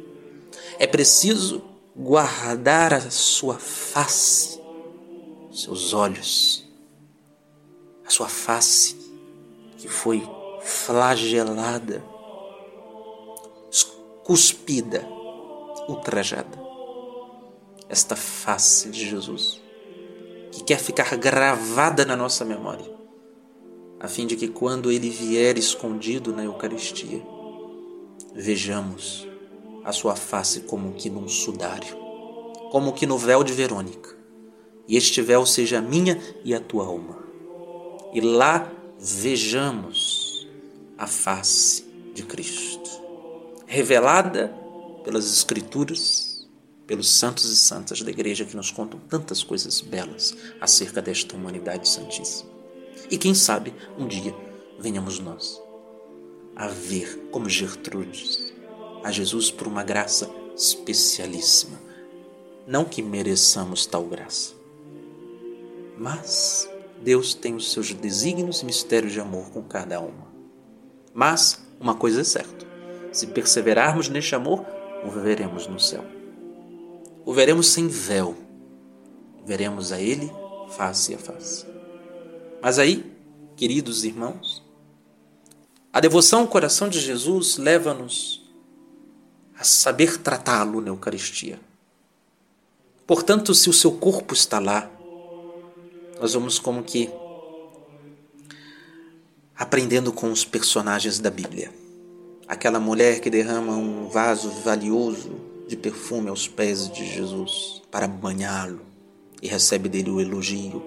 É 0.79 0.87
preciso 0.87 1.61
guardar 1.93 2.93
a 2.93 3.11
sua 3.11 3.55
face, 3.55 4.57
seus 5.51 5.91
olhos, 5.91 6.63
a 8.05 8.09
sua 8.09 8.29
face 8.29 8.95
que 9.77 9.89
foi 9.89 10.25
flagelada, 10.61 12.01
cuspida, 14.23 15.05
ultrajada. 15.89 16.64
Esta 17.87 18.15
face 18.15 18.89
de 18.89 19.07
Jesus, 19.09 19.61
que 20.51 20.63
quer 20.63 20.79
ficar 20.79 21.15
gravada 21.17 22.05
na 22.05 22.15
nossa 22.15 22.43
memória, 22.43 22.89
a 23.99 24.07
fim 24.07 24.25
de 24.25 24.35
que 24.35 24.47
quando 24.47 24.91
ele 24.91 25.09
vier 25.09 25.57
escondido 25.57 26.33
na 26.33 26.43
Eucaristia, 26.43 27.21
vejamos 28.33 29.27
a 29.83 29.91
sua 29.91 30.15
face 30.15 30.61
como 30.61 30.93
que 30.93 31.09
num 31.09 31.27
sudário, 31.27 31.95
como 32.71 32.93
que 32.93 33.05
no 33.05 33.17
véu 33.17 33.43
de 33.43 33.53
Verônica, 33.53 34.15
e 34.87 34.97
este 34.97 35.21
véu 35.21 35.45
seja 35.45 35.79
a 35.79 35.81
minha 35.81 36.19
e 36.43 36.53
a 36.53 36.59
tua 36.59 36.85
alma. 36.85 37.23
E 38.13 38.21
lá 38.21 38.71
vejamos 38.99 40.47
a 40.97 41.07
face 41.07 41.85
de 42.13 42.23
Cristo, 42.23 42.89
revelada 43.65 44.47
pelas 45.03 45.25
Escrituras, 45.31 46.34
pelos 46.87 47.09
santos 47.09 47.45
e 47.45 47.55
santas 47.55 48.01
da 48.01 48.11
igreja 48.11 48.45
que 48.45 48.55
nos 48.55 48.71
contam 48.71 48.99
tantas 49.09 49.43
coisas 49.43 49.81
belas 49.81 50.35
acerca 50.61 51.01
desta 51.01 51.35
humanidade 51.35 51.87
santíssima. 51.89 52.49
E 53.09 53.17
quem 53.17 53.33
sabe 53.33 53.73
um 53.97 54.07
dia 54.07 54.35
venhamos 54.79 55.19
nós 55.19 55.61
a 56.55 56.67
ver 56.67 57.27
como 57.31 57.49
Gertrudes 57.49 58.53
a 59.03 59.11
Jesus 59.11 59.51
por 59.51 59.67
uma 59.67 59.83
graça 59.83 60.29
especialíssima. 60.55 61.77
Não 62.65 62.85
que 62.85 63.01
mereçamos 63.01 63.85
tal 63.85 64.05
graça, 64.05 64.53
mas 65.97 66.67
Deus 67.01 67.33
tem 67.35 67.53
os 67.55 67.71
seus 67.71 67.93
desígnios 67.93 68.61
e 68.61 68.65
mistérios 68.65 69.13
de 69.13 69.19
amor 69.19 69.51
com 69.51 69.61
cada 69.61 69.99
uma. 69.99 70.27
Mas 71.13 71.63
uma 71.79 71.93
coisa 71.93 72.21
é 72.21 72.23
certa: 72.23 72.65
se 73.11 73.27
perseverarmos 73.27 74.09
neste 74.09 74.33
amor, 74.33 74.65
o 75.05 75.11
veremos 75.11 75.67
no 75.67 75.79
céu. 75.79 76.14
O 77.25 77.33
veremos 77.33 77.67
sem 77.67 77.87
véu. 77.87 78.37
Veremos 79.43 79.91
a 79.91 79.99
Ele 79.99 80.31
face 80.69 81.15
a 81.15 81.17
face. 81.17 81.65
Mas 82.61 82.77
aí, 82.77 83.03
queridos 83.55 84.03
irmãos, 84.03 84.63
a 85.91 85.99
devoção 85.99 86.41
ao 86.41 86.47
coração 86.47 86.87
de 86.87 86.99
Jesus 86.99 87.57
leva-nos 87.57 88.45
a 89.57 89.63
saber 89.63 90.19
tratá-lo 90.21 90.81
na 90.81 90.89
Eucaristia. 90.89 91.59
Portanto, 93.07 93.55
se 93.55 93.69
o 93.69 93.73
seu 93.73 93.93
corpo 93.93 94.33
está 94.33 94.59
lá, 94.59 94.89
nós 96.19 96.33
vamos 96.33 96.59
como 96.59 96.83
que 96.83 97.09
aprendendo 99.55 100.11
com 100.11 100.31
os 100.31 100.43
personagens 100.43 101.19
da 101.19 101.29
Bíblia. 101.29 101.73
Aquela 102.47 102.79
mulher 102.79 103.19
que 103.19 103.29
derrama 103.29 103.73
um 103.73 104.09
vaso 104.09 104.49
valioso 104.49 105.54
de 105.67 105.75
perfume 105.75 106.29
aos 106.29 106.47
pés 106.47 106.89
de 106.89 107.05
Jesus 107.05 107.81
para 107.89 108.07
banhá-lo 108.07 108.81
e 109.41 109.47
recebe 109.47 109.89
dele 109.89 110.09
o 110.09 110.19
elogio. 110.19 110.83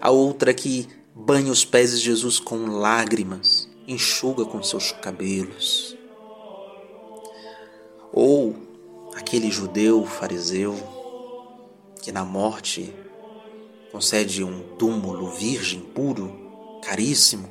A 0.00 0.10
outra 0.10 0.52
que 0.54 0.88
banha 1.14 1.50
os 1.50 1.64
pés 1.64 1.92
de 1.92 2.04
Jesus 2.04 2.38
com 2.38 2.66
lágrimas, 2.66 3.68
enxuga 3.88 4.44
com 4.44 4.62
seus 4.62 4.92
cabelos. 4.92 5.96
Ou 8.12 8.54
aquele 9.14 9.50
judeu 9.50 10.04
fariseu 10.04 10.74
que 12.02 12.12
na 12.12 12.24
morte 12.24 12.92
concede 13.90 14.44
um 14.44 14.60
túmulo 14.76 15.30
virgem 15.30 15.80
puro, 15.80 16.80
caríssimo, 16.82 17.48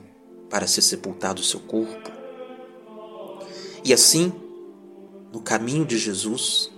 para 0.49 0.67
ser 0.67 0.82
sepultado 0.82 1.41
o 1.41 1.43
seu 1.43 1.59
corpo. 1.59 2.11
E 3.84 3.93
assim, 3.93 4.32
no 5.36 5.41
caminho 5.41 5.86
de 5.86 5.97
Jesus, 5.97 6.71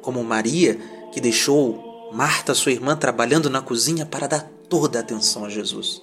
como 0.00 0.24
Maria, 0.24 0.80
que 1.12 1.20
deixou 1.20 2.10
Marta, 2.10 2.54
sua 2.54 2.72
irmã, 2.72 2.96
trabalhando 2.96 3.50
na 3.50 3.60
cozinha 3.60 4.06
para 4.06 4.26
dar 4.26 4.50
toda 4.66 4.98
a 4.98 5.02
atenção 5.02 5.44
a 5.44 5.50
Jesus. 5.50 6.02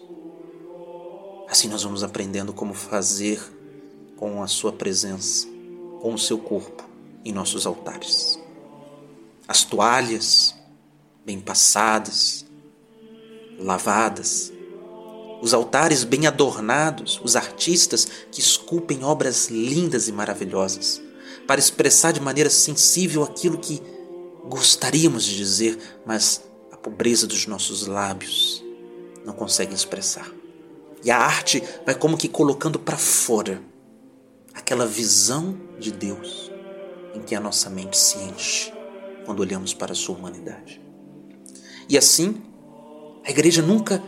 Assim 1.49 1.67
nós 1.67 1.81
vamos 1.81 2.03
aprendendo 2.03 2.53
como 2.53 2.75
fazer 2.75 3.41
com 4.15 4.43
a 4.43 4.47
sua 4.47 4.71
presença, 4.71 5.47
com 5.99 6.13
o 6.13 6.19
seu 6.19 6.37
corpo 6.37 6.87
em 7.25 7.33
nossos 7.33 7.65
altares. 7.65 8.39
As 9.47 9.63
toalhas 9.63 10.53
bem 11.25 11.39
passadas, 11.39 12.45
lavadas, 13.57 14.53
os 15.41 15.55
altares 15.55 16.03
bem 16.03 16.27
adornados, 16.27 17.19
os 17.23 17.35
artistas 17.35 18.07
que 18.31 18.39
esculpem 18.39 19.03
obras 19.03 19.47
lindas 19.47 20.07
e 20.07 20.11
maravilhosas, 20.11 21.01
para 21.49 21.59
expressar 21.59 22.13
de 22.13 22.21
maneira 22.21 22.47
sensível 22.47 23.23
aquilo 23.23 23.57
que 23.57 23.81
gostaríamos 24.45 25.23
de 25.23 25.35
dizer, 25.35 25.79
mas 26.05 26.43
a 26.71 26.77
pobreza 26.77 27.25
dos 27.25 27.47
nossos 27.47 27.87
lábios 27.87 28.63
não 29.25 29.33
consegue 29.33 29.73
expressar. 29.73 30.31
E 31.03 31.09
a 31.09 31.17
arte 31.17 31.63
vai 31.83 31.95
como 31.95 32.19
que 32.19 32.29
colocando 32.29 32.77
para 32.77 32.97
fora 32.97 33.63
aquela 34.53 34.85
visão 34.85 35.59
de 35.79 35.91
Deus 35.91 36.51
em 37.15 37.21
que 37.23 37.33
a 37.33 37.39
nossa 37.39 37.67
mente 37.67 37.97
se 37.97 38.19
enche 38.19 38.71
quando 39.25 39.39
olhamos 39.39 39.73
para 39.73 39.93
a 39.93 39.95
sua 39.95 40.15
humanidade. 40.15 40.79
E 41.89 41.97
assim, 41.97 42.43
a 43.25 43.31
igreja 43.31 43.63
nunca 43.63 44.03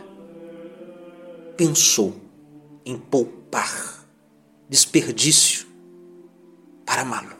pensou 1.56 2.14
em 2.86 2.96
poupar 2.96 4.06
desperdício 4.68 5.71
para 6.92 7.00
amá-lo. 7.00 7.34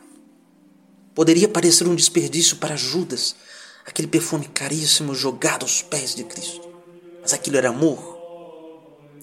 Poderia 1.14 1.46
parecer 1.46 1.86
um 1.86 1.94
desperdício 1.94 2.56
para 2.56 2.74
Judas, 2.74 3.36
aquele 3.84 4.08
perfume 4.08 4.48
caríssimo 4.48 5.14
jogado 5.14 5.64
aos 5.64 5.82
pés 5.82 6.14
de 6.14 6.24
Cristo. 6.24 6.66
Mas 7.20 7.34
aquilo 7.34 7.58
era 7.58 7.68
amor. 7.68 7.98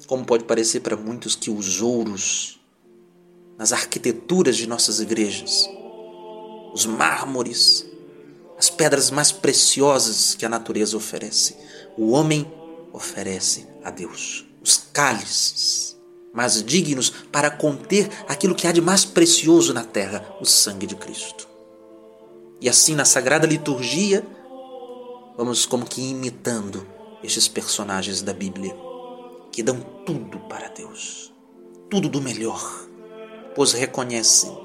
Como 0.05 0.23
pode 0.23 0.43
parecer 0.43 0.81
para 0.81 0.95
muitos 0.95 1.35
que 1.35 1.49
os 1.49 1.81
ouros 1.81 2.59
nas 3.57 3.73
arquiteturas 3.73 4.55
de 4.55 4.67
nossas 4.67 4.99
igrejas, 4.99 5.67
os 6.75 6.85
mármores, 6.85 7.87
as 8.55 8.69
pedras 8.69 9.09
mais 9.09 9.31
preciosas 9.31 10.35
que 10.35 10.45
a 10.45 10.49
natureza 10.49 10.95
oferece, 10.95 11.57
o 11.97 12.11
homem 12.11 12.45
oferece 12.93 13.65
a 13.83 13.89
Deus. 13.89 14.45
Os 14.61 14.77
cálices 14.93 15.98
mais 16.33 16.63
dignos 16.63 17.09
para 17.31 17.49
conter 17.49 18.09
aquilo 18.27 18.55
que 18.55 18.67
há 18.67 18.71
de 18.71 18.81
mais 18.81 19.05
precioso 19.05 19.73
na 19.73 19.83
terra, 19.83 20.25
o 20.39 20.45
sangue 20.45 20.85
de 20.85 20.95
Cristo. 20.95 21.47
E 22.61 22.67
assim, 22.67 22.95
na 22.95 23.05
sagrada 23.05 23.47
liturgia, 23.47 24.25
vamos 25.37 25.65
como 25.65 25.85
que 25.85 26.01
imitando 26.01 26.85
estes 27.23 27.47
personagens 27.47 28.21
da 28.21 28.33
Bíblia, 28.33 28.75
que 29.51 29.63
dão 29.63 29.79
tudo 30.05 30.39
para 30.41 30.67
Deus, 30.69 31.33
tudo 31.89 32.09
do 32.09 32.21
melhor, 32.21 32.61
pois 33.55 33.73
reconhecem 33.73 34.55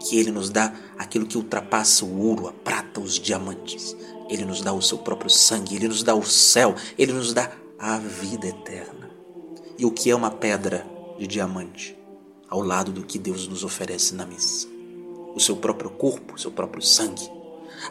que 0.00 0.18
Ele 0.18 0.30
nos 0.30 0.50
dá 0.50 0.74
aquilo 0.98 1.26
que 1.26 1.36
ultrapassa 1.36 2.04
o 2.04 2.20
ouro, 2.20 2.48
a 2.48 2.52
prata, 2.52 3.00
os 3.00 3.14
diamantes. 3.18 3.96
Ele 4.28 4.44
nos 4.44 4.60
dá 4.62 4.72
o 4.72 4.82
seu 4.82 4.98
próprio 4.98 5.30
sangue, 5.30 5.76
Ele 5.76 5.88
nos 5.88 6.02
dá 6.02 6.14
o 6.14 6.24
céu, 6.24 6.74
Ele 6.98 7.12
nos 7.12 7.32
dá 7.32 7.52
a 7.78 7.98
vida 7.98 8.48
eterna. 8.48 9.01
E 9.82 9.84
o 9.84 9.90
que 9.90 10.10
é 10.10 10.14
uma 10.14 10.30
pedra 10.30 10.86
de 11.18 11.26
diamante 11.26 11.98
ao 12.48 12.60
lado 12.60 12.92
do 12.92 13.02
que 13.02 13.18
Deus 13.18 13.48
nos 13.48 13.64
oferece 13.64 14.14
na 14.14 14.24
missa? 14.24 14.68
O 15.34 15.40
seu 15.40 15.56
próprio 15.56 15.90
corpo, 15.90 16.36
o 16.36 16.38
seu 16.38 16.52
próprio 16.52 16.80
sangue. 16.80 17.28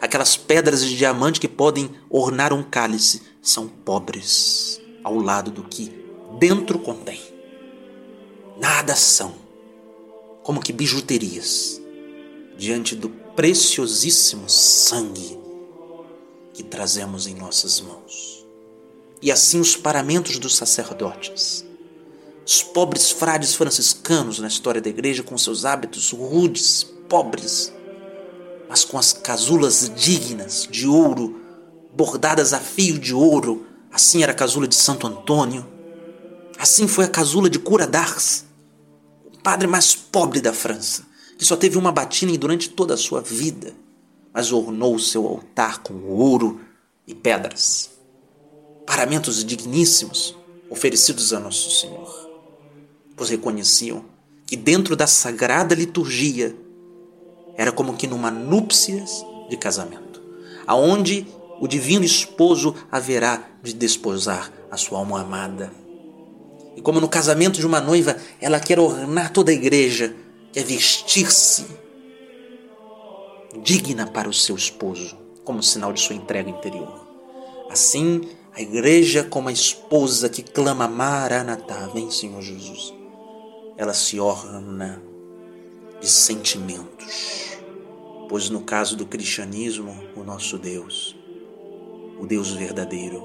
Aquelas 0.00 0.34
pedras 0.34 0.82
de 0.82 0.96
diamante 0.96 1.38
que 1.38 1.46
podem 1.46 1.90
ornar 2.08 2.50
um 2.50 2.62
cálice 2.62 3.20
são 3.42 3.68
pobres 3.68 4.80
ao 5.04 5.16
lado 5.18 5.50
do 5.50 5.64
que 5.64 5.92
dentro 6.38 6.78
contém. 6.78 7.20
Nada 8.58 8.96
são, 8.96 9.34
como 10.42 10.62
que 10.62 10.72
bijuterias 10.72 11.78
diante 12.56 12.96
do 12.96 13.10
preciosíssimo 13.10 14.48
sangue 14.48 15.38
que 16.54 16.62
trazemos 16.62 17.26
em 17.26 17.34
nossas 17.34 17.82
mãos. 17.82 18.46
E 19.20 19.30
assim 19.30 19.60
os 19.60 19.76
paramentos 19.76 20.38
dos 20.38 20.56
sacerdotes, 20.56 21.66
os 22.46 22.62
pobres 22.62 23.10
frades 23.10 23.54
franciscanos 23.54 24.38
na 24.38 24.48
história 24.48 24.80
da 24.80 24.88
igreja 24.88 25.22
com 25.22 25.36
seus 25.38 25.64
hábitos 25.64 26.10
rudes, 26.12 26.84
pobres, 27.08 27.72
mas 28.68 28.84
com 28.84 28.98
as 28.98 29.12
casulas 29.12 29.90
dignas 29.94 30.66
de 30.70 30.86
ouro, 30.86 31.40
bordadas 31.94 32.52
a 32.52 32.58
fio 32.58 32.98
de 32.98 33.14
ouro. 33.14 33.66
Assim 33.90 34.22
era 34.22 34.32
a 34.32 34.34
casula 34.34 34.66
de 34.66 34.74
Santo 34.74 35.06
Antônio. 35.06 35.66
Assim 36.58 36.88
foi 36.88 37.04
a 37.04 37.08
casula 37.08 37.50
de 37.50 37.58
Cura 37.58 37.86
d'Ars, 37.86 38.44
o 39.26 39.42
padre 39.42 39.66
mais 39.66 39.94
pobre 39.94 40.40
da 40.40 40.52
França 40.52 41.12
que 41.42 41.48
só 41.48 41.56
teve 41.56 41.76
uma 41.76 41.90
batina 41.90 42.38
durante 42.38 42.68
toda 42.68 42.94
a 42.94 42.96
sua 42.96 43.20
vida, 43.20 43.74
mas 44.32 44.52
ornou 44.52 44.96
seu 44.96 45.26
altar 45.26 45.82
com 45.82 45.92
ouro 46.04 46.60
e 47.04 47.16
pedras. 47.16 47.90
Paramentos 48.86 49.44
digníssimos, 49.44 50.36
oferecidos 50.70 51.32
a 51.32 51.40
Nosso 51.40 51.68
Senhor, 51.80 52.21
pois 53.16 53.30
reconheciam 53.30 54.04
que 54.46 54.56
dentro 54.56 54.94
da 54.94 55.06
sagrada 55.06 55.74
liturgia 55.74 56.54
era 57.56 57.72
como 57.72 57.96
que 57.96 58.06
numa 58.06 58.30
núpcias 58.30 59.24
de 59.48 59.56
casamento, 59.56 60.22
aonde 60.66 61.26
o 61.60 61.68
divino 61.68 62.04
esposo 62.04 62.74
haverá 62.90 63.48
de 63.62 63.72
desposar 63.72 64.52
a 64.70 64.76
sua 64.76 64.98
alma 64.98 65.20
amada. 65.20 65.72
E 66.76 66.80
como 66.80 67.00
no 67.00 67.08
casamento 67.08 67.60
de 67.60 67.66
uma 67.66 67.80
noiva, 67.80 68.16
ela 68.40 68.58
quer 68.58 68.80
ornar 68.80 69.30
toda 69.32 69.50
a 69.50 69.54
igreja, 69.54 70.14
quer 70.52 70.64
vestir-se 70.64 71.66
digna 73.62 74.06
para 74.06 74.28
o 74.28 74.32
seu 74.32 74.56
esposo, 74.56 75.16
como 75.44 75.62
sinal 75.62 75.92
de 75.92 76.00
sua 76.00 76.16
entrega 76.16 76.50
interior. 76.50 77.06
Assim, 77.70 78.22
a 78.54 78.60
igreja, 78.60 79.24
como 79.24 79.48
a 79.48 79.52
esposa 79.52 80.28
que 80.28 80.42
clama 80.42 80.88
Maranatá, 80.88 81.88
vem 81.94 82.10
Senhor 82.10 82.42
Jesus, 82.42 82.92
ela 83.76 83.94
se 83.94 84.18
orna 84.20 85.02
de 86.00 86.08
sentimentos. 86.08 87.58
Pois 88.28 88.48
no 88.50 88.62
caso 88.62 88.96
do 88.96 89.06
cristianismo, 89.06 89.92
o 90.16 90.22
nosso 90.22 90.58
Deus, 90.58 91.16
o 92.18 92.26
Deus 92.26 92.52
verdadeiro, 92.52 93.22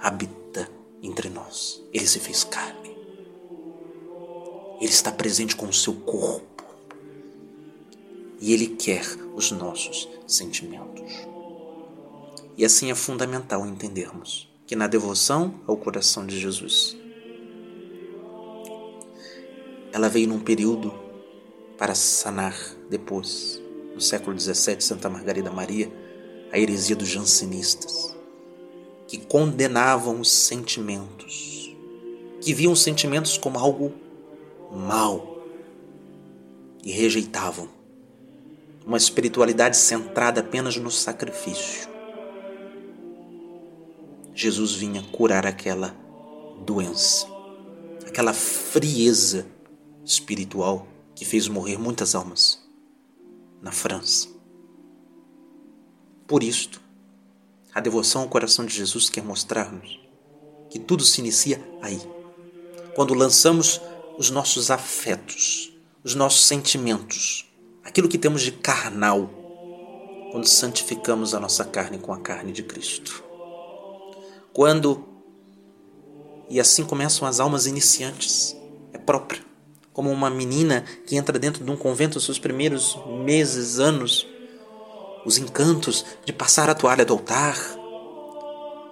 habita 0.00 0.68
entre 1.02 1.28
nós. 1.28 1.82
Ele 1.92 2.06
se 2.06 2.18
fez 2.18 2.44
carne. 2.44 2.96
Ele 4.80 4.90
está 4.90 5.10
presente 5.10 5.56
com 5.56 5.66
o 5.66 5.72
seu 5.72 5.94
corpo. 5.94 6.64
E 8.40 8.52
ele 8.52 8.68
quer 8.68 9.04
os 9.34 9.50
nossos 9.50 10.08
sentimentos. 10.26 11.12
E 12.56 12.64
assim 12.64 12.90
é 12.90 12.94
fundamental 12.94 13.66
entendermos 13.66 14.48
que 14.66 14.74
na 14.74 14.86
devoção 14.86 15.54
ao 15.66 15.76
coração 15.76 16.26
de 16.26 16.38
Jesus, 16.38 16.96
ela 19.96 20.10
veio 20.10 20.28
num 20.28 20.38
período 20.38 20.92
para 21.78 21.94
sanar 21.94 22.54
depois, 22.90 23.58
no 23.94 24.00
século 24.00 24.38
XVII, 24.38 24.78
Santa 24.78 25.08
Margarida 25.08 25.50
Maria, 25.50 25.90
a 26.52 26.58
heresia 26.58 26.94
dos 26.94 27.08
jansenistas, 27.08 28.14
que 29.08 29.16
condenavam 29.16 30.20
os 30.20 30.30
sentimentos, 30.30 31.74
que 32.42 32.52
viam 32.52 32.74
os 32.74 32.82
sentimentos 32.82 33.38
como 33.38 33.58
algo 33.58 33.90
mal 34.70 35.38
e 36.84 36.92
rejeitavam 36.92 37.66
uma 38.84 38.98
espiritualidade 38.98 39.78
centrada 39.78 40.42
apenas 40.42 40.76
no 40.76 40.90
sacrifício. 40.90 41.88
Jesus 44.34 44.74
vinha 44.74 45.02
curar 45.10 45.46
aquela 45.46 45.96
doença, 46.66 47.26
aquela 48.06 48.34
frieza 48.34 49.55
espiritual 50.06 50.86
que 51.14 51.24
fez 51.24 51.48
morrer 51.48 51.76
muitas 51.76 52.14
almas 52.14 52.64
na 53.60 53.72
França. 53.72 54.28
Por 56.26 56.42
isto, 56.42 56.80
a 57.74 57.80
devoção 57.80 58.22
ao 58.22 58.28
coração 58.28 58.64
de 58.64 58.74
Jesus 58.74 59.10
quer 59.10 59.22
mostrar-nos 59.22 60.00
que 60.70 60.78
tudo 60.78 61.04
se 61.04 61.20
inicia 61.20 61.62
aí, 61.82 62.00
quando 62.94 63.14
lançamos 63.14 63.80
os 64.18 64.30
nossos 64.30 64.70
afetos, 64.70 65.76
os 66.02 66.14
nossos 66.14 66.46
sentimentos, 66.46 67.52
aquilo 67.84 68.08
que 68.08 68.18
temos 68.18 68.42
de 68.42 68.52
carnal, 68.52 69.28
quando 70.30 70.46
santificamos 70.46 71.34
a 71.34 71.40
nossa 71.40 71.64
carne 71.64 71.98
com 71.98 72.12
a 72.12 72.20
carne 72.20 72.52
de 72.52 72.62
Cristo. 72.62 73.22
Quando 74.52 75.06
e 76.48 76.60
assim 76.60 76.84
começam 76.84 77.26
as 77.26 77.40
almas 77.40 77.66
iniciantes, 77.66 78.56
é 78.92 78.98
própria, 78.98 79.45
como 79.96 80.12
uma 80.12 80.28
menina 80.28 80.84
que 81.06 81.16
entra 81.16 81.38
dentro 81.38 81.64
de 81.64 81.70
um 81.70 81.76
convento 81.76 82.20
seus 82.20 82.38
primeiros 82.38 82.98
meses, 83.24 83.78
anos, 83.78 84.26
os 85.24 85.38
encantos 85.38 86.04
de 86.22 86.34
passar 86.34 86.68
a 86.68 86.74
toalha 86.74 87.02
do 87.02 87.14
altar, 87.14 87.58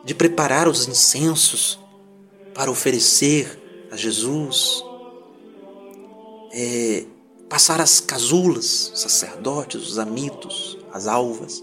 de 0.02 0.14
preparar 0.14 0.66
os 0.66 0.88
incensos 0.88 1.78
para 2.55 2.70
oferecer 2.70 3.86
a 3.92 3.96
Jesus, 3.96 4.82
é, 6.55 7.05
passar 7.50 7.82
as 7.82 8.00
casulas, 8.00 8.90
os 8.94 9.00
sacerdotes, 9.00 9.86
os 9.86 9.98
amitos, 9.98 10.78
as 10.90 11.07
alvas, 11.07 11.62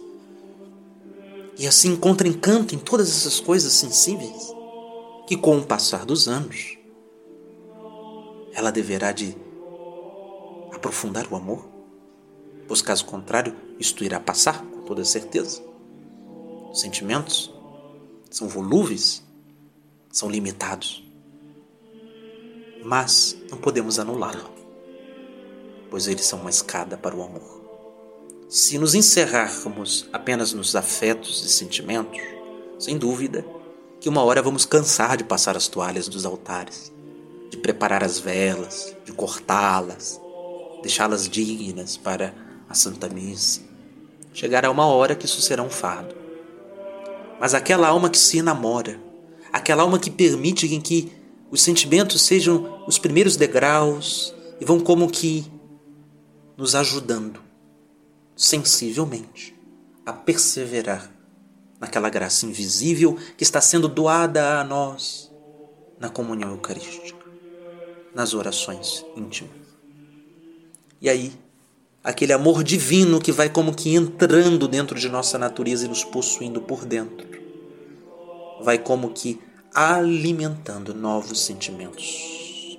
e 1.57 1.65
assim 1.65 1.93
encontra 1.93 2.27
encanto 2.27 2.75
em 2.75 2.77
todas 2.77 3.09
essas 3.09 3.39
coisas 3.39 3.73
sensíveis 3.73 4.53
que 5.25 5.35
com 5.35 5.57
o 5.57 5.65
passar 5.65 6.05
dos 6.05 6.27
anos 6.27 6.77
ela 8.61 8.71
deverá 8.71 9.11
de 9.11 9.35
aprofundar 10.71 11.27
o 11.31 11.35
amor, 11.35 11.67
pois 12.67 12.79
caso 12.79 13.05
contrário 13.05 13.55
isto 13.79 14.03
irá 14.03 14.19
passar 14.19 14.63
com 14.63 14.83
toda 14.83 15.03
certeza. 15.03 15.63
Os 16.71 16.79
sentimentos 16.79 17.51
são 18.29 18.47
volúveis, 18.47 19.23
são 20.11 20.29
limitados, 20.29 21.03
mas 22.83 23.35
não 23.49 23.57
podemos 23.57 23.97
anulá-lo, 23.97 24.51
pois 25.89 26.07
eles 26.07 26.25
são 26.25 26.39
uma 26.39 26.51
escada 26.51 26.95
para 26.95 27.15
o 27.15 27.23
amor. 27.23 27.61
Se 28.47 28.77
nos 28.77 28.93
encerrarmos 28.93 30.07
apenas 30.13 30.53
nos 30.53 30.75
afetos 30.75 31.43
e 31.43 31.49
sentimentos, 31.49 32.21
sem 32.77 32.95
dúvida 32.95 33.43
que 33.99 34.07
uma 34.07 34.23
hora 34.23 34.41
vamos 34.41 34.65
cansar 34.65 35.17
de 35.17 35.23
passar 35.23 35.57
as 35.57 35.67
toalhas 35.67 36.07
dos 36.07 36.25
altares, 36.25 36.91
de 37.51 37.57
preparar 37.57 38.01
as 38.01 38.17
velas, 38.17 38.95
de 39.05 39.11
cortá-las, 39.11 40.19
deixá-las 40.81 41.29
dignas 41.29 41.97
para 41.97 42.33
a 42.67 42.73
Santa 42.73 43.09
Missa. 43.09 43.61
Chegará 44.33 44.71
uma 44.71 44.85
hora 44.85 45.15
que 45.15 45.25
isso 45.25 45.41
será 45.41 45.61
um 45.61 45.69
fardo. 45.69 46.15
Mas 47.39 47.53
aquela 47.53 47.89
alma 47.89 48.09
que 48.09 48.17
se 48.17 48.37
enamora, 48.37 48.97
aquela 49.51 49.83
alma 49.83 49.99
que 49.99 50.09
permite 50.09 50.65
que 50.79 51.11
os 51.51 51.61
sentimentos 51.61 52.21
sejam 52.21 52.83
os 52.87 52.97
primeiros 52.97 53.35
degraus 53.35 54.33
e 54.59 54.63
vão 54.63 54.79
como 54.79 55.11
que 55.11 55.45
nos 56.55 56.73
ajudando 56.73 57.41
sensivelmente 58.33 59.53
a 60.05 60.13
perseverar 60.13 61.11
naquela 61.81 62.09
graça 62.09 62.45
invisível 62.45 63.17
que 63.35 63.43
está 63.43 63.59
sendo 63.59 63.89
doada 63.89 64.59
a 64.59 64.63
nós 64.63 65.29
na 65.99 66.09
comunhão 66.09 66.51
eucarística, 66.51 67.20
nas 68.13 68.33
orações 68.33 69.05
íntimas. 69.15 69.55
E 71.01 71.09
aí, 71.09 71.33
aquele 72.03 72.33
amor 72.33 72.63
divino 72.63 73.19
que 73.19 73.31
vai 73.31 73.49
como 73.49 73.73
que 73.73 73.95
entrando 73.95 74.67
dentro 74.67 74.99
de 74.99 75.09
nossa 75.09 75.37
natureza 75.37 75.85
e 75.85 75.89
nos 75.89 76.03
possuindo 76.03 76.61
por 76.61 76.85
dentro, 76.85 77.27
vai 78.61 78.77
como 78.77 79.11
que 79.11 79.39
alimentando 79.73 80.93
novos 80.93 81.41
sentimentos, 81.41 82.77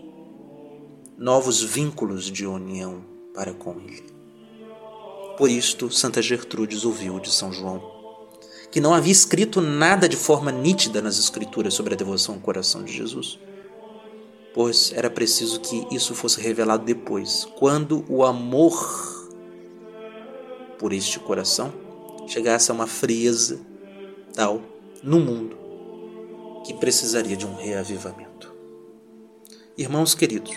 novos 1.17 1.63
vínculos 1.63 2.27
de 2.27 2.47
união 2.47 3.05
para 3.35 3.53
com 3.53 3.81
Ele. 3.81 4.13
Por 5.37 5.51
isto, 5.51 5.91
Santa 5.91 6.21
Gertrudes 6.21 6.85
ouviu 6.85 7.19
de 7.19 7.33
São 7.33 7.53
João 7.53 7.93
que 8.73 8.81
não 8.81 8.95
havia 8.95 9.13
escrito 9.13 9.61
nada 9.61 10.09
de 10.09 10.17
forma 10.17 10.51
nítida 10.51 11.03
nas 11.03 11.19
Escrituras 11.19 11.75
sobre 11.75 11.93
a 11.93 11.97
devoção 11.97 12.37
ao 12.37 12.41
coração 12.41 12.83
de 12.83 12.91
Jesus, 12.91 13.39
pois 14.55 14.93
era 14.95 15.11
preciso 15.11 15.61
que 15.61 15.87
isso 15.91 16.15
fosse 16.15 16.41
revelado 16.41 16.85
depois, 16.85 17.47
quando 17.59 18.05
o 18.09 18.25
amor 18.25 18.73
por 20.79 20.93
este 20.93 21.19
coração 21.19 21.73
chegasse 22.27 22.71
a 22.71 22.75
uma 22.75 22.87
frieza 22.87 23.61
tal 24.35 24.61
no 25.03 25.21
mundo 25.21 25.57
que 26.65 26.75
precisaria 26.75 27.37
de 27.37 27.47
um 27.47 27.55
reavivamento. 27.55 28.53
Irmãos 29.77 30.15
queridos, 30.15 30.55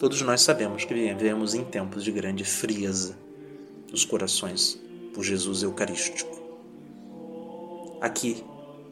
todos 0.00 0.20
nós 0.22 0.40
sabemos 0.40 0.84
que 0.84 0.94
vivemos 0.94 1.54
em 1.54 1.64
tempos 1.64 2.02
de 2.02 2.10
grande 2.10 2.44
frieza 2.44 3.16
dos 3.88 4.04
corações 4.04 4.80
por 5.14 5.22
Jesus 5.22 5.62
Eucarístico. 5.62 6.40
Aqui 8.00 8.42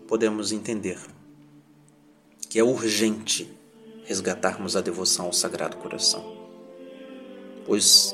podemos 0.07 0.53
entender 0.53 0.99
que 2.49 2.59
é 2.59 2.65
urgente 2.65 3.49
resgatarmos 4.11 4.75
a 4.75 4.81
devoção 4.81 5.27
ao 5.27 5.33
Sagrado 5.33 5.77
Coração, 5.77 6.37
pois 7.65 8.13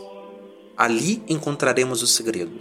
ali 0.77 1.23
encontraremos 1.27 2.03
o 2.03 2.07
segredo 2.07 2.53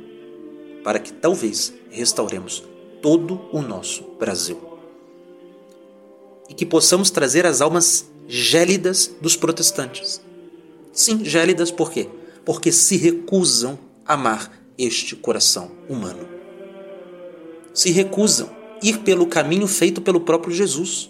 para 0.82 1.00
que 1.00 1.12
talvez 1.12 1.74
restauremos 1.92 2.64
todo 3.02 3.42
o 3.52 3.62
nosso 3.62 4.04
Brasil 4.18 4.58
e 6.48 6.54
que 6.54 6.66
possamos 6.66 7.10
trazer 7.10 7.46
as 7.46 7.60
almas 7.60 8.10
gélidas 8.26 9.12
dos 9.20 9.36
protestantes. 9.36 10.22
Sim, 10.94 11.26
gélidas 11.26 11.72
por 11.72 11.92
quê? 11.92 12.08
Porque 12.46 12.72
se 12.72 12.96
recusam 12.96 13.78
amar 14.06 14.50
este 14.78 15.14
coração 15.14 15.72
humano. 15.90 16.26
Se 17.74 17.92
recusam 17.92 18.50
ir 18.82 19.00
pelo 19.00 19.28
caminho 19.28 19.68
feito 19.68 20.02
pelo 20.02 20.22
próprio 20.22 20.54
Jesus, 20.56 21.10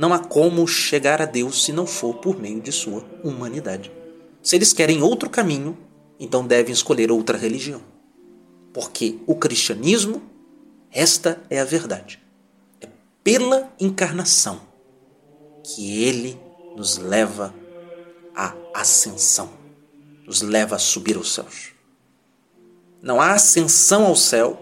não 0.00 0.14
há 0.14 0.18
como 0.18 0.66
chegar 0.66 1.20
a 1.20 1.26
Deus 1.26 1.62
se 1.62 1.74
não 1.74 1.84
for 1.86 2.14
por 2.14 2.40
meio 2.40 2.58
de 2.58 2.72
sua 2.72 3.04
humanidade. 3.22 3.92
Se 4.42 4.56
eles 4.56 4.72
querem 4.72 5.02
outro 5.02 5.28
caminho, 5.28 5.76
então 6.18 6.46
devem 6.46 6.72
escolher 6.72 7.12
outra 7.12 7.36
religião. 7.36 7.82
Porque 8.72 9.18
o 9.26 9.34
cristianismo, 9.34 10.22
esta 10.90 11.38
é 11.50 11.60
a 11.60 11.66
verdade. 11.66 12.18
É 12.80 12.88
pela 13.22 13.70
encarnação 13.78 14.62
que 15.62 16.02
ele 16.02 16.40
nos 16.74 16.96
leva 16.96 17.54
à 18.34 18.54
ascensão, 18.74 19.50
nos 20.26 20.40
leva 20.40 20.76
a 20.76 20.78
subir 20.78 21.18
aos 21.18 21.34
céus. 21.34 21.72
Não 23.02 23.20
há 23.20 23.32
ascensão 23.32 24.06
ao 24.06 24.16
céu 24.16 24.58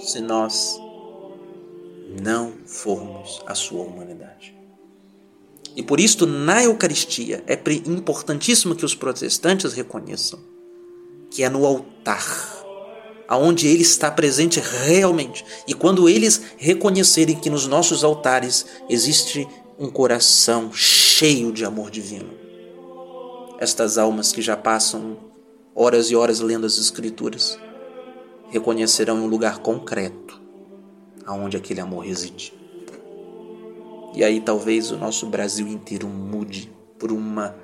se 0.00 0.20
nós 0.20 0.80
não 2.08 2.52
formos 2.66 3.42
a 3.46 3.54
sua 3.54 3.82
humanidade. 3.82 4.56
E 5.76 5.82
por 5.82 6.00
isto, 6.00 6.26
na 6.26 6.62
Eucaristia, 6.64 7.44
é 7.46 7.54
importantíssimo 7.86 8.74
que 8.74 8.84
os 8.84 8.94
protestantes 8.94 9.72
reconheçam 9.72 10.40
que 11.30 11.42
é 11.42 11.48
no 11.48 11.66
altar 11.66 12.56
aonde 13.28 13.68
ele 13.68 13.82
está 13.82 14.10
presente 14.10 14.58
realmente. 14.58 15.44
E 15.66 15.74
quando 15.74 16.08
eles 16.08 16.40
reconhecerem 16.56 17.38
que 17.38 17.50
nos 17.50 17.66
nossos 17.66 18.02
altares 18.02 18.64
existe 18.88 19.46
um 19.78 19.90
coração 19.90 20.72
cheio 20.72 21.52
de 21.52 21.64
amor 21.64 21.90
divino, 21.90 22.30
estas 23.58 23.98
almas 23.98 24.32
que 24.32 24.40
já 24.40 24.56
passam 24.56 25.18
horas 25.74 26.10
e 26.10 26.16
horas 26.16 26.40
lendo 26.40 26.64
as 26.64 26.78
Escrituras 26.78 27.58
reconhecerão 28.50 29.16
um 29.16 29.26
lugar 29.26 29.58
concreto 29.58 30.37
aonde 31.28 31.58
aquele 31.58 31.80
amor 31.80 32.06
reside. 32.06 32.54
E 34.14 34.24
aí 34.24 34.40
talvez 34.40 34.90
o 34.90 34.96
nosso 34.96 35.26
Brasil 35.26 35.68
inteiro 35.68 36.08
mude 36.08 36.72
por 36.98 37.12
uma 37.12 37.54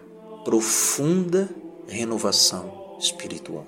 profunda 0.44 1.48
renovação 1.88 2.96
espiritual. 3.00 3.66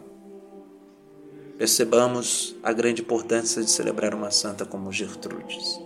Percebamos 1.57 2.55
a 2.62 2.74
grande 2.74 3.01
importância 3.01 3.62
de 3.62 3.70
celebrar 3.70 4.14
uma 4.14 4.30
santa 4.30 4.66
como 4.66 4.92
Gertrudes. 4.92 5.80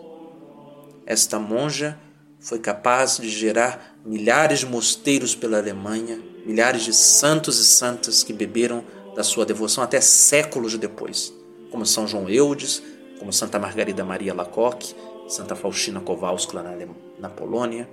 Esta 1.07 1.39
monja 1.39 1.97
foi 2.41 2.59
capaz 2.59 3.19
de 3.19 3.29
gerar 3.29 3.97
milhares 4.05 4.61
de 4.61 4.67
mosteiros 4.67 5.37
pela 5.37 5.59
Alemanha, 5.59 6.21
milhares 6.45 6.83
de 6.83 6.93
santos 6.93 7.61
e 7.61 7.65
santas 7.65 8.25
que 8.25 8.33
beberam 8.33 8.85
da 9.15 9.23
sua 9.23 9.47
devoção 9.47 9.85
até 9.85 10.01
séculos 10.01 10.77
depois, 10.77 11.33
como 11.71 11.87
São 11.87 12.09
João 12.09 12.29
Eudes, 12.29 12.83
como 13.21 13.33
Santa 13.33 13.59
Margarida 13.59 14.03
Maria 14.03 14.35
Lacoque, 14.35 14.97
Santa 15.29 15.55
Faustina 15.55 16.01
Kowalska 16.01 16.61
na, 16.61 16.73
na 17.19 17.29
Polônia. 17.29 17.89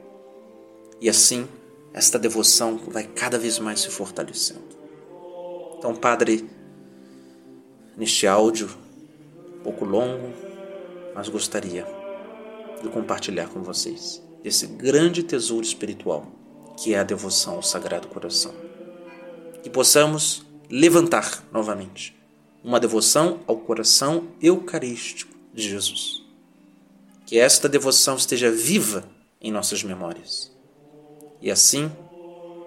E 1.01 1.09
assim, 1.09 1.47
esta 1.93 2.17
devoção 2.17 2.77
vai 2.87 3.03
cada 3.03 3.37
vez 3.37 3.59
mais 3.59 3.81
se 3.81 3.89
fortalecendo. 3.89 4.65
Então, 5.77 5.93
Padre, 5.93 6.49
neste 7.95 8.25
áudio, 8.25 8.69
um 9.59 9.63
pouco 9.63 9.83
longo, 9.83 10.33
mas 11.13 11.27
gostaria 11.27 11.85
de 12.81 12.87
compartilhar 12.89 13.49
com 13.49 13.61
vocês 13.61 14.23
esse 14.43 14.65
grande 14.65 15.21
tesouro 15.23 15.65
espiritual 15.65 16.25
que 16.77 16.93
é 16.93 16.99
a 16.99 17.03
devoção 17.03 17.55
ao 17.55 17.63
Sagrado 17.63 18.07
Coração. 18.07 18.53
Que 19.61 19.69
possamos 19.69 20.45
levantar 20.69 21.43
novamente 21.51 22.16
uma 22.67 22.81
devoção 22.81 23.39
ao 23.47 23.55
coração 23.55 24.27
eucarístico 24.41 25.33
de 25.53 25.69
Jesus. 25.69 26.21
Que 27.25 27.39
esta 27.39 27.69
devoção 27.69 28.17
esteja 28.17 28.51
viva 28.51 29.05
em 29.39 29.53
nossas 29.53 29.83
memórias. 29.83 30.51
E 31.41 31.49
assim, 31.49 31.89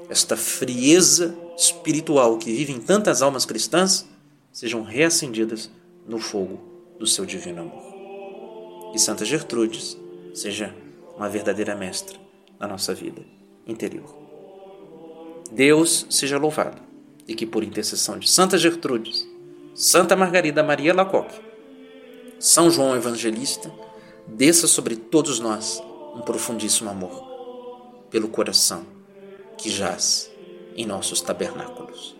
esta 0.08 0.38
frieza 0.38 1.36
espiritual 1.54 2.38
que 2.38 2.50
vive 2.50 2.72
em 2.72 2.80
tantas 2.80 3.20
almas 3.20 3.44
cristãs 3.44 4.08
sejam 4.50 4.82
reacendidas 4.82 5.70
no 6.08 6.18
fogo 6.18 6.58
do 6.98 7.06
seu 7.06 7.26
divino 7.26 7.60
amor. 7.60 8.92
E 8.94 8.98
Santa 8.98 9.26
Gertrudes 9.26 9.98
seja 10.32 10.74
uma 11.14 11.28
verdadeira 11.28 11.74
mestra 11.74 12.18
na 12.58 12.66
nossa 12.66 12.94
vida 12.94 13.22
interior. 13.66 14.16
Deus 15.52 16.06
seja 16.08 16.38
louvado 16.38 16.80
e 17.28 17.34
que 17.34 17.44
por 17.44 17.62
intercessão 17.62 18.18
de 18.18 18.30
Santa 18.30 18.56
Gertrudes 18.56 19.28
Santa 19.74 20.16
Margarida 20.16 20.62
Maria 20.62 20.92
Lacoque, 20.92 21.40
São 22.38 22.70
João 22.70 22.96
Evangelista, 22.96 23.72
desça 24.26 24.66
sobre 24.66 24.96
todos 24.96 25.38
nós 25.38 25.82
um 26.14 26.20
profundíssimo 26.20 26.90
amor 26.90 27.28
pelo 28.10 28.28
coração 28.28 28.84
que 29.56 29.70
jaz 29.70 30.30
em 30.76 30.84
nossos 30.84 31.20
tabernáculos. 31.20 32.16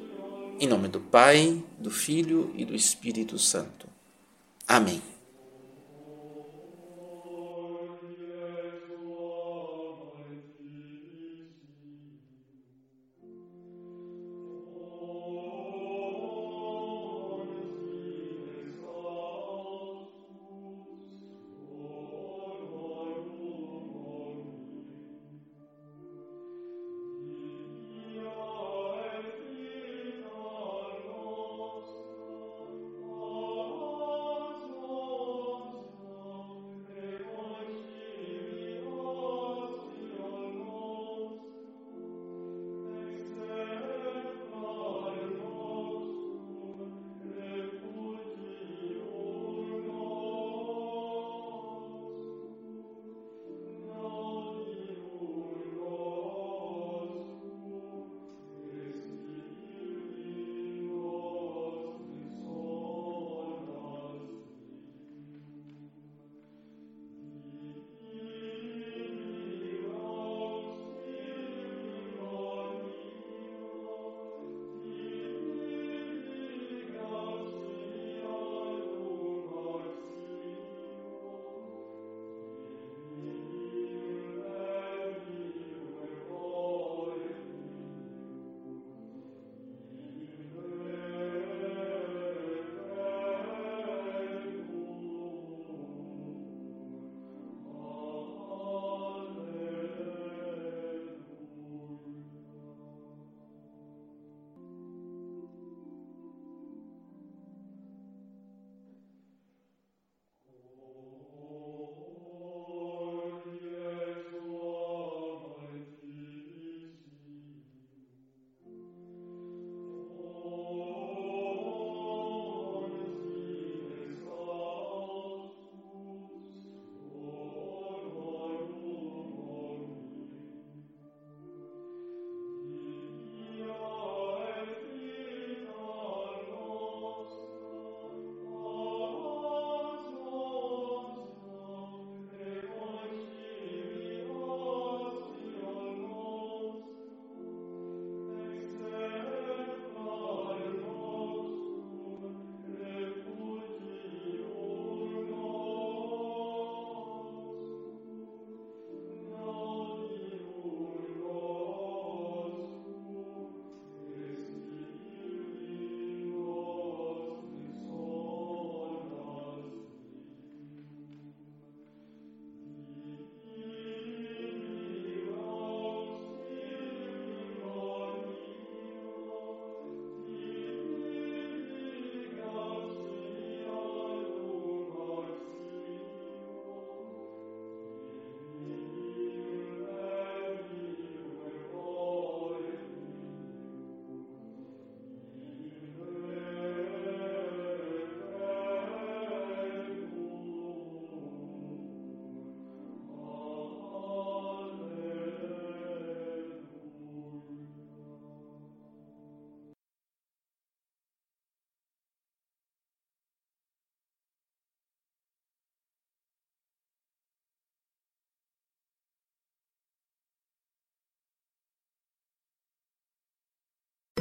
Em 0.59 0.67
nome 0.67 0.89
do 0.89 1.01
Pai, 1.01 1.63
do 1.79 1.91
Filho 1.91 2.53
e 2.55 2.65
do 2.65 2.75
Espírito 2.75 3.39
Santo. 3.39 3.89
Amém. 4.69 5.10